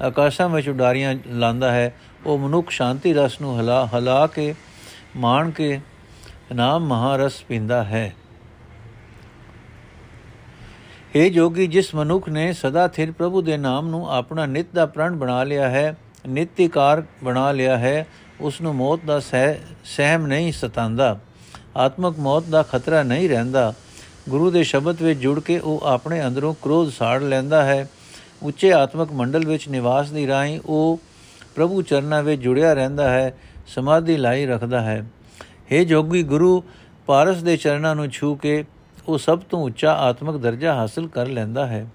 ਆਕਾਸ਼ਾਂ 0.02 0.48
ਵਿੱਚ 0.48 0.68
ਉਡਾਰੀਆਂ 0.68 1.14
ਲਾਂਦਾ 1.26 1.72
ਹੈ, 1.72 1.94
ਉਹ 2.26 2.38
ਮਨੁੱਖ 2.38 2.70
ਸ਼ਾਂਤੀ 2.70 3.12
ਰਸ 3.14 3.40
ਨੂੰ 3.40 3.58
ਹਲਾ 3.60 3.86
ਹਲਾ 3.86 4.26
ਕੇ, 4.26 4.54
ਮਾਣ 5.16 5.50
ਕੇ 5.50 5.80
ਨਾਮ 6.54 6.86
ਮਹਾਰਸ 6.86 7.42
ਪੀਂਦਾ 7.42 7.82
ਹੈ। 7.84 8.14
ਇਹ 11.14 11.30
ਜੋਗੀ, 11.30 11.66
ਜਿਸ 11.66 11.94
ਮਨੁੱਖ 11.94 12.28
ਨੇ 12.28 12.52
ਸਦਾ 12.52 12.86
ਥਿਰ 12.88 13.12
ਪ੍ਰਭੂ 13.12 13.42
ਦੇ 13.42 13.56
ਨਾਮ 13.56 13.88
ਨੂੰ 13.88 14.10
ਆਪਣਾ 14.10 14.46
ਨਿਤ 14.46 14.66
ਦਾ 14.74 14.86
ਪ੍ਰਣ 14.86 15.16
ਬਣਾ 15.16 15.42
ਲਿਆ 15.44 15.68
ਹੈ, 15.68 15.96
ਨਿਤਿਕਾਰ 16.28 17.02
ਬਣਾ 17.24 17.50
ਲਿਆ 17.52 17.76
ਹੈ 17.78 18.06
ਉਸ 18.40 18.60
ਨੂੰ 18.60 18.74
ਮੌਤ 18.74 19.00
ਦਾ 19.06 19.18
ਸਹਿਮ 19.20 20.26
ਨਹੀਂ 20.26 20.52
ਸਤਾਂਦਾ, 20.52 21.18
ਆਤਮਕ 21.76 22.18
ਮੌਤ 22.18 22.44
ਦਾ 22.44 22.62
ਖਤਰਾ 22.62 23.02
ਨਹੀਂ 23.02 23.28
ਰਹਿੰਦਾ 23.28 23.72
ਗੁਰੂ 24.28 24.50
ਦੇ 24.50 24.62
ਸ਼ਬਦ 24.62 25.02
ਵਿੱਚ 25.02 25.20
ਜੁੜ 25.20 25.40
ਕੇ 25.40 25.58
ਉਹ 25.58 25.80
ਆਪਣੇ 25.84 26.26
ਅੰਦਰੋਂ 26.26 26.54
ਕ੍ਰੋਧ 26.62 26.90
ਸਾੜ 26.90 27.22
ਲੈਂਦਾ 27.22 27.64
ਹੈ। 27.64 27.88
ਉੱਚੇ 28.42 28.72
ਆਤਮਕ 28.72 29.12
ਮੰਡਲ 29.12 29.46
ਵਿੱਚ 29.46 29.68
ਨਿਵਾਸ 29.68 30.10
ਦੀ 30.10 30.26
ਰਾਹੀਂ 30.26 30.60
ਉਹ 30.66 31.00
ਪ੍ਰਭੂ 31.54 31.82
ਚਰਨਾਂ 31.82 32.22
ਵਿੱਚ 32.22 32.42
ਜੁੜਿਆ 32.42 32.72
ਰਹਿੰਦਾ 32.72 33.10
ਹੈ, 33.10 33.38
ਸਮਾਧੀ 33.66 34.16
ਲਾਈ 34.16 34.46
ਰੱਖਦਾ 34.46 34.80
ਹੈ। 34.80 35.06
हे 35.42 35.84
ਜੋਗੀ 35.84 36.22
ਗੁਰੂ, 36.22 36.64
ਪਾਰਸ 37.06 37.42
ਦੇ 37.42 37.56
ਚਰਨਾਂ 37.56 37.94
ਨੂੰ 37.94 38.08
ਛੂ 38.08 38.34
ਕੇ 38.34 38.64
ਉਹ 39.08 39.18
ਸਭ 39.18 39.38
ਤੋਂ 39.38 39.62
ਉੱਚਾ 39.62 39.92
ਆਤਮਕ 39.94 40.36
ਦਰਜਾ 40.36 40.74
ਹਾਸਲ 40.74 41.08
ਕਰ 41.08 41.26
ਲੈਂਦਾ 41.26 41.66
ਹੈ। 41.66 41.86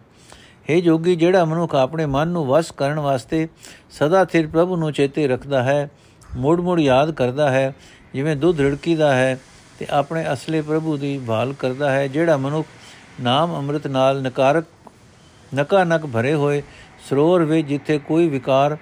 हे 0.70 0.82
ਜੋਗੀ, 0.82 1.16
ਜਿਹੜਾ 1.16 1.46
ਮਨੁੱਖ 1.46 1.76
ਆਪਣੇ 1.76 2.06
ਮਨ 2.06 2.28
ਨੂੰ 2.28 2.46
ਵਸ 2.46 2.72
ਕਰਨ 2.72 3.00
ਵਾਸਤੇ 3.00 3.48
ਸਦਾ 3.92 4.26
ਥਿਰ 4.26 4.48
ਪ੍ਰਭੂ 4.48 4.76
ਨੂੰ 4.76 4.94
ਚੇਤੇ 4.94 5.28
ਰੱਖਦਾ 5.28 5.64
ਹੈ, 5.64 5.90
ਮੋੜ-ਮੋੜ 6.38 6.80
ਯਾਦ 6.80 7.12
ਕਰਦਾ 7.12 7.52
ਹੈ, 7.52 7.76
ਜਿਵੇਂ 8.14 8.36
ਦੁੱਧ 8.36 8.62
ਰੜਕੀਦਾ 8.62 9.16
ਹੈ 9.16 9.40
ਤੇ 9.80 9.86
ਆਪਣੇ 9.90 10.26
ਅਸਲੇ 10.34 10.62
ਪ੍ਰਭੂ 10.62 10.98
ਦੀ 10.98 11.18
ਭਾਲ 11.28 11.54
ਕਰਦਾ 11.54 11.92
ਹੈ, 11.92 12.08
ਜਿਹੜਾ 12.08 12.38
ਮਨੁੱਖ 12.38 12.68
ਨਾਮ 13.22 13.56
ਅੰਮ੍ਰਿਤ 13.56 13.88
ਨਾਲ 13.88 14.22
ਨਕਾਰਕ 14.22 14.66
ਨਕਾ 15.56 15.84
ਨਕ 15.84 16.06
ਭਰੇ 16.06 16.34
ਹੋਏ 16.34 16.62
ਸਰੋਵਰ 17.10 17.44
ਵਿੱਚ 17.44 17.68
ਜਿੱਥੇ 17.68 17.98
ਕੋਈ 18.00 18.28
ਵਿਕਾਰ 18.30 18.78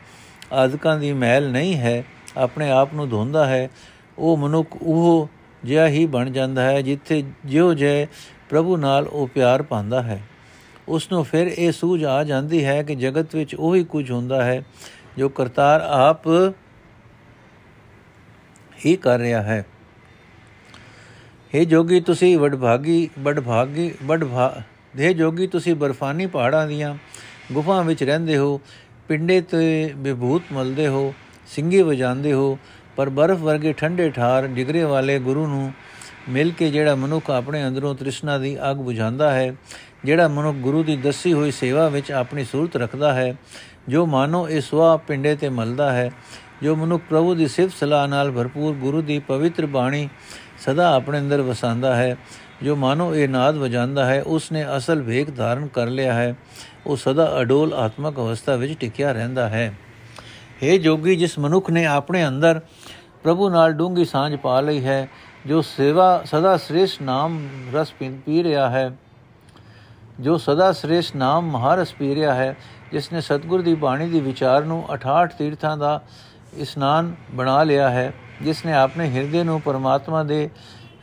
ਆਦਿਕਾਂ 0.53 0.97
ਦੀ 0.99 1.11
ਮਹਿਲ 1.13 1.51
ਨਹੀਂ 1.51 1.75
ਹੈ, 1.75 2.03
ਆਪਣੇ 2.37 2.69
ਆਪ 2.71 2.93
ਨੂੰ 2.93 3.09
ਧੋਂਦਾ 3.09 3.45
ਹੈ, 3.45 3.69
ਉਹ 4.17 4.37
ਮਨੁੱਖ 4.37 4.77
ਉਹ 4.81 5.29
ਜਿਹਾ 5.63 5.87
ਹੀ 5.87 6.05
ਬਣ 6.05 6.29
ਜਾਂਦਾ 6.29 6.61
ਹੈ 6.61 6.81
ਜਿੱਥੇ 6.81 7.23
ਜਿਉ 7.45 7.73
ਜੇ 7.73 8.07
ਪ੍ਰਭੂ 8.49 8.77
ਨਾਲ 8.77 9.07
ਉਹ 9.07 9.27
ਪਿਆਰ 9.27 9.63
ਪਾਉਂਦਾ 9.63 10.01
ਹੈ। 10.01 10.21
ਉਸ 10.87 11.11
ਨੂੰ 11.11 11.23
ਫਿਰ 11.25 11.47
ਇਹ 11.47 11.71
ਸੂਝ 11.71 12.03
ਆ 12.05 12.23
ਜਾਂਦੀ 12.23 12.65
ਹੈ 12.65 12.83
ਕਿ 12.83 12.95
ਜਗਤ 12.95 13.35
ਵਿੱਚ 13.35 13.55
ਉਹੀ 13.55 13.83
ਕੁਝ 13.83 14.11
ਹੁੰਦਾ 14.11 14.43
ਹੈ 14.43 14.61
ਜੋ 15.17 15.29
ਕਰਤਾਰ 15.29 15.81
ਆਪ 15.81 16.27
ਹੀ 18.85 18.95
ਕਰ 18.95 19.19
ਰਿਹਾ 19.19 19.41
ਹੈ। 19.41 19.65
हे 21.57 21.65
ਜੋਗੀ, 21.65 21.99
ਤੁਸੀਂ 21.99 22.37
ਵਡਭਾਗੀ 22.37 23.09
ਵਡਭਾਗੀ, 23.19 23.91
ਵਡਭਾ 24.03 24.61
ਦੇ 24.97 25.13
ਜੋਗੀ, 25.13 25.47
ਤੁਸੀਂ 25.47 25.75
ਬਰਫਾਨੀ 25.75 26.25
ਪਹਾੜਾਂ 26.25 26.67
ਦੀਆਂ 26.67 26.95
ਗੁਫਾ 27.51 27.81
ਵਿੱਚ 27.81 28.03
ਰਹਿੰਦੇ 28.03 28.37
ਹੋ, 28.37 28.59
ਪਿੰਡੇ 29.07 29.41
ਤੇ 29.41 29.93
ਵਿਭੂਤ 29.97 30.41
ਮਲਦੇ 30.51 30.87
ਹੋ 30.87 31.13
ਸਿੰਘੀ 31.47 31.81
ਵਜਾਉਂਦੇ 31.81 32.33
ਹੋ, 32.33 32.57
ਪਰ 32.95 33.09
ਬਰਫ਼ 33.09 33.41
ਵਰਗੇ 33.41 33.73
ਠੰਡੇ 33.73 34.09
ਠਾਰ 34.09 34.47
ਜਿਗਰੇ 34.47 34.83
ਵਾਲੇ 34.83 35.19
ਗੁਰੂ 35.19 35.47
ਨੂੰ 35.47 35.71
ਮਿਲ 36.29 36.51
ਕੇ 36.51 36.69
ਜਿਹੜਾ 36.71 36.95
ਮਨੁੱਖ 36.95 37.29
ਆਪਣੇ 37.29 37.67
ਅੰਦਰੋਂ 37.67 37.95
ਤ੍ਰਿਸ਼ਨਾ 37.95 38.37
ਦੀ 38.37 38.57
ਅੱਗ 38.71 38.77
ਬੁਝਾਉਂਦਾ 38.77 39.31
ਹੈ, 39.31 39.55
ਜਿਹੜਾ 40.05 40.27
ਮਨੁੱਖ 40.27 40.57
ਗੁਰੂ 40.57 40.83
ਦੀ 40.83 40.95
ਦੱਸੀ 40.95 41.33
ਹੋਈ 41.33 41.51
ਸੇਵਾ 41.51 41.89
ਵਿੱਚ 41.89 42.11
ਆਪਣੀ 42.11 42.43
ਸੂਰਤ 42.43 42.75
ਰੱਖਦਾ 42.75 43.13
ਹੈ, 43.13 43.35
ਜੋ 43.89 44.05
ਮਾਨੋ 44.05 44.49
ਇਸ 44.49 44.73
ਵਾ 44.73 44.97
ਪਿੰਡੇ 44.97 45.35
ਤੇ 45.35 45.49
ਮਲਦਾ 45.49 45.91
ਹੈ, 45.91 46.11
ਜੋ 46.63 46.75
ਮਨੁੱਖ 46.75 47.03
ਪ੍ਰਭੂ 47.09 47.35
ਦੀ 47.35 47.47
ਸਿਫਤ 47.47 47.73
ਸਲਾਹ 47.75 48.07
ਨਾਲ 48.07 48.31
ਭਰਪੂਰ 48.31 48.75
ਗੁਰੂ 48.75 49.01
ਦੀ 49.01 49.19
ਪਵਿੱਤਰ 49.19 49.65
ਬਾਣੀ 49.65 50.09
ਸਦਾ 50.57 50.95
ਆਪਣੇ 50.95 51.19
ਅੰਦਰ 51.19 51.41
ਵਸਾਉਂਦਾ 51.41 51.95
ਹੈ। 51.95 52.17
ਜੋ 52.63 52.75
ਮਾਨੋ 52.75 53.15
ਇਹ 53.15 53.29
ਨਾਦ 53.29 53.55
ਵਜਾਉਂਦਾ 53.55 54.05
ਹੈ 54.05 54.21
ਉਸ 54.21 54.51
ਨੇ 54.51 54.65
ਅਸਲ 54.77 55.01
ਵੇਖ 55.01 55.35
ਧਾਰਨ 55.35 55.67
ਕਰ 55.67 55.87
ਲਿਆ 55.87 56.13
ਹੈ। 56.13 56.35
ਉਹ 56.85 56.97
ਸਦਾ 56.97 57.41
ਅਡੋਲ 57.41 57.73
ਆਤਮਕ 57.73 58.17
ਅਵਸਥਾ 58.17 58.55
ਵਿੱਚ 58.55 58.79
ਟਿਕਿਆ 58.79 59.11
ਰਹਿੰਦਾ 59.11 59.49
ਹੈ। 59.49 59.73
हे 60.63 60.77
ਜੋਗੀ, 60.77 61.15
ਜਿਸ 61.15 61.39
ਮਨੁੱਖ 61.39 61.69
ਨੇ 61.69 61.85
ਆਪਣੇ 61.85 62.27
ਅੰਦਰ 62.27 62.61
ਪ੍ਰਭੂ 63.23 63.49
ਨਾਲ 63.49 63.73
ਡੂੰਗੀ 63.73 64.05
ਸਾਂਝ 64.05 64.35
ਪਾ 64.35 64.61
ਲਈ 64.61 64.85
ਹੈ, 64.85 65.07
ਜੋ 65.45 65.61
ਸੇਵਾ 65.61 66.21
ਸਦਾ 66.25 66.57
ਸ੍ਰੇਸ਼ 66.57 67.01
ਨਾਮ 67.01 67.47
ਰਸ 67.73 67.93
ਪੀ 68.25 68.43
ਰਿਹਾ 68.43 68.69
ਹੈ, 68.69 68.91
ਜੋ 70.19 70.37
ਸਦਾ 70.37 70.71
ਸ੍ਰੇਸ਼ਟ 70.71 71.15
ਨਾਮ 71.15 71.51
ਮਹਾਰਸ 71.51 71.93
ਪੀ 71.93 72.15
ਰਿਹਾ 72.15 72.33
ਹੈ, 72.33 72.55
ਜਿਸ 72.91 73.13
ਨੇ 73.13 73.21
ਸਤਗੁਰ 73.21 73.61
ਦੀ 73.61 73.75
ਬਾਣੀ 73.75 74.07
ਦੀ 74.09 74.19
ਵਿਚਾਰ 74.19 74.63
ਨੂੰ 74.63 74.85
68 74.89 75.33
ਤੀਰਥਾਂ 75.37 75.77
ਦਾ 75.77 76.01
ਇਸਨਾਨ 76.57 77.15
ਬਣਾ 77.31 77.63
ਲਿਆ 77.63 77.89
ਹੈ। 77.89 78.13
ਜਿਸ 78.41 78.65
ਨੇ 78.65 78.73
ਆਪਣੇ 78.73 79.09
ਹਿਰਦੇ 79.09 79.43
ਨੂੰ 79.43 79.61
ਪਰਮਾਤਮਾ 79.61 80.23
ਦੇ 80.23 80.49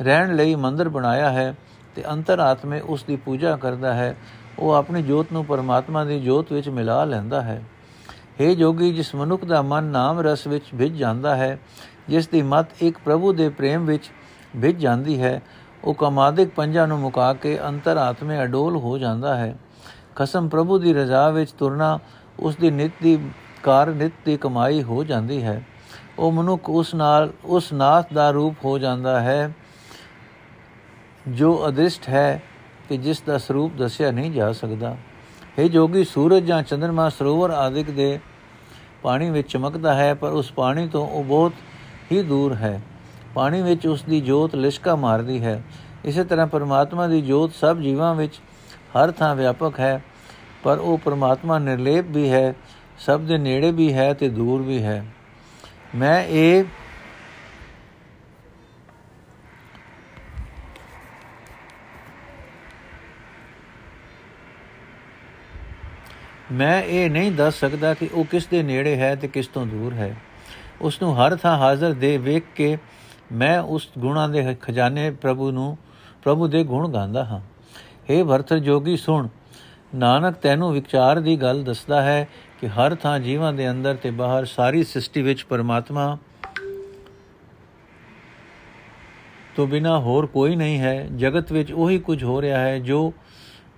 ਰਹਿਣ 0.03 0.37
ਲਈ 0.37 0.55
ਮੰਦਰ 0.55 0.89
ਬਣਾਇਆ 0.89 1.31
ਹੈ 1.31 1.55
ਤੇ 1.97 2.03
ਅੰਤਰਾਤਮੇ 2.13 2.81
ਉਸ 2.81 3.05
ਦੀ 3.05 3.17
ਪੂਜਾ 3.17 3.57
ਕਰਦਾ 3.57 3.95
ਹੈ, 3.95 4.17
ਉਹ 4.59 4.73
ਆਪਣੀ 4.73 5.03
ਜੋਤ 5.03 5.27
ਨੂੰ 5.33 5.45
ਪਰਮਾਤਮਾ 5.45 6.05
ਦੀ 6.05 6.21
ਜੋਤ 6.21 6.53
ਵਿੱਚ 6.53 6.69
ਮਿਲਾ 6.69 7.05
ਲੈਂਦਾ 7.05 7.43
ਹੈ। 7.43 7.63
हे 8.41 8.55
ਜੋਗੀ, 8.55 8.93
ਜਿਸ 8.93 9.15
ਮਨੁੱਖ 9.15 9.45
ਦਾ 9.45 9.63
ਮਨ 9.63 9.85
ਨਾਮ 9.85 10.21
ਰਸ 10.21 10.47
ਵਿੱਚ 10.47 10.65
ਭਿੱਜ 10.79 10.97
ਜਾਂਦਾ 10.97 11.37
ਹੈ, 11.37 11.59
ਜਿਸ 12.09 12.29
ਦੀ 12.29 12.43
ਮਤ 12.43 12.67
ਇੱਕ 12.81 12.99
ਪ੍ਰਭੂ 13.05 13.33
ਦੇ 13.33 13.49
ਪ੍ਰੇਮ 13.49 13.85
ਵਿੱਚ 13.85 14.11
ਭਿੱਜ 14.63 14.81
ਜਾਂਦੀ 14.81 15.23
ਹੈ, 15.23 15.43
ਉਹ 15.85 15.95
ਕਮਾਦਿਕ 15.95 16.49
ਪੰਜਾਂ 16.49 16.89
ਨੂੰ 16.89 16.99
ਮੁਕਾ 16.99 17.33
ਕੇ 17.33 17.59
ਅੰਤਰਾਤਮੇ 17.69 18.43
ਅਡੋਲ 18.43 18.77
ਹੋ 18.77 18.99
ਜਾਂਦਾ 18.99 19.37
ਹੈ। 19.37 19.55
ਕਸਮ 20.17 20.49
ਪ੍ਰਭੂ 20.49 20.79
ਦੀ 20.79 20.93
ਰਜ਼ਾ 20.93 21.31
ਵਿੱਚ 21.31 21.51
ਤੁਰਨਾ, 21.51 21.99
ਉਸ 22.41 22.57
ਦੀ 22.57 22.71
ਨਿਤ 22.71 22.93
ਦੀ 23.03 23.19
ਕਾਰ 23.63 23.87
ਨਿਤ 23.87 24.13
ਦੀ 24.25 24.37
ਕਮਾਈ 24.37 24.83
ਹੋ 24.83 25.05
ਜਾਂਦੀ 25.05 25.43
ਹੈ। 25.43 25.63
ਉਹ 26.19 26.33
ਮਨੁੱਖ 26.33 26.71
ਉਸ 26.71 26.95
ਨਾਲ, 26.95 27.33
ਉਸ 27.45 27.73
ਨਾਥ 27.73 28.13
ਦਾ 28.15 28.31
ਰੂਪ 28.31 28.55
ਹੋ 28.65 28.79
ਜਾਂਦਾ 28.79 29.21
ਹੈ, 29.21 29.53
ਜੋ 31.29 31.69
ਅਦ੍ਰਿਸ਼ਟ 31.69 32.09
ਹੈ 32.09 32.43
ਕਿ 32.89 32.97
ਜਿਸ 32.97 33.21
ਦਾ 33.21 33.39
ਸਰੂਪ 33.39 33.77
ਦੱਸਿਆ 33.77 34.11
ਨਹੀਂ 34.11 34.31
ਜਾ 34.33 34.53
ਸਕਦਾ। 34.53 34.97
ਹੈ 35.59 35.69
ਜੋਗੀ, 35.69 36.05
ਸੂਰਜ 36.05 36.45
ਜਾਂ 36.45 36.63
ਚੰਦਰਮਾ 36.63 37.09
ਸਰੋਵਰ 37.09 37.51
ਆਦਿਕ 37.51 37.91
ਦੇ 37.91 38.19
ਪਾਣੀ 39.03 39.31
ਵਿੱਚ 39.31 39.51
ਚਮਕਦਾ 39.51 39.95
ਹੈ, 39.95 40.15
ਪਰ 40.15 40.31
ਉਸ 40.31 40.53
ਪਾਣੀ 40.53 40.89
ਤੋਂ 40.89 41.07
ਉਹ 41.09 41.25
ਬਹੁਤ 41.25 41.53
ਹੀ 42.13 42.23
ਦੂਰ 42.23 42.55
ਹੈ। 42.55 42.81
ਪਾਣੀ 43.35 43.63
ਵਿੱਚ 43.63 43.87
ਉਸ 43.87 44.03
ਦੀ 44.03 44.21
ਜੋਤ 44.21 44.55
ਲਿਸ਼ਕਾ 44.55 44.97
ਮਾਰਦੀ 44.97 45.43
ਹੈ। 45.45 45.63
ਇਸੇ 46.05 46.25
ਤਰ੍ਹਾਂ 46.25 46.47
ਪਰਮਾਤਮਾ 46.47 47.07
ਦੀ 47.07 47.21
ਜੋਤ 47.21 47.53
ਸਭ 47.55 47.79
ਜੀਵਾਂ 47.79 48.15
ਵਿੱਚ 48.15 48.41
ਹਰ 48.97 49.11
ਥਾਂ 49.11 49.35
ਵਿਆਪਕ 49.37 49.81
ਹੈ, 49.81 50.03
ਪਰ 50.63 50.79
ਉਹ 50.79 50.99
ਪਰਮਾਤਮਾ 50.99 51.59
ਨਿਰਲੇਪ 51.59 52.05
ਵੀ 52.09 52.31
ਹੈ, 52.31 52.55
ਸਭ 52.99 53.21
ਦੇ 53.21 53.39
ਨੇੜੇ 53.39 53.71
ਵੀ 53.73 53.93
ਹੈ 53.93 54.13
ਤੇ 54.13 54.29
ਦੂਰ 54.29 54.63
ਵੀ 54.63 54.83
ਹੈ। 54.83 55.05
ਮੈਂ 55.95 56.25
ਇਹ 56.25 56.65
ਮੈਂ 66.53 66.83
ਇਹ 66.83 67.11
ਨਹੀਂ 67.11 67.33
ਦੱਸ 67.33 67.61
ਸਕਦਾ 67.61 67.95
ਕਿ 67.95 68.11
ਉਹ 68.13 68.25
ਕਿਸ 68.25 68.47
ਦੇ 68.47 68.63
ਨੇੜੇ 68.63 68.97
ਹੈ 68.97 69.15
ਤੇ 69.15 69.29
ਕਿਸ 69.29 69.47
ਤੋਂ 69.47 69.67
ਦੂਰ 69.67 69.95
ਹੈ। 69.95 70.17
ਉਸ 70.81 71.03
ਨੂੰ 71.03 71.17
ਹਰ 71.17 71.37
ਥਾਂ 71.37 71.59
ਹਾਜ਼ਰ 71.59 71.93
ਦੇ 71.93 72.17
ਵੇਖ 72.19 72.45
ਕੇ 72.57 72.79
ਮੈਂ 73.33 73.61
ਉਸ 73.61 73.89
ਗੁਣਾਂ 73.99 74.29
ਦੇ 74.29 74.57
ਖਜ਼ਾਨੇ 74.61 75.11
ਪ੍ਰਭੂ 75.11 75.51
ਨੂੰ, 75.51 75.79
ਪ੍ਰਭੂ 76.23 76.49
ਦੇ 76.49 76.65
ਗੁਣ 76.65 76.93
ਗਾਉਂਦਾ 76.93 77.25
ਹਾਂ। 77.25 77.41
हे 78.11 78.27
ਭਰਤਰ 78.27 78.59
ਜੋਗੀ, 78.59 78.97
ਸੁਣ। 78.97 79.29
ਨਾਨਕ 79.95 80.35
ਤੈਨੂੰ 80.35 80.73
ਵਿਚਾਰ 80.73 81.21
ਦੀ 81.21 81.37
ਗੱਲ 81.37 81.65
ਦੱਸਦਾ 81.65 82.03
ਹੈ 82.03 82.29
ਕਿ 82.65 82.69
ਹਰ 82.69 82.95
ਥਾਂ 82.95 83.21
ਜੀਵਾਂ 83.21 83.53
ਦੇ 83.53 83.71
ਅੰਦਰ 83.71 83.95
ਤੇ 83.95 84.11
ਬਾਹਰ 84.11 84.45
ਸਾਰੀ 84.45 84.85
ਸ੍ਰਿਸ਼ਟੀ 84.85 85.23
ਵਿੱਚ 85.23 85.45
ਪਰਮਾਤਮਾ 85.45 86.19
ਤੋਂ 89.57 89.67
ਬਿਨਾ 89.67 90.01
ਹੋਰ 90.01 90.27
ਕੋਈ 90.27 90.57
ਨਹੀਂ 90.57 90.79
ਹੈ। 90.79 91.09
ਜਗਤ 91.17 91.53
ਵਿੱਚ 91.53 91.73
ਉਹੀ 91.73 91.99
ਕੁਝ 91.99 92.25
ਹੋ 92.25 92.43
ਰਿਹਾ 92.43 92.61
ਹੈ 92.61 92.79
ਜੋ 92.79 93.13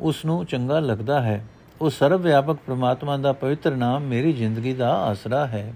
ਉਸ 0.01 0.25
ਨੂੰ 0.25 0.47
ਚੰਗਾ 0.47 0.81
ਲੱਗਦਾ 0.81 1.23
ਹੈ। 1.23 1.47
ਉਹ 1.81 1.91
ਸਰਵ 1.91 2.23
ਵਿਆਪਕ 2.23 2.55
ਪ੍ਰਮਾਤਮਾ 2.55 3.17
ਦਾ 3.17 3.33
ਪਵਿੱਤਰ 3.33 3.77
ਨਾਮ 3.77 4.03
ਮੇਰੀ 4.03 4.33
ਜ਼ਿੰਦਗੀ 4.33 4.73
ਦਾ 4.73 4.95
ਆਸਰਾ 4.95 5.47
ਹੈ। 5.47 5.75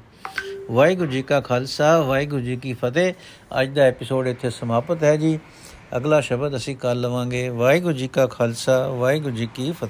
ਵਾਹਿਗੁਰੂ 0.70 1.10
ਜੀ 1.10 1.22
ਕਾ 1.22 1.40
ਖਾਲਸਾ, 1.40 2.00
ਵਾਹਿਗੁਰੂ 2.00 2.40
ਜੀ 2.40 2.56
ਕੀ 2.56 2.72
ਫਤਿਹ। 2.72 3.14
ਅੱਜ 3.60 3.68
ਦਾ 3.68 3.82
ਐਪੀਸੋਡ 3.82 4.26
ਇੱਥੇ 4.26 4.50
ਸਮਾਪਤ 4.50 5.02
ਹੈ 5.02 5.16
ਜੀ। 5.16 5.38
ਅਗਲਾ 5.96 6.20
ਸ਼ਬਦ 6.20 6.56
ਅਸੀਂ 6.56 6.76
ਕੱਲ 6.76 7.00
ਲਵਾਂਗੇ। 7.00 7.48
ਵਾਹਿਗੁਰੂ 7.48 7.94
ਜੀ 7.94 8.08
ਕਾ 8.08 8.26
ਖਾਲਸਾ, 8.26 8.88
ਵਾਹਿਗੁਰੂ 8.88 9.34
ਜੀ 9.34 9.46
ਕੀ 9.46 9.62
ਫਤਿਹ। 9.62 9.74